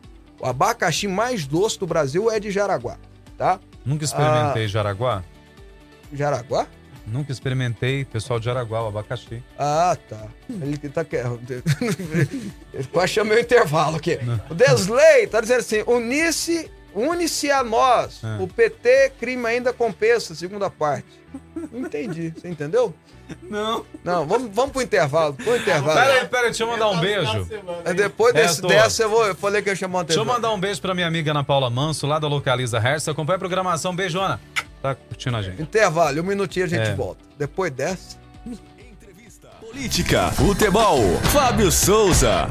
O 0.44 0.46
abacaxi 0.46 1.08
mais 1.08 1.48
doce 1.48 1.80
do 1.80 1.88
Brasil 1.88 2.30
é 2.30 2.38
de 2.38 2.52
Jaraguá, 2.52 2.98
tá? 3.38 3.62
Nunca 3.86 4.04
Ah. 4.04 4.08
experimentei 4.08 4.68
Jaraguá. 4.68 5.24
Jaraguá? 6.12 6.68
Nunca 7.08 7.32
experimentei 7.32 8.04
pessoal 8.04 8.40
de 8.40 8.46
Jaraguá, 8.46 8.84
o 8.84 8.88
abacaxi. 8.90 9.42
Ah, 9.58 9.96
tá. 10.10 10.28
Ele 10.50 10.78
que 10.78 10.90
tá 10.90 11.06
querendo. 11.06 11.40
Quase 12.92 13.14
chamei 13.14 13.38
o 13.38 13.40
intervalo 13.40 13.96
aqui. 13.96 14.20
O 14.50 14.54
Desley 14.54 15.28
tá 15.28 15.40
dizendo 15.40 15.60
assim: 15.62 15.82
unice, 15.88 16.70
une-se 16.96 17.50
a 17.52 17.64
nós. 17.64 18.20
Ah. 18.24 18.38
O 18.40 18.48
PT, 18.48 19.14
crime 19.20 19.46
ainda 19.46 19.72
compensa, 19.74 20.34
segunda 20.36 20.70
parte. 20.70 21.08
Entendi. 21.74 22.34
Você 22.36 22.48
entendeu? 22.48 22.94
Não. 23.50 23.86
Não, 24.04 24.28
vamos, 24.28 24.52
vamos 24.54 24.72
pro 24.72 24.82
intervalo. 24.82 25.34
Pro 25.34 25.56
intervalo. 25.56 25.98
Pera 26.00 26.14
aí, 26.22 26.28
pera 26.28 26.42
aí, 26.44 26.50
deixa 26.50 26.64
eu 26.64 26.68
mandar 26.68 26.90
um 26.90 27.00
beijo. 27.00 27.48
Aí 27.86 27.94
Depois 27.94 28.36
É, 28.36 28.42
desse, 28.44 28.62
tô. 28.62 28.68
dessa, 28.68 29.04
eu, 29.04 29.10
vou, 29.10 29.26
eu 29.26 29.34
falei 29.36 29.62
que 29.62 29.70
eu 29.70 29.72
ia 29.74 29.76
chamar 29.78 30.00
uma 30.00 30.04
Deixa 30.04 30.20
eu 30.20 30.26
mandar 30.26 30.52
um 30.52 30.60
beijo 30.60 30.82
pra 30.82 30.94
minha 30.94 31.08
amiga 31.08 31.32
Ana 31.32 31.44
Paula 31.44 31.70
Manso, 31.70 32.06
lá 32.06 32.20
da 32.20 32.28
Localiza 32.28 32.80
Hertz. 32.80 33.08
Acompanha 33.08 33.38
a 33.38 33.40
programação. 33.40 33.96
Beijo, 33.96 34.20
Ana. 34.20 34.40
Tá 34.82 34.94
curtindo 34.94 35.38
a 35.38 35.42
gente. 35.42 35.62
Intervalo, 35.62 36.20
um 36.20 36.24
minutinho 36.24 36.66
a 36.66 36.70
gente 36.70 36.90
É. 36.90 36.94
volta. 36.96 37.24
Depois 37.38 37.72
dessa. 37.72 38.18
Política, 39.62 40.30
futebol, 40.34 41.00
Fábio 41.32 41.72
Souza. 41.72 42.48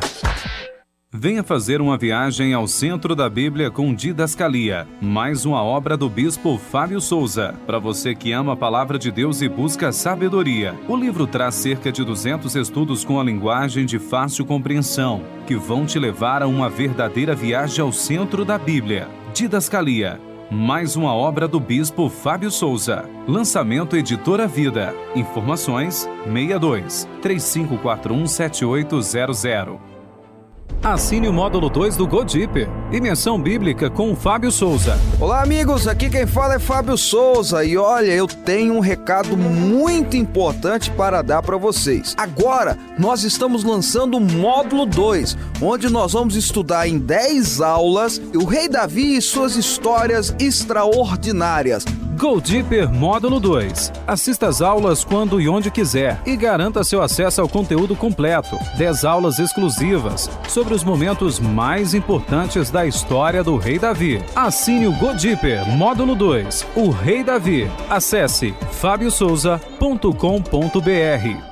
Venha 1.14 1.42
fazer 1.42 1.82
uma 1.82 1.98
viagem 1.98 2.54
ao 2.54 2.66
centro 2.66 3.14
da 3.14 3.28
Bíblia 3.28 3.70
com 3.70 3.94
Didascalia, 3.94 4.88
mais 4.98 5.44
uma 5.44 5.62
obra 5.62 5.94
do 5.94 6.08
bispo 6.08 6.56
Fábio 6.56 7.02
Souza. 7.02 7.54
Para 7.66 7.78
você 7.78 8.14
que 8.14 8.32
ama 8.32 8.54
a 8.54 8.56
palavra 8.56 8.98
de 8.98 9.10
Deus 9.10 9.42
e 9.42 9.48
busca 9.48 9.92
sabedoria, 9.92 10.74
o 10.88 10.96
livro 10.96 11.26
traz 11.26 11.56
cerca 11.56 11.92
de 11.92 12.02
200 12.02 12.56
estudos 12.56 13.04
com 13.04 13.20
a 13.20 13.24
linguagem 13.24 13.84
de 13.84 13.98
fácil 13.98 14.46
compreensão, 14.46 15.22
que 15.46 15.54
vão 15.54 15.84
te 15.84 15.98
levar 15.98 16.42
a 16.42 16.46
uma 16.46 16.70
verdadeira 16.70 17.34
viagem 17.34 17.84
ao 17.84 17.92
centro 17.92 18.42
da 18.42 18.56
Bíblia. 18.56 19.06
Didascalia, 19.34 20.18
mais 20.50 20.96
uma 20.96 21.14
obra 21.14 21.46
do 21.46 21.60
bispo 21.60 22.08
Fábio 22.08 22.50
Souza. 22.50 23.04
Lançamento 23.28 23.98
Editora 23.98 24.48
Vida. 24.48 24.94
Informações 25.14 26.08
62 26.24 27.06
3541 27.20 28.26
7800. 28.26 29.91
Assine 30.82 31.28
o 31.28 31.32
módulo 31.32 31.70
2 31.70 31.96
do 31.96 32.08
Godip. 32.08 32.68
Imersão 32.90 33.40
Bíblica 33.40 33.88
com 33.88 34.10
o 34.10 34.16
Fábio 34.16 34.50
Souza. 34.50 34.98
Olá, 35.20 35.40
amigos. 35.40 35.86
Aqui 35.86 36.10
quem 36.10 36.26
fala 36.26 36.54
é 36.54 36.58
Fábio 36.58 36.98
Souza. 36.98 37.64
E 37.64 37.76
olha, 37.76 38.10
eu 38.10 38.26
tenho 38.26 38.74
um 38.74 38.80
recado 38.80 39.36
muito 39.36 40.16
importante 40.16 40.90
para 40.90 41.22
dar 41.22 41.40
para 41.40 41.56
vocês. 41.56 42.16
Agora, 42.18 42.76
nós 42.98 43.22
estamos 43.22 43.62
lançando 43.62 44.16
o 44.16 44.20
módulo 44.20 44.84
2, 44.84 45.38
onde 45.62 45.88
nós 45.88 46.14
vamos 46.14 46.34
estudar 46.34 46.88
em 46.88 46.98
10 46.98 47.60
aulas 47.60 48.20
o 48.34 48.44
Rei 48.44 48.68
Davi 48.68 49.16
e 49.16 49.22
suas 49.22 49.54
histórias 49.54 50.34
extraordinárias. 50.40 51.84
Go 52.22 52.40
Deeper 52.40 52.88
Módulo 52.88 53.40
2. 53.40 53.92
Assista 54.06 54.46
às 54.46 54.62
aulas 54.62 55.02
quando 55.02 55.40
e 55.40 55.48
onde 55.48 55.72
quiser 55.72 56.22
e 56.24 56.36
garanta 56.36 56.84
seu 56.84 57.02
acesso 57.02 57.40
ao 57.40 57.48
conteúdo 57.48 57.96
completo. 57.96 58.56
10 58.78 59.04
aulas 59.04 59.40
exclusivas 59.40 60.30
sobre 60.48 60.72
os 60.72 60.84
momentos 60.84 61.40
mais 61.40 61.94
importantes 61.94 62.70
da 62.70 62.86
história 62.86 63.42
do 63.42 63.56
Rei 63.56 63.76
Davi. 63.76 64.22
Assine 64.36 64.86
o 64.86 64.92
Go 64.92 65.12
Deeper 65.14 65.68
Módulo 65.70 66.14
2. 66.14 66.64
O 66.76 66.90
Rei 66.90 67.24
Davi. 67.24 67.68
Acesse 67.90 68.54
fabiosouza.com.br. 68.70 71.51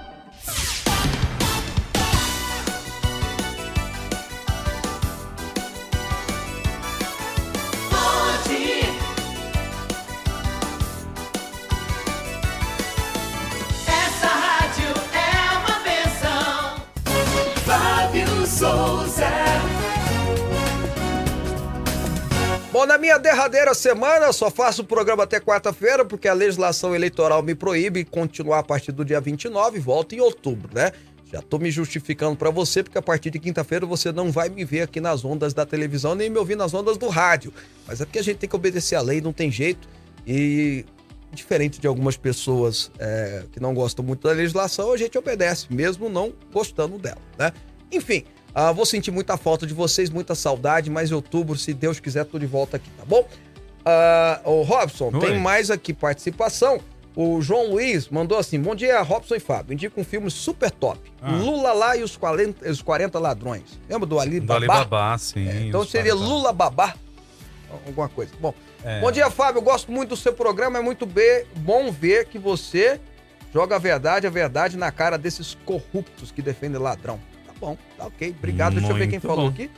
derradeira 23.41 23.73
semana, 23.73 24.33
só 24.35 24.51
faço 24.51 24.83
o 24.83 24.85
programa 24.85 25.23
até 25.23 25.41
quarta-feira, 25.41 26.05
porque 26.05 26.29
a 26.29 26.35
legislação 26.35 26.95
eleitoral 26.95 27.43
me 27.43 27.55
proíbe 27.55 28.05
continuar 28.05 28.59
a 28.59 28.63
partir 28.63 28.93
do 28.93 29.03
dia 29.03 29.19
29 29.19 29.79
e 29.79 29.81
volto 29.81 30.15
em 30.15 30.21
outubro, 30.21 30.69
né? 30.75 30.93
Já 31.33 31.41
tô 31.41 31.59
me 31.59 31.71
justificando 31.71 32.37
para 32.37 32.51
você, 32.51 32.83
porque 32.83 32.99
a 32.99 33.03
partir 33.03 33.31
de 33.31 33.39
quinta-feira 33.39 33.87
você 33.87 34.13
não 34.13 34.31
vai 34.31 34.51
me 34.51 34.63
ver 34.63 34.83
aqui 34.83 35.01
nas 35.01 35.25
ondas 35.25 35.55
da 35.55 35.65
televisão, 35.65 36.15
nem 36.15 36.29
me 36.29 36.37
ouvir 36.37 36.57
nas 36.57 36.75
ondas 36.75 36.99
do 36.99 37.09
rádio. 37.09 37.51
Mas 37.87 38.03
é 38.03 38.05
porque 38.05 38.19
a 38.19 38.23
gente 38.23 38.37
tem 38.37 38.49
que 38.49 38.57
obedecer 38.57 38.97
à 38.97 39.01
lei, 39.01 39.23
não 39.23 39.33
tem 39.33 39.51
jeito. 39.51 39.89
E 40.27 40.85
diferente 41.33 41.81
de 41.81 41.87
algumas 41.87 42.19
pessoas 42.19 42.91
é, 42.99 43.45
que 43.53 43.61
não 43.61 43.73
gostam 43.73 44.05
muito 44.05 44.27
da 44.27 44.35
legislação, 44.35 44.93
a 44.93 44.99
gente 44.99 45.17
obedece, 45.17 45.67
mesmo 45.71 46.11
não 46.11 46.33
gostando 46.53 46.99
dela, 46.99 47.23
né? 47.39 47.53
Enfim, 47.91 48.25
ah, 48.55 48.73
vou 48.73 48.85
sentir 48.87 49.11
muita 49.11 49.37
falta 49.37 49.67
de 49.67 49.75
vocês, 49.75 50.11
muita 50.11 50.35
saudade, 50.35 50.91
mas 50.91 51.11
em 51.11 51.15
outubro, 51.15 51.57
se 51.57 51.73
Deus 51.73 52.01
quiser, 52.01 52.25
tô 52.25 52.39
de 52.39 52.47
volta 52.47 52.77
aqui, 52.77 52.91
tá 52.99 53.05
bom? 53.07 53.27
Ah, 53.85 54.41
o 54.45 54.63
Robson, 54.63 55.11
Oi. 55.13 55.21
tem 55.21 55.39
mais 55.39 55.71
aqui 55.71 55.93
participação. 55.93 56.81
O 57.17 57.41
João 57.43 57.71
Luiz 57.73 58.09
mandou 58.09 58.39
assim: 58.39 58.61
Bom 58.61 58.75
dia, 58.75 59.01
Robson 59.03 59.35
e 59.35 59.41
Fábio. 59.41 59.73
Indica 59.73 60.01
um 60.01 60.05
filme 60.05 60.31
super 60.31 60.71
top. 60.71 61.01
Ah. 61.21 61.31
Lula 61.33 61.73
lá 61.73 61.97
e 61.97 62.03
os 62.03 62.17
40, 62.17 62.71
os 62.71 62.81
40 62.83 63.19
ladrões. 63.19 63.63
Lembra 63.89 64.07
do 64.07 64.21
Ali 64.21 64.39
Do 64.39 64.47
Babá? 64.47 64.57
Alibaba, 64.77 65.19
sim. 65.19 65.49
É, 65.49 65.67
então 65.67 65.85
seria 65.85 66.15
Lula 66.15 66.53
Babá. 66.53 66.95
Alguma 67.87 68.09
coisa. 68.09 68.33
Bom, 68.41 68.55
É. 68.85 69.01
bom 69.01 69.11
dia, 69.11 69.29
Fábio. 69.31 69.59
Eu 69.59 69.63
gosto 69.63 69.91
muito 69.91 70.11
do 70.11 70.17
seu 70.17 70.33
programa. 70.33 70.79
É 70.79 70.83
muito 70.83 71.05
be- 71.05 71.47
bom 71.57 71.91
ver 71.91 72.27
que 72.27 72.39
você 72.39 73.01
Joga 73.53 73.75
a 73.75 73.79
verdade, 73.81 74.29
a 74.29 74.31
verdade 74.31 74.77
na 74.77 74.93
cara 74.93 75.19
desses 75.19 75.59
corruptos 75.65 76.31
que 76.31 76.41
defendem 76.41 76.81
ladrão. 76.81 77.19
Tá 77.61 77.67
bom, 77.67 77.77
tá 77.99 78.07
ok. 78.07 78.35
Obrigado. 78.39 78.75
Deixa 78.75 78.89
eu 78.91 78.95
ver 78.97 79.03
quem 79.09 79.19
Muito 79.19 79.27
falou 79.27 79.45
bom. 79.47 79.51
aqui. 79.51 79.71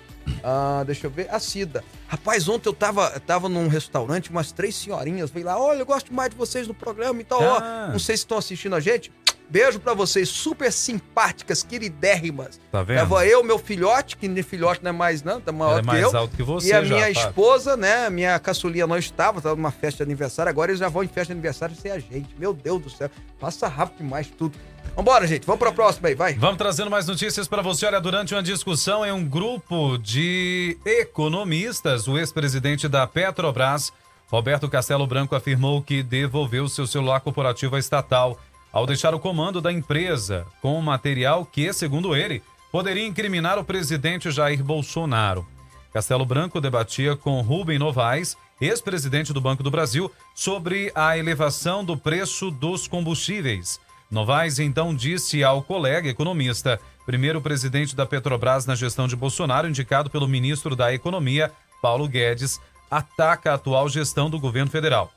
Ah, 0.44 0.84
deixa 0.86 1.06
eu 1.06 1.10
ver. 1.10 1.28
A 1.34 1.40
Cida. 1.40 1.82
Rapaz, 2.06 2.48
ontem 2.48 2.68
eu 2.68 2.72
tava, 2.72 3.10
tava 3.20 3.48
num 3.48 3.66
restaurante, 3.66 4.30
umas 4.30 4.52
três 4.52 4.76
senhorinhas 4.76 5.30
veio 5.30 5.46
lá. 5.46 5.58
Olha, 5.60 5.80
eu 5.80 5.86
gosto 5.86 6.14
mais 6.14 6.30
de 6.30 6.36
vocês 6.36 6.68
no 6.68 6.74
programa 6.74 7.20
e 7.20 7.24
tal. 7.24 7.42
ó. 7.42 7.58
Ah. 7.60 7.88
Não 7.90 7.98
sei 7.98 8.16
se 8.16 8.22
estão 8.22 8.38
assistindo 8.38 8.76
a 8.76 8.80
gente. 8.80 9.10
Beijo 9.50 9.78
pra 9.80 9.92
vocês, 9.92 10.30
super 10.30 10.72
simpáticas, 10.72 11.62
queridérrimas. 11.62 12.58
Tá 12.70 12.82
vendo? 12.82 12.98
Tava 13.00 13.26
eu, 13.26 13.44
meu 13.44 13.58
filhote, 13.58 14.16
que 14.16 14.26
nem 14.26 14.42
filhote 14.42 14.82
não 14.82 14.88
é 14.88 14.92
mais, 14.92 15.22
não, 15.22 15.42
tá 15.42 15.52
maior 15.52 15.72
Ela 15.72 15.78
é 15.78 15.82
que 15.82 15.86
mais 15.88 16.02
eu. 16.02 16.16
alto 16.16 16.34
que 16.36 16.42
você 16.42 16.68
e 16.68 16.72
a 16.72 16.82
já, 16.82 16.94
minha 16.94 17.06
Fábio. 17.14 17.28
esposa, 17.28 17.76
né? 17.76 18.08
Minha 18.08 18.38
caçulinha 18.38 18.86
não 18.86 18.96
estava, 18.96 19.42
tava 19.42 19.54
numa 19.54 19.70
festa 19.70 19.98
de 19.98 20.10
aniversário. 20.10 20.48
Agora 20.48 20.70
eles 20.70 20.78
já 20.80 20.88
vão 20.88 21.02
em 21.02 21.08
festa 21.08 21.26
de 21.26 21.32
aniversário 21.32 21.76
sem 21.76 21.90
a 21.90 21.98
gente. 21.98 22.28
Meu 22.38 22.54
Deus 22.54 22.80
do 22.82 22.88
céu. 22.88 23.10
Passa 23.38 23.68
rápido 23.68 23.98
demais 23.98 24.26
tudo. 24.28 24.56
Vambora, 24.94 25.26
gente. 25.26 25.46
Vamos 25.46 25.58
pra 25.58 25.72
próxima 25.72 26.08
aí, 26.08 26.14
vai. 26.14 26.34
Vamos 26.34 26.58
trazendo 26.58 26.90
mais 26.90 27.06
notícias 27.06 27.48
para 27.48 27.62
você. 27.62 27.86
Olha, 27.86 28.00
durante 28.00 28.34
uma 28.34 28.42
discussão 28.42 29.04
em 29.04 29.12
um 29.12 29.24
grupo 29.24 29.96
de 29.98 30.76
economistas, 30.84 32.06
o 32.06 32.18
ex-presidente 32.18 32.88
da 32.88 33.06
Petrobras, 33.06 33.92
Roberto 34.30 34.68
Castelo 34.68 35.06
Branco, 35.06 35.34
afirmou 35.34 35.82
que 35.82 36.02
devolveu 36.02 36.68
seu 36.68 36.86
celular 36.86 37.20
corporativo 37.20 37.76
à 37.76 37.78
estatal 37.78 38.38
ao 38.72 38.86
deixar 38.86 39.14
o 39.14 39.20
comando 39.20 39.60
da 39.60 39.72
empresa 39.72 40.46
com 40.60 40.80
material 40.80 41.44
que, 41.44 41.72
segundo 41.72 42.16
ele, 42.16 42.42
poderia 42.70 43.06
incriminar 43.06 43.58
o 43.58 43.64
presidente 43.64 44.30
Jair 44.30 44.64
Bolsonaro. 44.64 45.46
Castelo 45.92 46.24
Branco 46.24 46.60
debatia 46.60 47.14
com 47.14 47.42
Rubem 47.42 47.78
Novaes, 47.78 48.34
ex-presidente 48.58 49.32
do 49.32 49.40
Banco 49.42 49.62
do 49.62 49.70
Brasil, 49.70 50.10
sobre 50.34 50.90
a 50.94 51.18
elevação 51.18 51.84
do 51.84 51.96
preço 51.96 52.50
dos 52.50 52.88
combustíveis. 52.88 53.78
Novaes 54.12 54.58
então 54.58 54.94
disse 54.94 55.42
ao 55.42 55.62
colega 55.62 56.06
economista, 56.06 56.78
primeiro 57.06 57.40
presidente 57.40 57.96
da 57.96 58.04
Petrobras 58.04 58.66
na 58.66 58.74
gestão 58.74 59.08
de 59.08 59.16
Bolsonaro, 59.16 59.66
indicado 59.66 60.10
pelo 60.10 60.28
ministro 60.28 60.76
da 60.76 60.92
Economia, 60.92 61.50
Paulo 61.80 62.06
Guedes, 62.06 62.60
ataca 62.90 63.52
a 63.52 63.54
atual 63.54 63.88
gestão 63.88 64.28
do 64.28 64.38
governo 64.38 64.70
federal. 64.70 65.10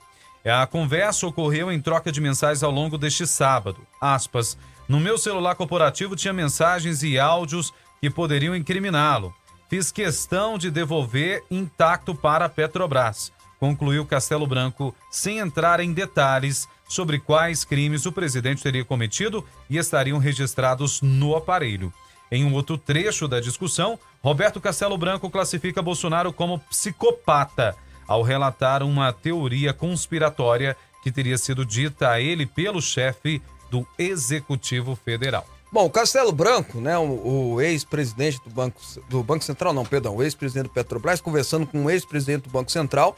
A 0.45 0.65
conversa 0.65 1.27
ocorreu 1.27 1.69
em 1.69 1.81
troca 1.81 2.09
de 2.09 2.21
mensagens 2.21 2.63
ao 2.63 2.71
longo 2.71 2.97
deste 2.97 3.27
sábado. 3.27 3.85
Aspas. 3.99 4.57
No 4.87 4.97
meu 4.97 5.17
celular 5.17 5.55
corporativo 5.55 6.15
tinha 6.15 6.31
mensagens 6.31 7.03
e 7.03 7.19
áudios 7.19 7.73
que 7.99 8.09
poderiam 8.09 8.55
incriminá-lo. 8.55 9.33
Fiz 9.69 9.91
questão 9.91 10.57
de 10.57 10.71
devolver 10.71 11.43
intacto 11.51 12.15
para 12.15 12.45
a 12.45 12.49
Petrobras, 12.49 13.33
concluiu 13.59 14.05
Castelo 14.05 14.47
Branco, 14.47 14.95
sem 15.11 15.39
entrar 15.39 15.81
em 15.81 15.91
detalhes 15.91 16.65
sobre 16.87 17.19
quais 17.19 17.63
crimes 17.63 18.05
o 18.05 18.11
presidente 18.11 18.63
teria 18.63 18.85
cometido 18.85 19.45
e 19.69 19.77
estariam 19.77 20.17
registrados 20.17 21.01
no 21.01 21.35
aparelho. 21.35 21.93
Em 22.31 22.43
um 22.43 22.53
outro 22.53 22.77
trecho 22.77 23.27
da 23.27 23.39
discussão, 23.39 23.99
Roberto 24.23 24.59
Castelo 24.59 24.97
Branco 24.97 25.29
classifica 25.29 25.81
Bolsonaro 25.81 26.33
como 26.33 26.59
psicopata 26.59 27.75
ao 28.07 28.21
relatar 28.21 28.83
uma 28.83 29.11
teoria 29.11 29.73
conspiratória 29.73 30.75
que 31.03 31.11
teria 31.11 31.37
sido 31.37 31.65
dita 31.65 32.09
a 32.09 32.19
ele 32.19 32.45
pelo 32.45 32.81
chefe 32.81 33.41
do 33.69 33.85
Executivo 33.97 34.95
Federal. 34.95 35.45
Bom, 35.71 35.89
Castelo 35.89 36.31
Branco, 36.31 36.79
né, 36.79 36.97
o, 36.97 37.53
o 37.53 37.61
ex-presidente 37.61 38.39
do 38.43 38.49
Banco, 38.49 38.79
do 39.09 39.21
Banco 39.21 39.43
Central, 39.43 39.73
não, 39.73 39.85
perdão, 39.85 40.15
o 40.15 40.23
ex-presidente 40.23 40.67
do 40.67 40.73
Petrobras, 40.73 41.19
conversando 41.19 41.67
com 41.67 41.85
o 41.85 41.89
ex-presidente 41.89 42.43
do 42.43 42.49
Banco 42.49 42.71
Central, 42.71 43.17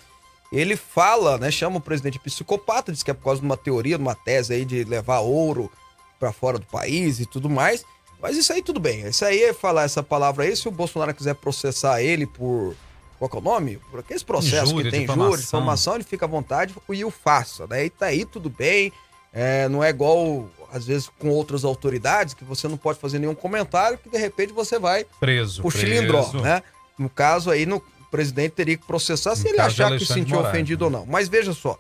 ele 0.52 0.76
fala, 0.76 1.38
né, 1.38 1.52
chama 1.52 1.78
o 1.78 1.82
presidente 1.82 2.14
de 2.14 2.20
psicopata, 2.20 2.92
diz 2.92 3.04
que 3.04 3.12
é 3.12 3.14
por 3.14 3.24
causa 3.24 3.42
de 3.42 3.46
uma 3.46 3.58
teoria, 3.58 3.98
de 3.98 4.04
uma 4.04 4.16
tese 4.16 4.54
aí 4.54 4.66
de 4.66 4.84
levar 4.84 5.20
ouro 5.20 5.72
para 6.20 6.32
fora 6.32 6.58
do 6.58 6.66
país 6.66 7.20
e 7.20 7.26
tudo 7.26 7.50
mais. 7.50 7.84
Mas 8.22 8.36
isso 8.36 8.52
aí 8.52 8.62
tudo 8.62 8.80
bem. 8.80 9.08
Isso 9.08 9.24
aí 9.24 9.44
é 9.44 9.54
falar 9.54 9.84
essa 9.84 10.02
palavra 10.02 10.44
aí, 10.46 10.56
se 10.56 10.68
o 10.68 10.72
Bolsonaro 10.72 11.14
quiser 11.14 11.36
processar 11.36 12.02
ele 12.02 12.26
por 12.26 12.76
qual 13.18 13.30
que 13.30 13.36
é 13.36 13.40
o 13.40 13.44
nome? 13.44 13.78
Por 13.90 14.00
aqueles 14.00 14.24
processos 14.24 14.72
que 14.74 14.92
tem 14.92 15.02
difamação. 15.02 15.32
júri, 15.32 15.42
difamação, 15.42 15.96
ele 15.96 16.04
fica 16.04 16.26
à 16.26 16.30
vontade 16.30 16.74
e 16.90 17.04
o 17.06 17.12
faça, 17.12 17.66
né? 17.68 17.86
E 17.86 17.90
tá 17.90 18.08
aí 18.08 18.26
tudo 18.26 18.50
bem. 18.50 18.92
É, 19.34 19.68
não 19.70 19.84
é 19.84 19.90
igual, 19.90 20.50
às 20.72 20.86
vezes, 20.86 21.10
com 21.20 21.30
outras 21.30 21.66
autoridades, 21.66 22.34
que 22.34 22.44
você 22.44 22.68
não 22.68 22.78
pode 22.78 23.00
fazer 23.00 23.20
nenhum 23.20 23.36
comentário, 23.36 23.98
que 23.98 24.10
de 24.10 24.18
repente 24.18 24.54
você 24.54 24.80
vai 24.80 25.06
Preso. 25.20 25.62
preso. 25.62 25.78
chilindró, 25.78 26.32
né? 26.42 26.62
No 26.98 27.10
caso 27.10 27.52
aí, 27.52 27.66
no, 27.66 27.78
o 27.78 27.97
presidente 28.10 28.52
teria 28.52 28.78
que 28.78 28.86
processar 28.86 29.36
se 29.36 29.44
No 29.44 29.50
ele 29.50 29.62
achar 29.62 29.92
que 29.92 30.06
se 30.06 30.14
sentiu 30.14 30.36
Moraes, 30.36 30.54
ofendido 30.54 30.90
né? 30.90 30.98
ou 30.98 31.02
não. 31.02 31.06
Mas 31.12 31.28
veja 31.28 31.54
só, 31.54 31.78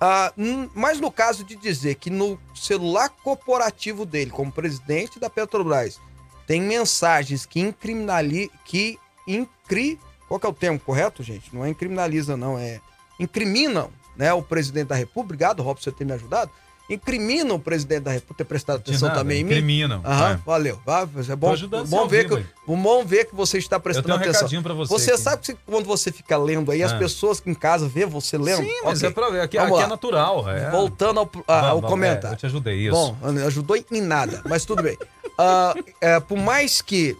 ah, 0.00 0.32
mas 0.74 1.00
no 1.00 1.10
caso 1.10 1.44
de 1.44 1.56
dizer 1.56 1.94
que 1.96 2.10
no 2.10 2.38
celular 2.54 3.08
corporativo 3.08 4.04
dele, 4.04 4.30
como 4.30 4.52
presidente 4.52 5.18
da 5.18 5.30
Petrobras, 5.30 6.00
tem 6.46 6.60
mensagens 6.60 7.46
que 7.46 7.60
incriminali... 7.60 8.50
que 8.64 8.98
incri... 9.26 9.98
Qual 10.28 10.40
que 10.40 10.46
é 10.46 10.48
o 10.48 10.54
termo 10.54 10.80
correto, 10.80 11.22
gente? 11.22 11.54
Não 11.54 11.64
é 11.64 11.68
incriminaliza, 11.68 12.36
não, 12.36 12.58
é 12.58 12.80
incriminam, 13.20 13.90
né, 14.16 14.32
o 14.32 14.42
presidente 14.42 14.88
da 14.88 14.94
República. 14.94 15.24
Obrigado, 15.34 15.62
Rob, 15.62 15.76
por 15.76 15.82
você 15.84 15.92
ter 15.92 16.04
me 16.04 16.12
ajudado. 16.12 16.50
Incriminam 16.88 17.56
o 17.56 17.58
presidente 17.58 18.02
da 18.02 18.10
República, 18.12 18.34
ter 18.36 18.44
prestado 18.44 18.76
atenção 18.76 19.08
nada, 19.08 19.20
também 19.20 19.40
em 19.40 19.44
mim. 19.44 19.50
incriminam. 19.52 20.02
Aham, 20.04 20.32
É. 20.32 20.36
valeu. 20.44 20.78
Vá, 20.84 21.00
É 21.30 21.34
bom, 21.34 21.54
bom, 21.86 22.06
ver 22.06 22.28
que, 22.28 22.46
bom 22.66 23.04
ver 23.06 23.24
que 23.24 23.34
você 23.34 23.56
está 23.56 23.76
Eu 23.76 23.80
prestando 23.80 24.04
tenho 24.08 24.18
um 24.18 24.20
atenção. 24.20 24.40
recadinho 24.42 24.62
pra 24.62 24.74
você. 24.74 24.92
Você 24.92 25.12
aqui. 25.12 25.20
sabe 25.22 25.42
que 25.42 25.54
quando 25.66 25.86
você 25.86 26.12
fica 26.12 26.36
lendo 26.36 26.70
aí, 26.70 26.82
as 26.82 26.92
Ah. 26.92 26.98
pessoas 26.98 27.40
que 27.40 27.48
em 27.48 27.54
casa 27.54 27.88
vê 27.88 28.04
você 28.04 28.36
lendo? 28.36 28.64
Sim, 28.64 28.82
mas 28.84 28.98
Ok. 28.98 29.08
é 29.08 29.12
pra 29.12 29.30
ver. 29.30 29.40
Aqui, 29.40 29.56
aqui 29.56 29.80
é 29.80 29.86
natural. 29.86 30.46
É. 30.50 30.70
Voltando 30.70 31.20
ao, 31.20 31.30
a- 31.48 31.68
ao 31.70 31.80
comentário. 31.80 32.28
é, 32.28 32.32
eu 32.34 32.36
te 32.38 32.46
ajudei, 32.46 32.76
isso. 32.86 32.90
Bom, 32.94 33.16
ajudou 33.46 33.76
em 33.76 34.00
nada, 34.02 34.42
mas 34.46 34.64
tudo 34.66 34.82
bem. 34.82 34.98
Ah, 35.36 35.74
é, 36.00 36.20
por 36.20 36.38
mais 36.38 36.80
que, 36.80 37.16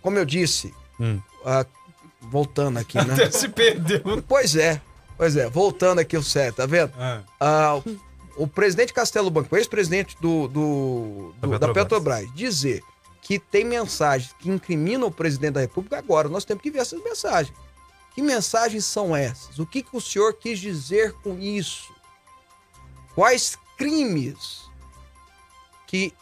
como 0.00 0.16
eu 0.16 0.24
disse, 0.24 0.72
Hum. 0.98 1.20
ah, 1.44 1.66
voltando 2.22 2.78
aqui, 2.78 2.96
né? 3.04 3.12
Até 3.14 3.30
se 3.30 3.46
perdeu. 3.48 4.00
pois 4.26 4.56
é, 4.56 4.80
pois 5.18 5.36
é, 5.36 5.50
voltando 5.50 5.98
aqui 5.98 6.16
o 6.16 6.22
certo, 6.22 6.56
tá 6.56 6.66
vendo? 6.66 6.92
Ah, 6.98 7.20
Ah, 7.38 7.80
o- 8.38 8.46
presidente 8.48 8.92
Castelo 8.92 9.30
Branco, 9.30 9.56
ex-presidente 9.56 10.16
do, 10.20 10.48
do- 10.48 11.34
Da 11.40 11.46
do- 11.46 11.58
da 11.58 11.66
Petrobras. 11.68 11.84
Petrobras, 11.84 12.34
dizer 12.34 12.82
que 13.22 13.38
tem 13.38 13.64
mensagens 13.64 14.32
que 14.38 14.48
incriminam 14.48 15.08
o 15.08 15.12
presidente 15.12 15.54
da 15.54 15.60
República, 15.60 15.98
agora 15.98 16.28
nós 16.28 16.44
temos 16.44 16.62
que 16.62 16.70
ver 16.70 16.78
essas 16.78 17.02
mensagens. 17.02 17.54
Que 18.14 18.22
mensagens 18.22 18.84
são 18.84 19.14
essas? 19.14 19.58
O 19.58 19.66
que, 19.66 19.82
que 19.82 19.96
o 19.96 20.00
senhor 20.00 20.32
quis 20.34 20.58
dizer 20.58 21.12
com 21.22 21.38
isso? 21.38 21.92
Quais 23.14 23.56
crimes 23.76 24.62
que 25.86 26.12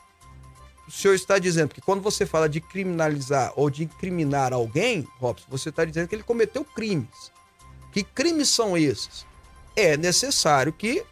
o 0.86 0.90
senhor 0.90 1.14
está 1.14 1.38
dizendo? 1.38 1.68
Porque 1.68 1.80
quando 1.80 2.00
você 2.02 2.24
fala 2.26 2.48
de 2.48 2.60
criminalizar 2.60 3.52
ou 3.56 3.70
de 3.70 3.84
incriminar 3.84 4.52
alguém, 4.52 5.06
Robson, 5.18 5.46
você 5.48 5.68
está 5.70 5.84
dizendo 5.84 6.08
que 6.08 6.14
ele 6.14 6.22
cometeu 6.22 6.64
crimes. 6.64 7.32
Que 7.92 8.02
crimes 8.02 8.48
são 8.48 8.76
esses? 8.76 9.24
É 9.74 9.96
necessário 9.96 10.72
que 10.72 11.04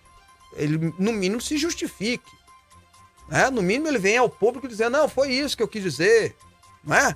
ele, 0.56 0.94
no 0.98 1.12
mínimo, 1.12 1.40
se 1.40 1.56
justifique. 1.56 2.30
Né? 3.28 3.50
No 3.50 3.62
mínimo, 3.62 3.88
ele 3.88 3.98
vem 3.98 4.18
ao 4.18 4.28
público 4.28 4.68
dizendo, 4.68 4.92
não, 4.98 5.08
foi 5.08 5.32
isso 5.32 5.56
que 5.56 5.62
eu 5.62 5.68
quis 5.68 5.82
dizer. 5.82 6.36
Não 6.82 6.96
é? 6.96 7.14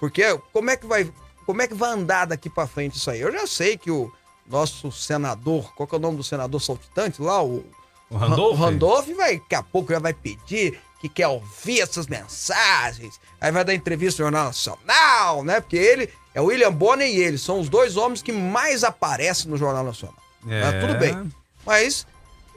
Porque 0.00 0.22
como 0.52 0.70
é 0.70 0.76
que 0.76 0.86
vai, 0.86 1.10
como 1.46 1.62
é 1.62 1.68
que 1.68 1.74
vai 1.74 1.90
andar 1.90 2.26
daqui 2.26 2.48
para 2.48 2.66
frente 2.66 2.96
isso 2.96 3.10
aí? 3.10 3.20
Eu 3.20 3.32
já 3.32 3.46
sei 3.46 3.76
que 3.76 3.90
o 3.90 4.12
nosso 4.46 4.92
senador, 4.92 5.72
qual 5.74 5.86
que 5.86 5.94
é 5.94 5.98
o 5.98 6.00
nome 6.00 6.16
do 6.16 6.24
senador 6.24 6.60
saltitante 6.60 7.20
lá? 7.20 7.42
O, 7.42 7.64
O 8.10 8.16
Randolph? 8.16 8.52
o 8.52 8.62
Randolph 8.62 9.08
vai, 9.16 9.38
daqui 9.38 9.54
a 9.54 9.62
pouco 9.62 9.92
já 9.92 9.98
vai 9.98 10.12
pedir 10.12 10.78
que 11.00 11.08
quer 11.08 11.28
ouvir 11.28 11.80
essas 11.80 12.06
mensagens. 12.06 13.20
Aí 13.40 13.52
vai 13.52 13.64
dar 13.64 13.74
entrevista 13.74 14.22
no 14.22 14.26
Jornal 14.26 14.46
Nacional, 14.46 15.44
né? 15.44 15.60
Porque 15.60 15.76
ele 15.76 16.08
é 16.34 16.40
o 16.40 16.46
William 16.46 16.72
Bonner 16.72 17.08
e 17.08 17.16
ele 17.16 17.38
são 17.38 17.60
os 17.60 17.68
dois 17.68 17.96
homens 17.96 18.22
que 18.22 18.32
mais 18.32 18.82
aparecem 18.84 19.50
no 19.50 19.56
Jornal 19.56 19.84
Nacional. 19.84 20.16
É. 20.48 20.80
Tudo 20.80 20.98
bem. 20.98 21.32
Mas 21.64 22.06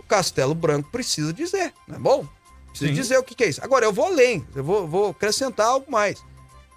Castelo 0.07 0.55
Branco 0.55 0.89
precisa 0.91 1.33
dizer, 1.33 1.73
não 1.87 1.95
é 1.95 1.99
bom? 1.99 2.27
Precisa 2.69 2.89
Sim. 2.89 2.95
dizer 2.95 3.17
o 3.17 3.23
que, 3.23 3.35
que 3.35 3.43
é 3.43 3.49
isso. 3.49 3.63
Agora, 3.63 3.85
eu 3.85 3.93
vou 3.93 4.05
além, 4.05 4.45
eu 4.55 4.63
vou, 4.63 4.87
vou 4.87 5.09
acrescentar 5.09 5.67
algo 5.67 5.91
mais. 5.91 6.23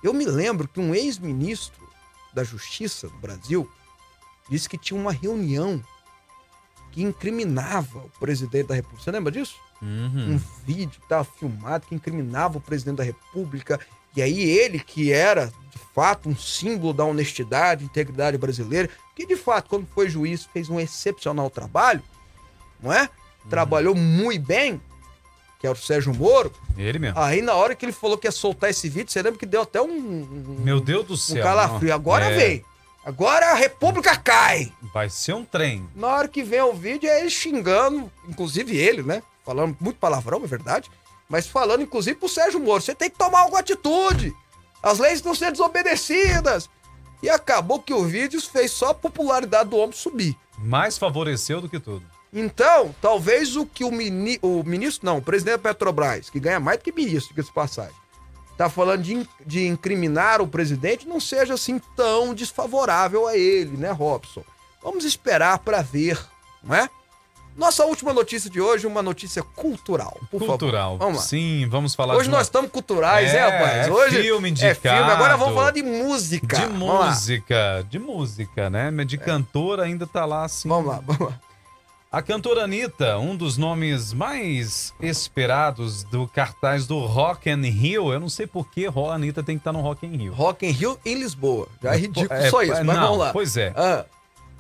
Eu 0.03 0.15
me 0.15 0.25
lembro 0.25 0.67
que 0.67 0.81
um 0.81 0.95
ex-ministro 0.95 1.89
da 2.33 2.43
Justiça 2.43 3.09
do 3.09 3.19
Brasil 3.19 3.71
disse 4.49 4.69
que 4.69 4.79
tinha 4.79 4.99
uma 4.99 5.13
reunião 5.13 5.83
que 6.91 7.03
incriminava 7.03 7.99
o 7.99 8.11
presidente 8.19 8.69
da 8.69 8.75
República. 8.75 9.05
Você 9.05 9.11
lembra 9.11 9.31
disso? 9.31 9.55
Uhum. 9.81 10.35
Um 10.35 10.41
vídeo 10.67 10.99
que 10.99 11.07
estava 11.07 11.25
filmado 11.25 11.87
que 11.87 11.95
incriminava 11.95 12.59
o 12.59 12.61
presidente 12.61 12.97
da 12.97 13.05
República. 13.05 13.79
E 14.17 14.21
aí 14.21 14.41
ele, 14.43 14.81
que 14.81 15.13
era, 15.13 15.47
de 15.47 15.79
fato, 15.95 16.29
um 16.29 16.37
símbolo 16.37 16.93
da 16.93 17.05
honestidade, 17.05 17.85
integridade 17.85 18.37
brasileira, 18.37 18.91
que 19.15 19.25
de 19.25 19.37
fato, 19.37 19.69
quando 19.69 19.87
foi 19.87 20.09
juiz, 20.09 20.45
fez 20.45 20.69
um 20.69 20.81
excepcional 20.81 21.49
trabalho, 21.49 22.03
não 22.81 22.93
é? 22.93 23.09
Trabalhou 23.49 23.95
muito 23.95 24.45
bem, 24.47 24.81
que 25.59 25.67
é 25.67 25.71
o 25.71 25.75
Sérgio 25.75 26.15
Moro. 26.15 26.53
Ele 26.77 26.99
mesmo. 26.99 27.19
Aí 27.19 27.41
na 27.43 27.55
hora 27.55 27.75
que 27.75 27.85
ele 27.85 27.93
falou 27.93 28.17
que 28.19 28.27
ia 28.27 28.33
soltar 28.33 28.71
esse 28.71 28.89
vídeo, 28.89 29.11
você 29.11 29.23
lembra 29.23 29.39
que 29.39 29.47
deu 29.47 29.63
até 29.63 29.81
um, 29.81 29.87
um, 29.91 30.57
Meu 30.61 30.81
Deus 30.81 31.07
do 31.07 31.15
um 31.15 31.17
céu. 31.17 31.43
calafrio. 31.43 31.89
não. 31.89 31.95
Agora 31.97 32.27
É, 32.27 32.37
veio. 32.37 32.65
Agora 33.05 33.53
a 33.53 33.55
República 33.55 34.15
cai. 34.17 34.73
Vai 34.93 35.09
ser 35.09 35.35
um 35.35 35.45
trem. 35.45 35.89
Na 35.95 36.09
hora 36.09 36.29
que 36.29 36.43
vem 36.43 36.61
o 36.61 36.73
vídeo, 36.75 37.09
é 37.09 37.21
ele 37.21 37.31
xingando, 37.31 38.11
inclusive 38.29 38.77
ele, 38.77 39.03
né? 39.03 39.23
falando 39.45 39.77
muito 39.81 39.97
palavrão, 39.99 40.45
é 40.45 40.47
verdade, 40.47 40.89
mas 41.29 41.47
falando 41.47 41.83
inclusive 41.83 42.17
pro 42.17 42.29
Sérgio 42.29 42.61
Moro, 42.61 42.81
você 42.83 42.95
tem 42.95 43.11
que 43.11 43.19
tomar 43.19 43.41
alguma 43.41 43.61
atitude. 43.61 44.33
As 44.83 44.99
leis 44.99 45.15
estão 45.15 45.35
sendo 45.35 45.53
desobedecidas. 45.53 46.69
E 47.23 47.29
acabou 47.29 47.81
que 47.81 47.93
o 47.93 48.05
vídeo 48.05 48.41
fez 48.41 48.71
só 48.71 48.91
a 48.91 48.95
popularidade 48.95 49.69
do 49.71 49.77
homem 49.77 49.93
subir. 49.93 50.37
Mais 50.59 50.97
favoreceu 50.97 51.61
do 51.61 51.69
que 51.69 51.79
tudo. 51.79 52.05
Então, 52.33 52.95
talvez 53.03 53.57
o 53.57 53.67
que 53.67 53.83
o, 53.85 53.91
mini, 53.91 54.39
o 54.41 54.63
ministro, 54.63 55.05
não, 55.07 55.19
o 55.19 55.23
presidente 55.23 55.55
da 55.57 55.59
Petrobras, 55.71 56.31
que 56.31 56.39
ganha 56.39 56.61
mais 56.61 56.79
do 56.79 56.85
que 56.85 56.93
ministro, 56.93 57.31
diga-se 57.31 57.49
de 57.49 57.55
passagem, 57.55 57.95
tá 58.57 58.69
falando 58.71 59.03
de, 59.03 59.27
de 59.45 59.67
incriminar 59.67 60.41
o 60.41 60.47
presidente, 60.47 61.09
não 61.09 61.19
seja 61.19 61.55
assim 61.55 61.81
tão 61.97 62.33
desfavorável 62.33 63.27
a 63.27 63.37
ele, 63.37 63.77
né, 63.77 63.91
Robson? 63.91 64.45
Vamos 64.83 65.05
esperar 65.05 65.59
para 65.59 65.83
ver, 65.83 66.19
não 66.63 66.75
é? 66.77 66.89
Nossa 67.57 67.85
última 67.85 68.13
notícia 68.15 68.49
de 68.49 68.61
hoje, 68.61 68.87
uma 68.87 69.03
notícia 69.03 69.43
cultural, 69.43 70.17
por 70.31 70.39
Cultural. 70.47 70.97
favor. 70.99 71.15
Lá. 71.17 71.21
Sim, 71.21 71.67
vamos 71.69 71.97
falar 71.97 72.15
Hoje 72.17 72.31
nós 72.31 72.43
estamos 72.47 72.71
culturais, 72.71 73.29
É, 73.29 73.33
né, 73.35 73.41
rapaz? 73.41 73.87
é 73.89 73.91
Hoje 73.91 74.23
filme 74.23 74.49
É 74.49 74.51
indicado. 74.53 74.97
filme, 74.97 75.13
agora 75.13 75.37
vamos 75.37 75.55
falar 75.57 75.73
de 75.73 75.83
música. 75.83 76.57
De 76.57 76.63
Vamos 76.67 76.89
lá. 76.89 77.07
música, 77.11 77.87
de 77.91 77.99
música, 77.99 78.71
né? 78.71 78.91
De 79.05 79.19
cantora 79.19 79.83
ainda 79.83 80.07
tá 80.07 80.25
lá 80.25 80.45
assim. 80.45 80.69
Vamos 80.69 80.87
lá, 80.87 81.01
vamos 81.05 81.29
lá. 81.29 81.41
A 82.13 82.21
cantora 82.21 82.65
Anitta, 82.65 83.19
um 83.19 83.37
dos 83.37 83.57
nomes 83.57 84.13
mais 84.13 84.93
esperados 85.01 86.03
do 86.03 86.27
cartaz 86.27 86.85
do 86.85 86.99
Rock 86.99 87.49
in 87.49 87.63
Rio. 87.71 88.13
Eu 88.13 88.19
não 88.19 88.29
sei 88.29 88.49
por 88.49 88.69
que 88.69 88.87
a 88.87 89.15
Anitta 89.15 89.45
tem 89.45 89.55
que 89.55 89.61
estar 89.61 89.73
no 89.73 89.81
Rock 89.81 90.05
in 90.05 90.17
Rio. 90.17 90.33
Rock 90.33 90.67
in 90.67 90.73
Rio 90.73 90.99
em 91.07 91.15
Lisboa. 91.15 91.69
Já 91.81 91.95
é 91.95 91.99
ridículo 91.99 92.27
É, 92.33 92.51
só 92.51 92.63
isso, 92.65 92.73
mas 92.73 92.85
não, 92.85 93.01
vamos 93.01 93.19
lá. 93.19 93.33
Pois 93.33 93.57
é. 93.57 93.73
Ah, 93.77 94.05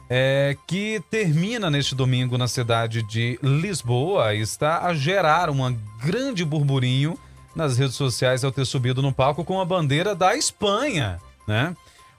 é. 0.08 0.56
Que 0.64 1.02
termina 1.10 1.68
neste 1.68 1.92
domingo 1.92 2.38
na 2.38 2.46
cidade 2.46 3.02
de 3.02 3.36
Lisboa 3.42 4.32
e 4.32 4.42
está 4.42 4.86
a 4.86 4.94
gerar 4.94 5.50
um 5.50 5.76
grande 6.04 6.44
burburinho 6.44 7.18
nas 7.56 7.76
redes 7.76 7.96
sociais 7.96 8.44
ao 8.44 8.52
ter 8.52 8.64
subido 8.64 9.02
no 9.02 9.12
palco 9.12 9.44
com 9.44 9.60
a 9.60 9.64
bandeira 9.64 10.14
da 10.14 10.36
Espanha, 10.36 11.18
né? 11.48 11.74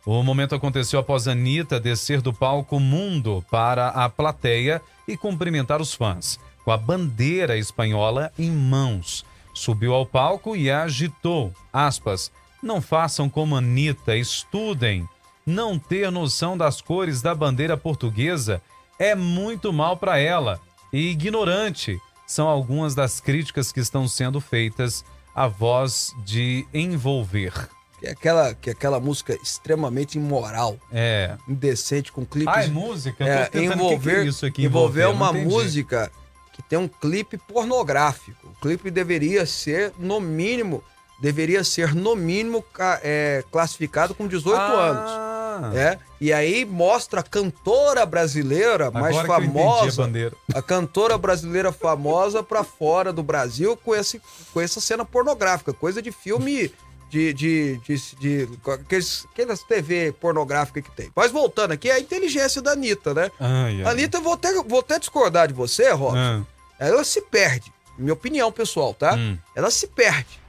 O 0.05 0.23
momento 0.23 0.55
aconteceu 0.55 0.99
após 0.99 1.27
Anitta 1.27 1.79
descer 1.79 2.21
do 2.21 2.33
palco 2.33 2.79
Mundo 2.79 3.45
para 3.51 3.89
a 3.89 4.09
plateia 4.09 4.81
e 5.07 5.15
cumprimentar 5.15 5.79
os 5.79 5.93
fãs, 5.93 6.39
com 6.65 6.71
a 6.71 6.77
bandeira 6.77 7.55
espanhola 7.55 8.31
em 8.37 8.49
mãos. 8.49 9.23
Subiu 9.53 9.93
ao 9.93 10.05
palco 10.05 10.55
e 10.55 10.71
agitou. 10.71 11.53
Aspas. 11.71 12.31
Não 12.63 12.81
façam 12.81 13.29
como 13.29 13.55
Anitta, 13.55 14.15
estudem. 14.15 15.07
Não 15.45 15.77
ter 15.77 16.11
noção 16.11 16.57
das 16.57 16.81
cores 16.81 17.21
da 17.21 17.33
bandeira 17.35 17.75
portuguesa 17.75 18.61
é 18.97 19.15
muito 19.15 19.73
mal 19.73 19.97
para 19.97 20.17
ela. 20.17 20.59
E 20.93 21.09
ignorante 21.09 21.99
são 22.25 22.47
algumas 22.47 22.95
das 22.95 23.19
críticas 23.19 23.71
que 23.71 23.79
estão 23.79 24.07
sendo 24.07 24.39
feitas 24.39 25.03
à 25.35 25.47
voz 25.47 26.11
de 26.23 26.65
envolver. 26.73 27.53
Que, 28.01 28.07
é 28.07 28.11
aquela, 28.11 28.53
que 28.55 28.69
é 28.69 28.73
aquela 28.73 28.99
música 28.99 29.33
extremamente 29.41 30.17
imoral, 30.17 30.77
É. 30.91 31.35
indecente, 31.47 32.11
com 32.11 32.25
clipes. 32.25 32.53
Ah, 32.53 32.63
é 32.63 32.67
música? 32.67 33.23
É, 33.23 33.45
tentando- 33.45 33.51
o 33.85 33.89
que 33.89 33.89
que 33.89 33.93
envolver, 33.95 34.19
é 34.19 34.25
isso 34.25 34.45
aqui, 34.45 34.65
envolver 34.65 35.01
envolver? 35.03 35.15
Uma 35.15 35.31
música 35.31 36.11
que 36.53 36.61
tem 36.63 36.77
um 36.79 36.87
clipe 36.87 37.37
pornográfico. 37.37 38.47
O 38.47 38.59
clipe 38.61 38.89
deveria 38.91 39.45
ser, 39.45 39.93
no 39.97 40.19
mínimo, 40.19 40.83
deveria 41.21 41.63
ser, 41.63 41.93
no 41.93 42.15
mínimo, 42.15 42.65
é, 43.03 43.43
classificado 43.51 44.13
com 44.15 44.27
18 44.27 44.59
anos. 44.59 45.11
Ah, 45.11 45.71
É, 45.75 45.99
e 46.19 46.31
aí 46.33 46.65
mostra 46.65 47.19
a 47.19 47.23
cantora 47.23 48.03
brasileira 48.05 48.89
mais 48.89 49.15
Agora 49.17 49.33
a 49.33 49.41
famosa, 49.47 50.01
bandeira. 50.03 50.35
a 50.55 50.61
cantora 50.61 51.17
brasileira 51.17 51.71
famosa 51.71 52.41
pra 52.41 52.63
fora 52.63 53.11
do 53.13 53.21
Brasil 53.21 53.77
com, 53.77 53.93
esse, 53.93 54.19
com 54.53 54.59
essa 54.61 54.79
cena 54.81 55.05
pornográfica, 55.05 55.71
coisa 55.73 56.01
de 56.01 56.11
filme 56.11 56.73
de, 57.11 57.33
de, 57.33 57.77
de, 57.79 58.15
de, 58.21 58.49
aqueles, 58.65 59.27
aquelas 59.33 59.61
TV 59.63 60.13
pornográfica 60.13 60.81
que 60.81 60.89
tem. 60.91 61.11
Mas 61.13 61.29
voltando 61.29 61.73
aqui, 61.73 61.89
é 61.89 61.95
a 61.95 61.99
inteligência 61.99 62.61
da 62.61 62.71
Anitta, 62.71 63.13
né? 63.13 63.29
Ai, 63.37 63.83
ai. 63.83 63.91
Anitta, 63.91 64.21
vou 64.21 64.33
até, 64.33 64.53
vou 64.63 64.79
até 64.79 64.97
discordar 64.97 65.49
de 65.49 65.53
você, 65.53 65.91
Robson. 65.91 66.17
Ah, 66.17 66.43
Ela 66.79 67.03
se 67.03 67.21
perde, 67.23 67.71
minha 67.97 68.13
opinião 68.13 68.49
pessoal, 68.49 68.93
tá? 68.93 69.13
Hum. 69.15 69.37
Ela 69.53 69.69
se 69.69 69.87
perde. 69.87 70.39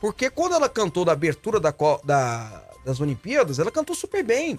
Porque 0.00 0.30
quando 0.30 0.54
ela 0.54 0.68
cantou 0.68 1.04
da 1.04 1.10
abertura 1.12 1.58
da, 1.58 1.74
da- 2.04 2.62
das 2.84 3.00
Olimpíadas, 3.00 3.58
ela 3.58 3.72
cantou 3.72 3.94
super 3.96 4.22
bem. 4.22 4.58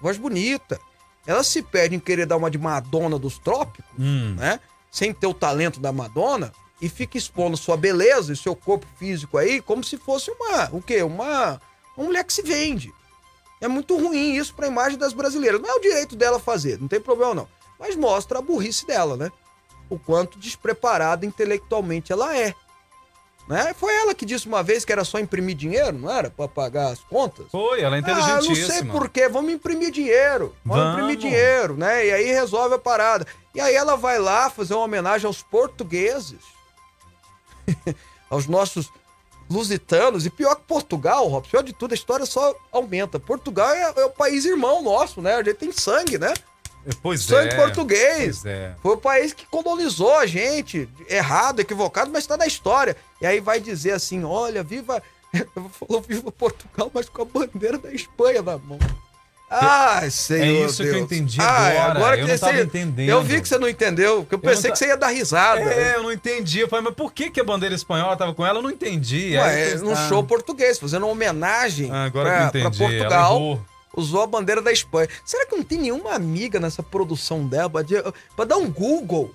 Voz 0.00 0.16
bonita. 0.16 0.80
Ela 1.26 1.42
se 1.42 1.62
perde 1.62 1.96
em 1.96 2.00
querer 2.00 2.24
dar 2.24 2.36
uma 2.38 2.50
de 2.50 2.56
Madonna 2.58 3.18
dos 3.18 3.38
trópicos, 3.38 3.84
hum. 3.98 4.34
né? 4.38 4.58
Sem 4.90 5.12
ter 5.12 5.26
o 5.26 5.34
talento 5.34 5.80
da 5.80 5.92
Madonna 5.92 6.50
e 6.84 6.88
fica 6.90 7.16
expondo 7.16 7.56
sua 7.56 7.76
beleza 7.78 8.32
e 8.32 8.36
seu 8.36 8.54
corpo 8.54 8.86
físico 8.98 9.38
aí 9.38 9.60
como 9.62 9.82
se 9.82 9.96
fosse 9.96 10.30
uma, 10.30 10.68
o 10.70 10.82
quê? 10.82 11.02
Uma, 11.02 11.58
uma 11.96 12.06
mulher 12.06 12.22
que 12.24 12.32
se 12.32 12.42
vende. 12.42 12.92
É 13.60 13.66
muito 13.66 13.96
ruim 13.96 14.34
isso 14.34 14.54
pra 14.54 14.66
imagem 14.66 14.98
das 14.98 15.14
brasileiras. 15.14 15.60
Não 15.62 15.70
é 15.70 15.74
o 15.74 15.80
direito 15.80 16.14
dela 16.14 16.38
fazer, 16.38 16.78
não 16.78 16.86
tem 16.86 17.00
problema 17.00 17.34
não. 17.34 17.48
Mas 17.80 17.96
mostra 17.96 18.38
a 18.38 18.42
burrice 18.42 18.86
dela, 18.86 19.16
né? 19.16 19.32
O 19.88 19.98
quanto 19.98 20.38
despreparada 20.38 21.24
intelectualmente 21.24 22.12
ela 22.12 22.36
é. 22.36 22.54
Né? 23.48 23.74
Foi 23.74 23.94
ela 23.94 24.14
que 24.14 24.24
disse 24.24 24.46
uma 24.46 24.62
vez 24.62 24.84
que 24.84 24.92
era 24.92 25.04
só 25.04 25.18
imprimir 25.18 25.54
dinheiro, 25.54 25.98
não 25.98 26.10
era? 26.10 26.30
Pra 26.30 26.48
pagar 26.48 26.88
as 26.92 27.00
contas. 27.00 27.46
Foi, 27.50 27.80
ela 27.80 27.96
é 27.96 27.98
Ah, 27.98 28.02
não 28.02 28.38
inteligentíssima. 28.38 28.72
sei 28.74 28.84
porquê, 28.84 29.28
vamos 29.28 29.52
imprimir 29.52 29.90
dinheiro. 29.90 30.54
Vamos, 30.64 30.82
Vamos. 30.82 30.92
imprimir 30.98 31.16
dinheiro, 31.18 31.76
né? 31.76 32.06
E 32.06 32.12
aí 32.12 32.24
resolve 32.26 32.74
a 32.74 32.78
parada. 32.78 33.26
E 33.54 33.60
aí 33.60 33.74
ela 33.74 33.96
vai 33.96 34.18
lá 34.18 34.48
fazer 34.50 34.74
uma 34.74 34.84
homenagem 34.84 35.26
aos 35.26 35.42
portugueses, 35.42 36.40
aos 38.30 38.46
nossos 38.46 38.90
lusitanos. 39.48 40.26
E 40.26 40.30
pior 40.30 40.56
que 40.56 40.62
Portugal, 40.62 41.26
Robson, 41.28 41.50
pior 41.50 41.62
de 41.62 41.72
tudo, 41.72 41.92
a 41.92 41.94
história 41.94 42.26
só 42.26 42.54
aumenta. 42.72 43.18
Portugal 43.20 43.70
é, 43.70 43.92
é 43.96 44.04
o 44.04 44.10
país 44.10 44.44
irmão 44.44 44.82
nosso, 44.82 45.20
né? 45.20 45.34
A 45.34 45.42
gente 45.42 45.56
tem 45.56 45.72
sangue, 45.72 46.18
né? 46.18 46.32
Pois 47.02 47.22
sangue 47.22 47.54
é. 47.54 47.56
português. 47.56 48.40
Pois 48.42 48.46
é. 48.46 48.74
Foi 48.82 48.94
o 48.94 48.98
país 48.98 49.32
que 49.32 49.46
colonizou 49.46 50.14
a 50.16 50.26
gente, 50.26 50.88
errado, 51.08 51.60
equivocado, 51.60 52.10
mas 52.12 52.24
está 52.24 52.36
na 52.36 52.46
história. 52.46 52.96
E 53.20 53.26
aí 53.26 53.40
vai 53.40 53.60
dizer 53.60 53.92
assim: 53.92 54.24
olha, 54.24 54.62
viva. 54.62 55.02
Falou 55.72 56.00
viva 56.00 56.30
Portugal, 56.30 56.90
mas 56.94 57.08
com 57.08 57.22
a 57.22 57.24
bandeira 57.24 57.78
da 57.78 57.92
Espanha 57.92 58.42
na 58.42 58.56
mão. 58.58 58.78
Ai, 59.60 60.10
Senhor. 60.10 60.44
É 60.44 60.66
isso 60.66 60.82
que 60.82 60.88
eu 60.88 60.92
Deus. 60.94 61.04
entendi 61.04 61.40
agora. 61.40 62.16
Eu 62.18 62.26
que 62.26 62.32
não 62.32 62.38
tava 62.38 62.52
você- 62.52 62.62
entendendo. 62.62 63.08
Eu 63.08 63.22
vi 63.22 63.40
que 63.40 63.48
você 63.48 63.58
não 63.58 63.68
entendeu, 63.68 64.20
porque 64.22 64.34
eu 64.34 64.38
não 64.38 64.42
pensei 64.50 64.70
ta- 64.70 64.72
que 64.72 64.78
você 64.78 64.86
ia 64.86 64.96
dar 64.96 65.08
risada. 65.08 65.60
É, 65.60 65.96
eu 65.96 66.02
não 66.02 66.12
entendi. 66.12 66.60
Eu 66.60 66.68
falei, 66.68 66.84
mas 66.86 66.94
por 66.94 67.12
que, 67.12 67.30
que 67.30 67.40
a 67.40 67.44
bandeira 67.44 67.74
espanhola 67.74 68.16
tava 68.16 68.34
com 68.34 68.44
ela? 68.44 68.58
Eu 68.58 68.62
não 68.62 68.70
entendi. 68.70 69.36
Ué, 69.36 69.72
eu 69.74 69.84
num 69.84 69.92
ah, 69.92 70.08
show 70.08 70.22
português, 70.24 70.78
fazendo 70.78 71.04
uma 71.04 71.12
homenagem 71.12 71.90
ah, 71.90 72.04
Agora 72.04 72.28
pra, 72.30 72.50
que 72.50 72.58
eu 72.58 72.60
entendi. 72.68 72.78
pra 72.78 72.88
Portugal. 72.88 73.60
usou 73.96 74.22
a 74.22 74.26
bandeira 74.26 74.60
da 74.60 74.72
Espanha. 74.72 75.08
Será 75.24 75.46
que 75.46 75.54
não 75.54 75.62
tem 75.62 75.78
nenhuma 75.78 76.14
amiga 76.14 76.58
nessa 76.58 76.82
produção 76.82 77.46
dela 77.46 77.70
pra 78.34 78.44
dar 78.44 78.56
um 78.56 78.68
Google? 78.70 79.30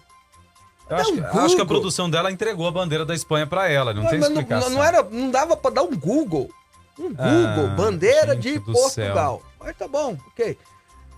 Eu 0.89 0.97
acho, 0.97 1.13
que, 1.13 1.19
um 1.21 1.39
acho 1.45 1.55
que 1.55 1.61
a 1.61 1.65
produção 1.65 2.09
dela 2.09 2.31
entregou 2.31 2.67
a 2.67 2.71
bandeira 2.71 3.05
da 3.05 3.13
Espanha 3.13 3.45
pra 3.45 3.69
ela. 3.69 3.93
Não 3.93 4.07
tem 4.07 4.17
não, 4.19 4.27
explicação. 4.27 4.69
não 4.71 4.83
era, 4.83 5.03
não 5.03 5.29
dava 5.29 5.55
pra 5.55 5.69
dar 5.69 5.83
um 5.83 5.95
Google. 5.95 6.49
Um 6.99 7.09
Google, 7.13 7.67
Ah, 7.67 7.75
bandeira 7.77 8.35
de 8.35 8.59
Portugal. 8.59 9.41
Mas 9.59 9.75
tá 9.77 9.87
bom, 9.87 10.17
ok. 10.27 10.57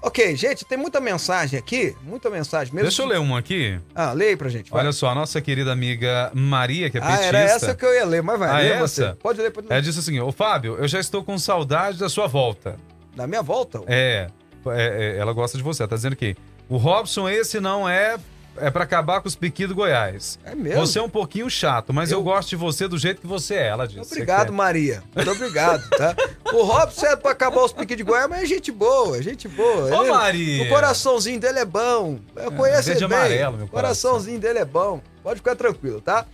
Ok, 0.03 0.35
gente, 0.35 0.65
tem 0.65 0.79
muita 0.79 0.99
mensagem 0.99 1.59
aqui, 1.59 1.95
muita 2.01 2.27
mensagem 2.27 2.73
mesmo. 2.73 2.87
Deixa 2.87 3.03
eu 3.03 3.05
ler 3.05 3.19
uma 3.19 3.37
aqui. 3.37 3.79
Ah, 3.93 4.13
leia 4.13 4.35
pra 4.35 4.49
gente. 4.49 4.71
vai. 4.71 4.81
Olha 4.81 4.91
só, 4.91 5.09
a 5.09 5.15
nossa 5.15 5.39
querida 5.39 5.71
amiga 5.71 6.31
Maria, 6.33 6.89
que 6.89 6.97
é 6.97 7.01
ah, 7.01 7.05
petista. 7.05 7.25
era 7.27 7.39
essa 7.39 7.75
que 7.75 7.85
eu 7.85 7.93
ia 7.93 8.03
ler, 8.05 8.23
mas 8.23 8.39
vai, 8.39 8.49
Ah, 8.49 8.57
lê 8.57 8.69
essa? 8.69 8.87
você. 9.11 9.13
Pode 9.21 9.39
ler, 9.39 9.51
pode 9.51 9.67
ler. 9.67 9.73
Ela 9.75 9.81
disse 9.83 9.99
assim: 9.99 10.19
Ô 10.19 10.31
Fábio, 10.31 10.75
eu 10.79 10.87
já 10.87 10.99
estou 10.99 11.23
com 11.23 11.37
saudade 11.37 11.99
da 11.99 12.09
sua 12.09 12.25
volta. 12.25 12.77
Da 13.15 13.27
minha 13.27 13.43
volta? 13.43 13.79
É, 13.85 14.27
é, 14.65 15.15
é, 15.15 15.17
ela 15.19 15.33
gosta 15.33 15.55
de 15.55 15.63
você. 15.63 15.83
Ela 15.83 15.89
Tá 15.89 15.95
dizendo 15.97 16.15
que 16.15 16.35
o 16.67 16.77
Robson, 16.77 17.29
esse 17.29 17.59
não 17.59 17.87
é. 17.87 18.17
É 18.57 18.69
pra 18.69 18.83
acabar 18.83 19.21
com 19.21 19.29
os 19.29 19.35
piqui 19.35 19.65
do 19.65 19.73
Goiás. 19.73 20.37
É 20.43 20.53
mesmo? 20.53 20.85
Você 20.85 20.99
é 20.99 21.01
um 21.01 21.07
pouquinho 21.09 21.49
chato, 21.49 21.93
mas 21.93 22.11
eu, 22.11 22.17
Eu- 22.19 22.23
gosto 22.23 22.49
de 22.49 22.57
você 22.57 22.85
do 22.85 22.97
jeito 22.97 23.21
que 23.21 23.27
você 23.27 23.53
é, 23.55 23.67
ela 23.67 23.87
disse. 23.87 24.11
Obrigado, 24.13 24.51
Maria. 24.51 25.01
Muito 25.15 25.31
obrigado, 25.31 25.87
tá? 25.91 26.13
O 26.53 26.63
Robson 26.63 27.05
é 27.05 27.15
pra 27.15 27.31
acabar 27.31 27.63
os 27.63 27.71
piques 27.73 27.95
de 27.97 28.03
Goiás, 28.03 28.29
mas 28.29 28.43
é 28.43 28.45
gente 28.45 28.71
boa, 28.71 29.17
é 29.17 29.21
gente 29.21 29.47
boa. 29.47 29.95
Ô, 29.97 30.01
Ele- 30.03 30.09
Maria! 30.11 30.63
O 30.63 30.69
coraçãozinho 30.69 31.39
dele 31.39 31.59
é 31.59 31.65
bom. 31.65 32.19
Eu 32.35 32.51
conheço 32.51 32.83
verde 32.89 33.03
ele 33.03 33.07
bem. 33.09 33.17
amarelo, 33.17 33.57
meu 33.57 33.65
o 33.65 33.69
coraçãozinho 33.69 34.39
dele 34.39 34.59
é 34.59 34.65
bom. 34.65 35.01
Pode 35.23 35.37
ficar 35.37 35.55
tranquilo, 35.55 36.01
tá? 36.01 36.25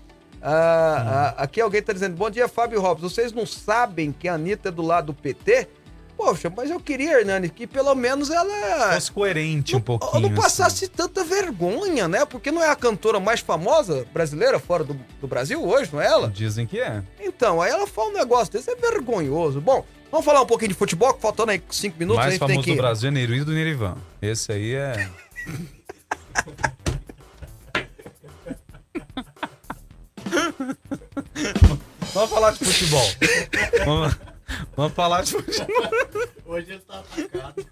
Ah, 0.42 1.04
Hum. 1.04 1.10
ah, 1.10 1.34
aqui 1.44 1.60
alguém 1.60 1.82
tá 1.82 1.92
dizendo, 1.94 2.16
bom 2.16 2.30
dia, 2.30 2.48
Fábio 2.48 2.80
Robson. 2.80 3.10
Vocês 3.10 3.34
não 3.34 3.46
sabem 3.46 4.12
que 4.12 4.28
a 4.28 4.34
Anitta 4.36 4.70
é 4.70 4.72
do 4.72 4.82
lado 4.84 5.08
do 5.08 5.14
PT? 5.14 5.68
Poxa, 6.18 6.52
mas 6.54 6.72
eu 6.72 6.80
queria, 6.80 7.20
Hernani, 7.20 7.48
que 7.48 7.68
pelo 7.68 7.94
menos 7.94 8.32
ela... 8.32 8.94
Fosse 8.96 9.12
coerente 9.12 9.76
um 9.76 9.80
pouquinho. 9.80 10.22
não 10.22 10.30
assim. 10.30 10.42
passasse 10.42 10.88
tanta 10.88 11.24
vergonha, 11.24 12.08
né? 12.08 12.26
Porque 12.26 12.52
não 12.52 12.64
é 12.64 12.70
a 12.72 12.76
cantora 12.76 13.20
mais 13.20 13.40
famosa 13.40 14.04
brasileira 14.12 14.58
fora 14.58 14.84
do, 14.84 15.00
do 15.22 15.28
Brasil 15.28 15.64
hoje, 15.64 15.92
não 15.94 16.02
é 16.02 16.08
ela? 16.08 16.28
Dizem 16.28 16.66
que 16.66 16.80
é. 16.80 17.04
Então, 17.20 17.62
aí 17.62 17.70
ela 17.70 17.86
fala 17.86 18.10
um 18.10 18.14
negócio 18.14 18.52
desse, 18.52 18.72
é 18.72 18.76
vergonhoso. 18.76 19.62
Bom, 19.62 19.86
vamos 20.12 20.26
falar 20.26 20.42
um 20.42 20.46
pouquinho 20.48 20.70
de 20.70 20.76
futebol, 20.76 21.14
que 21.14 21.22
faltando 21.22 21.52
aí 21.52 21.62
cinco 21.70 22.00
minutos, 22.00 22.20
a 22.20 22.24
mais 22.24 22.34
gente 22.34 22.40
famoso 22.40 22.56
tem 22.56 22.64
que... 22.64 22.72
do 22.72 22.82
Brasil 22.82 23.10
é 23.10 23.12
Neruí 23.12 23.44
do 23.44 23.52
Nerivan. 23.52 23.98
Esse 24.20 24.52
aí 24.52 24.74
é. 24.74 25.10
Vamos 32.14 32.30
falar 32.32 32.52
de 32.52 32.66
futebol. 32.66 33.06
Vamos, 33.86 34.18
vamos 34.76 34.94
falar 34.94 35.24
de 35.24 35.32
futebol. 35.32 35.90
Hoje 36.46 36.72
ele 36.72 36.80
tá 36.82 37.00
atacado. 37.00 37.66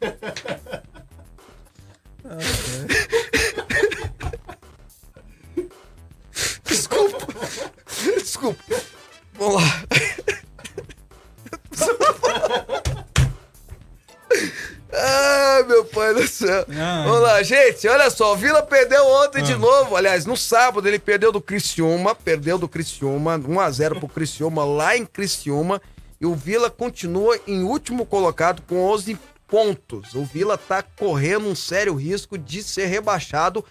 Desculpa. 6.64 7.28
Desculpa. 8.18 8.64
Vamos 9.34 9.56
lá. 9.56 9.84
Ai, 14.98 15.64
meu 15.64 15.84
pai 15.86 16.14
do 16.14 16.28
céu. 16.28 16.66
Ai. 16.70 17.06
Vamos 17.06 17.22
lá, 17.22 17.44
gente. 17.44 17.88
Olha 17.88 18.10
só, 18.10 18.34
o 18.34 18.38
Vila 18.38 18.64
perdeu 18.64 19.06
ontem 19.06 19.44
de 19.44 19.56
novo. 19.56 19.96
Aliás, 19.96 20.26
no 20.26 20.38
sábado 20.38 20.88
ele 20.88 21.00
perdeu 21.00 21.32
do 21.32 21.42
Criciúma. 21.42 22.16
Perdeu 22.16 22.58
do 22.58 22.68
Criciúma. 22.68 23.38
1x0 23.38 24.00
pro 24.00 24.08
Criciúma 24.08 24.64
lá 24.64 24.96
em 24.96 25.06
Criciúma. 25.06 25.82
E 26.26 26.28
o 26.28 26.34
Vila 26.34 26.72
continua 26.72 27.40
em 27.46 27.62
último 27.62 28.04
colocado 28.04 28.64
com 28.64 28.82
11 28.82 29.16
pontos. 29.48 30.16
O 30.16 30.26
Vila 30.26 30.58
tá 30.58 30.82
correndo 30.82 31.48
um 31.48 31.54
sério 31.54 31.94
risco 31.94 32.36
de 32.36 32.64
ser 32.64 32.88
rebaixado. 32.88 33.64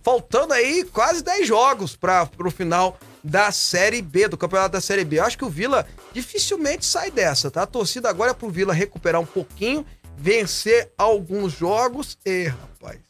Faltando 0.00 0.52
aí 0.52 0.84
quase 0.84 1.20
10 1.20 1.48
jogos 1.48 1.96
para 1.96 2.30
o 2.38 2.48
final 2.48 2.96
da 3.24 3.50
Série 3.50 4.00
B, 4.00 4.28
do 4.28 4.36
campeonato 4.36 4.74
da 4.74 4.80
Série 4.80 5.04
B. 5.04 5.18
Eu 5.18 5.24
acho 5.24 5.36
que 5.36 5.44
o 5.44 5.50
Vila 5.50 5.84
dificilmente 6.12 6.86
sai 6.86 7.10
dessa, 7.10 7.50
tá? 7.50 7.62
A 7.62 7.66
torcida 7.66 8.08
agora 8.08 8.30
é 8.30 8.34
pro 8.34 8.48
Vila 8.48 8.72
recuperar 8.72 9.20
um 9.20 9.26
pouquinho, 9.26 9.84
vencer 10.16 10.92
alguns 10.96 11.54
jogos. 11.54 12.16
E, 12.24 12.44
rapaz, 12.44 13.00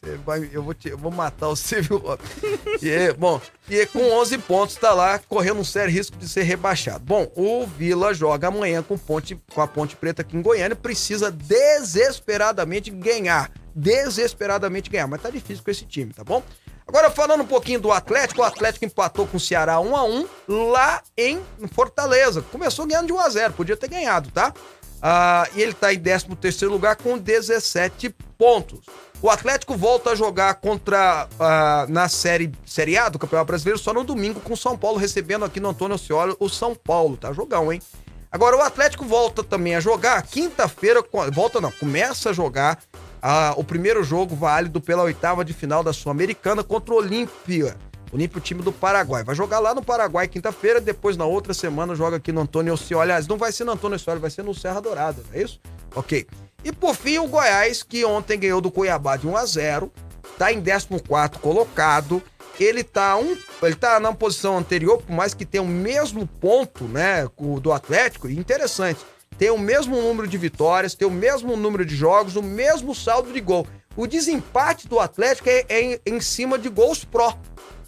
você 0.00 0.16
vai, 0.18 0.48
eu, 0.52 0.62
vou 0.62 0.74
te, 0.74 0.88
eu 0.88 0.98
vou 0.98 1.10
matar 1.10 1.48
você, 1.48 1.80
viu, 1.82 1.98
Rob? 1.98 2.20
E, 2.80 2.88
é, 2.88 3.12
bom, 3.12 3.40
e 3.68 3.84
com 3.86 3.98
11 3.98 4.38
pontos 4.38 4.76
tá 4.76 4.92
lá, 4.92 5.18
correndo 5.18 5.60
um 5.60 5.64
sério 5.64 5.92
risco 5.92 6.16
de 6.16 6.28
ser 6.28 6.42
rebaixado. 6.42 7.04
Bom, 7.04 7.30
o 7.34 7.66
Vila 7.66 8.14
joga 8.14 8.48
amanhã 8.48 8.82
com, 8.82 8.96
ponte, 8.96 9.40
com 9.52 9.60
a 9.60 9.66
Ponte 9.66 9.96
Preta 9.96 10.22
aqui 10.22 10.36
em 10.36 10.42
Goiânia, 10.42 10.76
precisa 10.76 11.30
desesperadamente 11.30 12.90
ganhar. 12.90 13.50
Desesperadamente 13.74 14.90
ganhar, 14.90 15.06
mas 15.06 15.22
tá 15.22 15.30
difícil 15.30 15.64
com 15.64 15.70
esse 15.70 15.84
time, 15.84 16.12
tá 16.12 16.24
bom? 16.24 16.42
Agora 16.88 17.10
falando 17.10 17.42
um 17.42 17.46
pouquinho 17.46 17.78
do 17.78 17.92
Atlético, 17.92 18.40
o 18.40 18.44
Atlético 18.44 18.86
empatou 18.86 19.26
com 19.26 19.36
o 19.36 19.40
Ceará 19.40 19.78
1 19.78 19.94
a 19.94 20.04
1 20.04 20.26
lá 20.70 21.02
em 21.18 21.38
Fortaleza. 21.70 22.40
Começou 22.40 22.86
ganhando 22.86 23.08
de 23.08 23.12
1 23.12 23.20
a 23.20 23.28
0, 23.28 23.52
podia 23.52 23.76
ter 23.76 23.90
ganhado, 23.90 24.30
tá? 24.30 24.54
Ah, 25.00 25.48
e 25.54 25.62
ele 25.62 25.72
tá 25.72 25.92
em 25.92 26.00
13 26.00 26.26
terceiro 26.36 26.72
lugar 26.72 26.96
com 26.96 27.16
17 27.16 28.14
pontos. 28.36 28.80
O 29.20 29.30
Atlético 29.30 29.76
volta 29.76 30.10
a 30.10 30.14
jogar 30.14 30.54
contra 30.54 31.28
ah, 31.38 31.86
na 31.88 32.08
série, 32.08 32.52
série 32.64 32.96
A 32.96 33.08
do 33.08 33.18
Campeonato 33.18 33.46
Brasileiro 33.46 33.78
só 33.78 33.92
no 33.92 34.04
domingo 34.04 34.40
com 34.40 34.54
o 34.54 34.56
São 34.56 34.76
Paulo 34.76 34.98
recebendo 34.98 35.44
aqui 35.44 35.60
no 35.60 35.68
Antônio 35.68 35.94
Osciolo 35.94 36.36
o 36.38 36.48
São 36.48 36.74
Paulo, 36.74 37.16
tá? 37.16 37.32
Jogão, 37.32 37.72
hein? 37.72 37.80
Agora 38.30 38.56
o 38.56 38.60
Atlético 38.60 39.04
volta 39.04 39.42
também 39.42 39.74
a 39.74 39.80
jogar 39.80 40.22
quinta-feira, 40.22 41.02
volta 41.32 41.60
não, 41.60 41.72
começa 41.72 42.30
a 42.30 42.32
jogar 42.32 42.78
ah, 43.22 43.54
o 43.56 43.64
primeiro 43.64 44.04
jogo 44.04 44.36
válido 44.36 44.80
pela 44.80 45.02
oitava 45.02 45.44
de 45.44 45.52
final 45.52 45.82
da 45.82 45.92
Sul-Americana 45.92 46.62
contra 46.62 46.94
o 46.94 46.98
Olímpia. 46.98 47.76
Olímpia, 48.12 48.38
o 48.38 48.40
time 48.40 48.62
do 48.62 48.72
Paraguai. 48.72 49.22
Vai 49.22 49.34
jogar 49.34 49.58
lá 49.58 49.74
no 49.74 49.82
Paraguai 49.82 50.26
quinta-feira, 50.28 50.80
depois 50.80 51.16
na 51.16 51.24
outra 51.24 51.52
semana 51.52 51.94
joga 51.94 52.16
aqui 52.16 52.32
no 52.32 52.40
Antônio 52.40 52.72
Oscioli. 52.72 53.02
Aliás, 53.02 53.26
não 53.26 53.36
vai 53.36 53.52
ser 53.52 53.64
no 53.64 53.72
Antônio 53.72 53.96
Oscioli, 53.96 54.20
vai 54.20 54.30
ser 54.30 54.42
no 54.42 54.54
Serra 54.54 54.80
Dourada, 54.80 55.22
não 55.28 55.38
é 55.38 55.42
isso? 55.42 55.60
Ok. 55.94 56.26
E 56.64 56.72
por 56.72 56.94
fim, 56.94 57.18
o 57.18 57.28
Goiás, 57.28 57.82
que 57.82 58.04
ontem 58.04 58.38
ganhou 58.38 58.60
do 58.60 58.70
Cuiabá 58.70 59.16
de 59.16 59.26
1 59.26 59.36
a 59.36 59.46
0 59.46 59.92
tá 60.38 60.52
em 60.52 60.62
14 60.62 60.88
colocado. 61.40 62.22
Ele 62.58 62.82
tá, 62.82 63.16
um, 63.16 63.36
ele 63.62 63.76
tá 63.76 64.00
na 64.00 64.12
posição 64.12 64.58
anterior, 64.58 65.00
por 65.00 65.12
mais 65.12 65.32
que 65.32 65.44
tenha 65.44 65.62
o 65.62 65.66
mesmo 65.66 66.26
ponto, 66.26 66.84
né, 66.84 67.28
do 67.60 67.72
Atlético, 67.72 68.28
interessante. 68.28 68.98
Tem 69.38 69.50
o 69.50 69.58
mesmo 69.58 70.00
número 70.02 70.26
de 70.26 70.36
vitórias, 70.36 70.94
tem 70.94 71.06
o 71.06 71.10
mesmo 71.10 71.56
número 71.56 71.84
de 71.86 71.94
jogos, 71.94 72.34
o 72.34 72.42
mesmo 72.42 72.96
saldo 72.96 73.32
de 73.32 73.40
gol. 73.40 73.64
O 73.96 74.08
desempate 74.08 74.88
do 74.88 74.98
Atlético 74.98 75.48
é, 75.48 75.64
é 75.68 76.00
em 76.04 76.20
cima 76.20 76.58
de 76.58 76.68
gols 76.68 77.04
pró, 77.04 77.38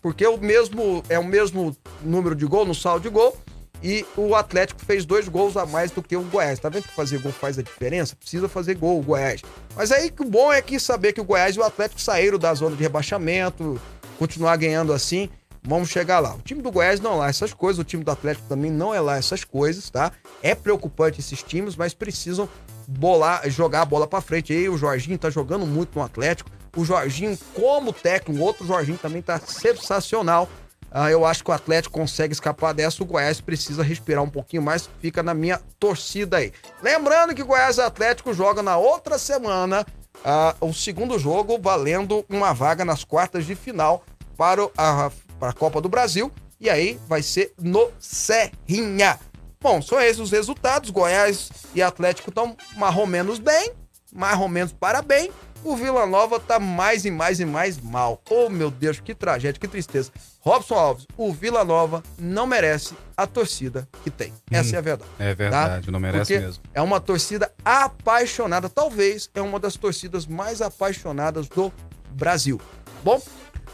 porque 0.00 0.26
o 0.26 0.38
mesmo 0.38 1.02
é 1.08 1.18
o 1.18 1.24
mesmo 1.24 1.76
número 2.02 2.34
de 2.34 2.46
gol 2.46 2.64
no 2.64 2.74
saldo 2.74 3.02
de 3.02 3.08
gol 3.08 3.36
e 3.82 4.04
o 4.16 4.34
Atlético 4.34 4.84
fez 4.84 5.04
dois 5.04 5.26
gols 5.28 5.56
a 5.56 5.64
mais 5.64 5.90
do 5.90 6.02
que 6.02 6.16
o 6.16 6.22
Goiás. 6.22 6.58
Tá 6.58 6.68
vendo 6.68 6.84
que 6.84 6.94
fazer 6.94 7.18
gol 7.18 7.32
faz 7.32 7.58
a 7.58 7.62
diferença? 7.62 8.14
Precisa 8.14 8.48
fazer 8.48 8.74
gol 8.74 8.98
o 8.98 9.02
Goiás. 9.02 9.42
Mas 9.74 9.90
aí 9.90 10.10
que 10.10 10.22
o 10.22 10.28
bom 10.28 10.52
é 10.52 10.60
que 10.60 10.78
saber 10.78 11.12
que 11.12 11.20
o 11.20 11.24
Goiás 11.24 11.56
e 11.56 11.58
o 11.58 11.64
Atlético 11.64 12.00
saíram 12.00 12.38
da 12.38 12.52
zona 12.52 12.76
de 12.76 12.82
rebaixamento, 12.82 13.80
continuar 14.18 14.56
ganhando 14.56 14.92
assim, 14.92 15.30
vamos 15.62 15.88
chegar 15.88 16.20
lá. 16.20 16.34
O 16.34 16.42
time 16.42 16.60
do 16.60 16.70
Goiás 16.70 17.00
não 17.00 17.14
é 17.14 17.16
lá 17.16 17.28
essas 17.28 17.54
coisas, 17.54 17.78
o 17.78 17.84
time 17.84 18.04
do 18.04 18.10
Atlético 18.10 18.46
também 18.48 18.70
não 18.70 18.94
é 18.94 19.00
lá 19.00 19.16
essas 19.16 19.44
coisas, 19.44 19.88
tá? 19.88 20.12
É 20.42 20.54
preocupante 20.54 21.20
esses 21.20 21.42
times, 21.42 21.74
mas 21.74 21.94
precisam 21.94 22.48
bolar, 22.86 23.48
jogar 23.48 23.82
a 23.82 23.84
bola 23.84 24.06
pra 24.06 24.20
frente. 24.20 24.52
Aí 24.52 24.68
o 24.68 24.76
Jorginho 24.76 25.18
tá 25.18 25.30
jogando 25.30 25.66
muito 25.66 25.98
no 25.98 26.04
Atlético. 26.04 26.50
O 26.76 26.84
Jorginho, 26.84 27.36
como 27.54 27.92
técnico, 27.92 28.42
outro 28.42 28.66
Jorginho 28.66 28.98
também 28.98 29.22
tá 29.22 29.38
sensacional. 29.40 30.48
Ah, 30.92 31.10
eu 31.10 31.24
acho 31.24 31.44
que 31.44 31.50
o 31.50 31.54
Atlético 31.54 31.94
consegue 31.98 32.32
escapar 32.32 32.72
dessa. 32.74 33.02
O 33.02 33.06
Goiás 33.06 33.40
precisa 33.40 33.82
respirar 33.82 34.24
um 34.24 34.28
pouquinho 34.30 34.62
mais. 34.62 34.88
Fica 35.00 35.22
na 35.22 35.32
minha 35.34 35.60
torcida 35.78 36.38
aí. 36.38 36.52
Lembrando 36.82 37.34
que 37.34 37.42
o 37.42 37.46
Goiás 37.46 37.78
Atlético 37.78 38.34
joga 38.34 38.60
na 38.62 38.76
outra 38.76 39.16
semana 39.18 39.86
ah, 40.24 40.54
o 40.60 40.72
segundo 40.72 41.16
jogo, 41.18 41.58
valendo 41.60 42.24
uma 42.28 42.52
vaga 42.52 42.84
nas 42.84 43.04
quartas 43.04 43.46
de 43.46 43.54
final 43.54 44.02
para, 44.36 44.64
o- 44.64 44.72
a, 44.76 45.10
para 45.38 45.50
a 45.50 45.54
Copa 45.54 45.80
do 45.80 45.88
Brasil. 45.88 46.30
E 46.60 46.68
aí 46.68 46.98
vai 47.06 47.22
ser 47.22 47.52
no 47.60 47.88
Serrinha. 48.00 49.18
Bom, 49.60 49.80
são 49.80 50.00
esses 50.00 50.18
os 50.18 50.30
resultados. 50.30 50.90
Goiás 50.90 51.50
e 51.74 51.82
Atlético 51.82 52.30
estão 52.30 52.56
mais 52.76 52.96
ou 52.96 53.06
menos 53.06 53.38
bem, 53.38 53.72
mais 54.12 54.38
ou 54.40 54.48
menos 54.48 54.72
para 54.72 55.02
bem. 55.02 55.30
O 55.62 55.76
Vila 55.76 56.06
Nova 56.06 56.40
tá 56.40 56.58
mais 56.58 57.04
e 57.04 57.10
mais 57.10 57.38
e 57.38 57.44
mais 57.44 57.78
mal. 57.78 58.20
Oh, 58.30 58.48
meu 58.48 58.70
Deus, 58.70 58.98
que 58.98 59.14
tragédia, 59.14 59.60
que 59.60 59.68
tristeza. 59.68 60.10
Robson 60.40 60.74
Alves, 60.74 61.06
o 61.18 61.32
Vila 61.32 61.62
Nova 61.64 62.02
não 62.18 62.46
merece 62.46 62.94
a 63.14 63.26
torcida 63.26 63.86
que 64.02 64.10
tem. 64.10 64.32
Essa 64.50 64.76
é 64.76 64.78
a 64.78 64.82
verdade. 64.82 65.10
É 65.18 65.34
verdade, 65.34 65.90
não 65.90 66.00
merece 66.00 66.32
Porque 66.32 66.46
mesmo. 66.46 66.62
É 66.72 66.80
uma 66.80 66.98
torcida 66.98 67.52
apaixonada. 67.62 68.70
Talvez 68.70 69.28
é 69.34 69.42
uma 69.42 69.60
das 69.60 69.76
torcidas 69.76 70.26
mais 70.26 70.62
apaixonadas 70.62 71.46
do 71.46 71.70
Brasil. 72.12 72.58
Bom, 73.04 73.20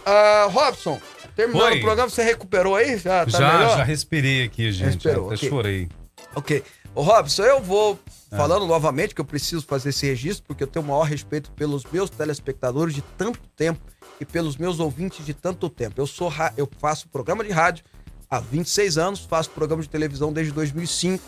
ah, 0.05 0.49
Robson, 0.51 1.01
terminando 1.37 1.73
Oi. 1.73 1.79
o 1.79 1.83
programa, 1.83 2.11
você 2.11 2.25
recuperou 2.25 2.75
aí? 2.75 2.99
Já 2.99 3.25
tá 3.25 3.31
já, 3.31 3.69
já 3.77 3.85
respirei 3.85 4.45
aqui, 4.45 4.73
gente. 4.73 4.87
Respirou, 4.87 5.27
Até 5.27 5.37
ok. 5.37 5.49
chorei. 5.49 5.89
Ok. 6.35 6.65
Ô, 6.95 7.03
Robson, 7.03 7.45
eu 7.45 7.61
vou 7.61 7.99
Ah. 8.37 8.39
falando 8.39 8.67
novamente 8.67 9.15
que 9.15 9.21
eu 9.21 9.25
preciso 9.25 9.65
fazer 9.65 9.89
esse 9.89 10.07
registro, 10.07 10.45
porque 10.47 10.63
eu 10.63 10.67
tenho 10.67 10.85
o 10.85 10.89
maior 10.89 11.05
respeito 11.05 11.51
pelos 11.53 11.85
meus 11.85 12.11
telespectadores 12.11 12.95
de 12.95 13.01
tanto 13.01 13.41
tempo 13.57 13.81
e 14.21 14.27
pelos 14.27 14.59
meus 14.59 14.79
ouvintes 14.79 15.25
de 15.25 15.33
tanto 15.33 15.71
tempo. 15.71 15.99
Eu 15.99 16.07
sou 16.07 16.31
eu 16.57 16.69
faço 16.79 17.09
programa 17.09 17.43
de 17.43 17.51
rádio 17.51 17.85
há 18.29 18.39
26 18.39 18.99
anos, 18.99 19.21
faço 19.21 19.51
programa 19.51 19.83
de 19.83 19.89
televisão 19.89 20.33
desde 20.33 20.53
2005 20.53 21.25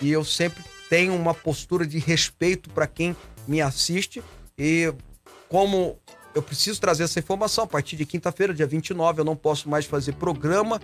e 0.00 0.10
eu 0.12 0.24
sempre 0.24 0.62
tenho 0.88 1.14
uma 1.14 1.34
postura 1.34 1.84
de 1.84 1.98
respeito 1.98 2.70
para 2.70 2.86
quem 2.86 3.16
me 3.48 3.60
assiste 3.60 4.22
e 4.56 4.94
como 5.48 5.98
eu 6.34 6.42
preciso 6.42 6.80
trazer 6.80 7.02
essa 7.02 7.18
informação 7.18 7.64
a 7.64 7.66
partir 7.66 7.96
de 7.96 8.06
quinta-feira, 8.06 8.54
dia 8.54 8.66
29, 8.66 9.20
eu 9.20 9.24
não 9.24 9.36
posso 9.36 9.68
mais 9.68 9.84
fazer 9.84 10.12
programa. 10.14 10.80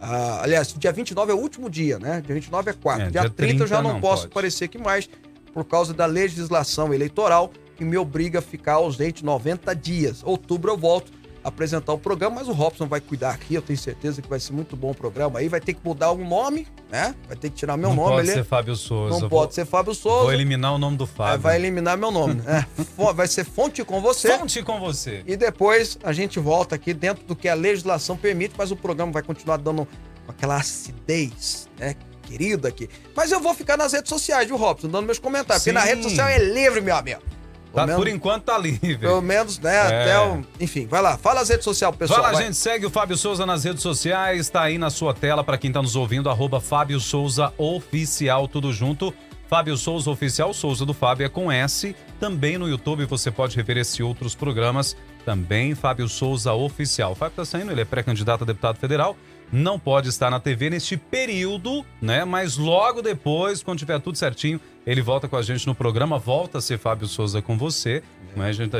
Ah, 0.00 0.42
aliás, 0.42 0.72
dia 0.76 0.92
29 0.92 1.32
é 1.32 1.34
o 1.34 1.38
último 1.38 1.68
dia, 1.68 1.98
né? 1.98 2.22
Dia 2.24 2.34
29 2.34 2.70
é 2.70 2.74
quarta. 2.74 3.02
É, 3.04 3.10
dia, 3.10 3.20
dia 3.22 3.30
30, 3.30 3.64
eu 3.64 3.66
já 3.66 3.76
30 3.76 3.82
não, 3.82 3.94
não 3.94 4.00
posso 4.00 4.22
pode. 4.22 4.32
aparecer 4.32 4.64
aqui 4.66 4.78
mais 4.78 5.08
por 5.52 5.64
causa 5.64 5.92
da 5.92 6.06
legislação 6.06 6.94
eleitoral 6.94 7.52
que 7.76 7.84
me 7.84 7.96
obriga 7.96 8.38
a 8.40 8.42
ficar 8.42 8.74
ausente 8.74 9.24
90 9.24 9.74
dias. 9.74 10.22
Outubro 10.24 10.72
eu 10.72 10.76
volto 10.76 11.10
apresentar 11.44 11.92
o 11.92 11.98
programa, 11.98 12.36
mas 12.36 12.48
o 12.48 12.52
Robson 12.52 12.86
vai 12.86 13.00
cuidar 13.00 13.30
aqui, 13.30 13.54
eu 13.54 13.62
tenho 13.62 13.78
certeza 13.78 14.20
que 14.20 14.28
vai 14.28 14.40
ser 14.40 14.52
muito 14.52 14.76
bom 14.76 14.90
o 14.90 14.94
programa. 14.94 15.38
Aí 15.38 15.48
vai 15.48 15.60
ter 15.60 15.72
que 15.74 15.80
mudar 15.84 16.10
o 16.10 16.18
nome, 16.18 16.66
né? 16.90 17.14
Vai 17.26 17.36
ter 17.36 17.50
que 17.50 17.56
tirar 17.56 17.76
meu 17.76 17.90
não 17.90 17.96
nome 17.96 18.08
pode 18.16 18.28
ali. 18.30 18.38
ser 18.38 18.44
Fábio 18.44 18.74
Souza. 18.76 19.10
Não 19.14 19.20
Vou- 19.20 19.28
pode 19.40 19.54
ser 19.54 19.64
Fábio 19.64 19.94
Souza. 19.94 20.24
Vou 20.24 20.32
eliminar 20.32 20.74
o 20.74 20.78
nome 20.78 20.96
do 20.96 21.04
Aí 21.04 21.10
Fábio. 21.10 21.40
vai 21.40 21.56
eliminar 21.56 21.96
meu 21.96 22.10
nome. 22.10 22.42
Fo- 22.96 23.14
vai 23.14 23.26
ser 23.28 23.44
fonte 23.44 23.82
com 23.84 24.00
você. 24.00 24.36
Fonte 24.36 24.62
com 24.62 24.78
você. 24.80 25.22
E 25.26 25.36
depois 25.36 25.98
a 26.02 26.12
gente 26.12 26.38
volta 26.40 26.74
aqui 26.74 26.92
dentro 26.92 27.24
do 27.24 27.34
que 27.36 27.48
a 27.48 27.54
legislação 27.54 28.16
permite, 28.16 28.54
mas 28.58 28.70
o 28.70 28.76
programa 28.76 29.12
vai 29.12 29.22
continuar 29.22 29.56
dando 29.58 29.86
aquela 30.26 30.56
acidez, 30.56 31.68
né? 31.78 31.94
Querida 32.22 32.68
aqui. 32.68 32.90
Mas 33.16 33.32
eu 33.32 33.40
vou 33.40 33.54
ficar 33.54 33.76
nas 33.78 33.92
redes 33.94 34.10
sociais, 34.10 34.46
viu, 34.46 34.56
Robson? 34.56 34.88
Dando 34.88 35.06
meus 35.06 35.18
comentários. 35.18 35.62
Porque 35.64 35.72
na 35.72 35.80
Sim. 35.82 35.88
rede 35.88 36.02
social 36.02 36.28
é 36.28 36.38
livre, 36.38 36.80
meu 36.82 36.94
amigo. 36.94 37.22
Tá, 37.72 37.84
Pelo 37.84 37.98
por 37.98 38.04
menos- 38.06 38.16
enquanto 38.16 38.44
tá 38.44 38.56
livre. 38.58 38.98
Pelo 38.98 39.20
menos, 39.20 39.58
né? 39.58 39.74
É. 39.76 40.02
Até 40.02 40.20
o. 40.20 40.44
Enfim, 40.58 40.86
vai 40.86 41.02
lá. 41.02 41.16
Fala 41.18 41.40
as 41.40 41.48
redes 41.48 41.64
sociais, 41.64 41.94
pessoal. 41.94 42.20
Fala, 42.22 42.32
vai. 42.32 42.44
gente, 42.44 42.56
segue 42.56 42.86
o 42.86 42.90
Fábio 42.90 43.16
Souza 43.16 43.44
nas 43.44 43.64
redes 43.64 43.82
sociais, 43.82 44.48
tá 44.48 44.62
aí 44.62 44.78
na 44.78 44.90
sua 44.90 45.12
tela 45.14 45.44
para 45.44 45.58
quem 45.58 45.70
tá 45.70 45.82
nos 45.82 45.94
ouvindo, 45.94 46.30
arroba 46.30 46.60
Fábio 46.60 46.98
Souza 46.98 47.52
Oficial, 47.58 48.48
tudo 48.48 48.72
junto. 48.72 49.12
Fábio 49.48 49.76
Souza 49.78 50.10
Oficial, 50.10 50.52
Souza 50.52 50.84
do 50.84 50.92
Fábio 50.92 51.24
é 51.24 51.28
com 51.28 51.50
S. 51.50 51.96
Também 52.20 52.58
no 52.58 52.68
YouTube 52.68 53.06
você 53.06 53.30
pode 53.30 53.56
rever 53.56 53.78
esse 53.78 54.00
e 54.00 54.02
outros 54.04 54.34
programas, 54.34 54.94
também 55.24 55.74
Fábio 55.74 56.06
Souza 56.08 56.52
Oficial. 56.52 57.12
O 57.12 57.14
Fábio 57.14 57.36
tá 57.36 57.44
saindo, 57.46 57.72
ele 57.72 57.80
é 57.80 57.84
pré-candidato 57.84 58.42
a 58.44 58.46
deputado 58.46 58.76
federal. 58.76 59.16
não 59.50 59.78
pode 59.78 60.10
estar 60.10 60.30
na 60.30 60.38
TV 60.38 60.68
neste 60.68 60.98
período, 60.98 61.82
né? 62.02 62.22
Mas 62.26 62.58
logo 62.58 63.00
depois, 63.00 63.62
quando 63.62 63.78
tiver 63.78 63.98
tudo 63.98 64.18
certinho, 64.18 64.60
ele 64.90 65.02
volta 65.02 65.28
com 65.28 65.36
a 65.36 65.42
gente 65.42 65.66
no 65.66 65.74
programa, 65.74 66.18
volta 66.18 66.58
a 66.58 66.60
ser 66.62 66.78
Fábio 66.78 67.06
Souza 67.06 67.42
com 67.42 67.58
você. 67.58 68.02
Né? 68.34 68.48
A 68.48 68.52
gente 68.52 68.72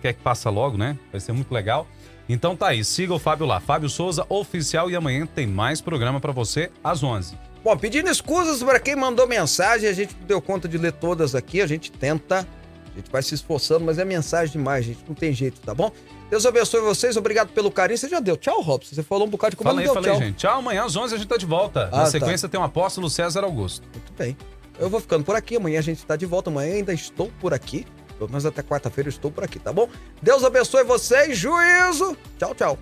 quer 0.00 0.12
que 0.12 0.22
passa 0.22 0.48
logo, 0.48 0.78
né? 0.78 0.96
Vai 1.10 1.20
ser 1.20 1.32
muito 1.32 1.52
legal. 1.52 1.88
Então 2.28 2.54
tá 2.56 2.68
aí, 2.68 2.84
siga 2.84 3.12
o 3.12 3.18
Fábio 3.18 3.46
lá, 3.46 3.58
Fábio 3.58 3.88
Souza 3.88 4.24
Oficial 4.28 4.88
e 4.88 4.94
amanhã 4.94 5.26
tem 5.26 5.44
mais 5.44 5.80
programa 5.80 6.20
pra 6.20 6.30
você 6.30 6.70
às 6.84 7.02
11. 7.02 7.36
Bom, 7.64 7.76
pedindo 7.76 8.08
escusas 8.08 8.62
para 8.62 8.78
quem 8.78 8.94
mandou 8.94 9.26
mensagem, 9.26 9.88
a 9.88 9.92
gente 9.92 10.14
não 10.20 10.26
deu 10.26 10.40
conta 10.40 10.68
de 10.68 10.78
ler 10.78 10.92
todas 10.92 11.34
aqui, 11.34 11.60
a 11.60 11.66
gente 11.66 11.90
tenta, 11.90 12.46
a 12.92 12.96
gente 12.96 13.10
vai 13.10 13.22
se 13.22 13.34
esforçando, 13.34 13.84
mas 13.84 13.98
é 13.98 14.04
mensagem 14.04 14.52
demais, 14.52 14.84
gente, 14.84 15.00
não 15.08 15.16
tem 15.16 15.32
jeito, 15.32 15.60
tá 15.60 15.74
bom? 15.74 15.90
Deus 16.30 16.46
abençoe 16.46 16.80
vocês, 16.80 17.16
obrigado 17.16 17.48
pelo 17.48 17.70
carinho. 17.70 17.98
Você 17.98 18.08
já 18.08 18.18
deu 18.18 18.36
tchau, 18.36 18.60
Robson? 18.60 18.94
Você 18.94 19.02
falou 19.02 19.26
um 19.26 19.30
bocado 19.30 19.50
de 19.52 19.56
como 19.56 19.72
deu 19.74 19.94
fala 19.94 20.06
aí, 20.06 20.12
tchau. 20.12 20.20
gente. 20.20 20.36
Tchau, 20.36 20.58
amanhã 20.58 20.84
às 20.84 20.96
11 20.96 21.14
a 21.14 21.18
gente 21.18 21.28
tá 21.28 21.36
de 21.36 21.46
volta. 21.46 21.88
Ah, 21.92 21.98
Na 21.98 22.04
tá. 22.04 22.10
sequência 22.10 22.48
tem 22.48 22.58
o 22.58 22.62
apóstolo 22.64 23.08
César 23.08 23.44
Augusto. 23.44 23.86
Muito 23.92 24.12
bem. 24.16 24.36
Eu 24.78 24.90
vou 24.90 25.00
ficando 25.00 25.24
por 25.24 25.34
aqui, 25.34 25.56
amanhã 25.56 25.78
a 25.78 25.82
gente 25.82 26.04
tá 26.04 26.16
de 26.16 26.26
volta, 26.26 26.50
amanhã 26.50 26.74
ainda 26.74 26.92
estou 26.92 27.30
por 27.40 27.54
aqui. 27.54 27.86
Pelo 28.18 28.30
menos 28.30 28.46
até 28.46 28.62
quarta-feira 28.62 29.08
eu 29.08 29.12
estou 29.12 29.30
por 29.30 29.44
aqui, 29.44 29.58
tá 29.58 29.72
bom? 29.72 29.88
Deus 30.22 30.42
abençoe 30.44 30.84
vocês, 30.84 31.36
juízo. 31.36 32.16
Tchau, 32.38 32.54
tchau. 32.54 32.78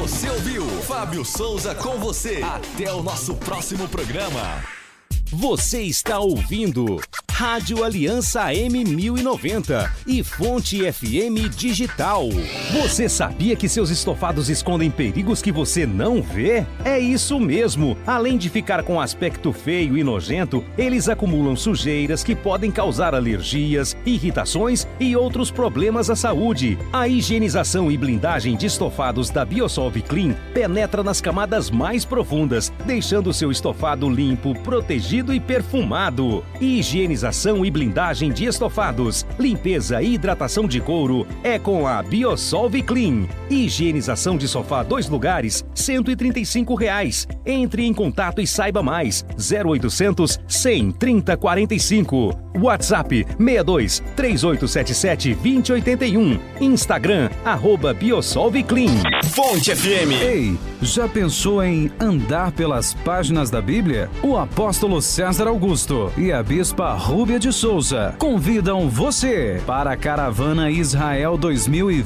Você 0.00 0.28
ouviu 0.28 0.66
Fábio 0.82 1.24
Souza 1.24 1.74
com 1.74 1.98
você. 1.98 2.42
Até 2.42 2.92
o 2.92 3.02
nosso 3.02 3.34
próximo 3.36 3.88
programa. 3.88 4.62
Você 5.32 5.82
está 5.82 6.18
ouvindo 6.18 7.00
Rádio 7.32 7.82
Aliança 7.82 8.44
M1090 8.52 9.90
e 10.06 10.22
Fonte 10.22 10.80
FM 10.92 11.50
Digital. 11.56 12.28
Você 12.80 13.08
sabia 13.08 13.56
que 13.56 13.68
seus 13.68 13.90
estofados 13.90 14.48
escondem 14.48 14.88
perigos 14.88 15.42
que 15.42 15.50
você 15.50 15.84
não 15.84 16.22
vê? 16.22 16.64
É 16.84 16.96
isso 16.96 17.40
mesmo. 17.40 17.96
Além 18.06 18.38
de 18.38 18.48
ficar 18.48 18.84
com 18.84 19.00
aspecto 19.00 19.52
feio 19.52 19.98
e 19.98 20.04
nojento, 20.04 20.62
eles 20.78 21.08
acumulam 21.08 21.56
sujeiras 21.56 22.22
que 22.22 22.36
podem 22.36 22.70
causar 22.70 23.14
alergias, 23.14 23.96
irritações 24.06 24.86
e 25.00 25.16
outros 25.16 25.50
problemas 25.50 26.08
à 26.08 26.14
saúde. 26.14 26.78
A 26.92 27.08
higienização 27.08 27.90
e 27.90 27.96
blindagem 27.96 28.56
de 28.56 28.66
estofados 28.66 29.30
da 29.30 29.44
Biosolve 29.44 30.02
Clean 30.02 30.34
penetra 30.52 31.02
nas 31.02 31.20
camadas 31.20 31.68
mais 31.68 32.04
profundas, 32.04 32.72
deixando 32.86 33.32
seu 33.32 33.50
estofado 33.50 34.08
limpo, 34.08 34.54
protegido 34.60 35.13
e 35.14 35.38
perfumado. 35.38 36.44
Higienização 36.60 37.64
e 37.64 37.70
blindagem 37.70 38.32
de 38.32 38.46
estofados, 38.46 39.24
limpeza 39.38 40.02
e 40.02 40.14
hidratação 40.14 40.66
de 40.66 40.80
couro 40.80 41.26
é 41.42 41.58
com 41.58 41.86
a 41.86 42.02
Biosolve 42.02 42.82
Clean. 42.82 43.26
Higienização 43.48 44.36
de 44.36 44.48
sofá 44.48 44.82
dois 44.82 45.08
lugares, 45.08 45.64
135 45.74 46.74
reais. 46.74 47.28
Entre 47.46 47.84
em 47.84 47.92
contato 47.92 48.40
e 48.40 48.46
saiba 48.46 48.82
mais. 48.82 49.24
0800 49.38 50.40
100 50.48 50.92
30 50.92 51.36
45. 51.36 52.30
WhatsApp 52.58 53.26
62 53.38 54.02
3877 54.16 55.34
2081. 55.34 56.38
Instagram 56.60 57.30
arroba 57.44 57.92
Biosolve 57.92 58.62
Clean. 58.62 58.92
Fonte 59.24 59.74
FM. 59.74 60.12
Ei, 60.22 60.56
já 60.84 61.08
pensou 61.08 61.62
em 61.62 61.90
andar 61.98 62.52
pelas 62.52 62.92
páginas 62.92 63.50
da 63.50 63.60
Bíblia? 63.60 64.10
O 64.22 64.36
apóstolo 64.36 65.00
César 65.00 65.48
Augusto 65.48 66.12
e 66.16 66.30
a 66.30 66.42
bispa 66.42 66.92
Rúbia 66.92 67.38
de 67.38 67.52
Souza 67.52 68.14
convidam 68.18 68.88
você 68.88 69.62
para 69.66 69.92
a 69.92 69.96
Caravana 69.96 70.70
Israel 70.70 71.38
2020. 71.38 72.04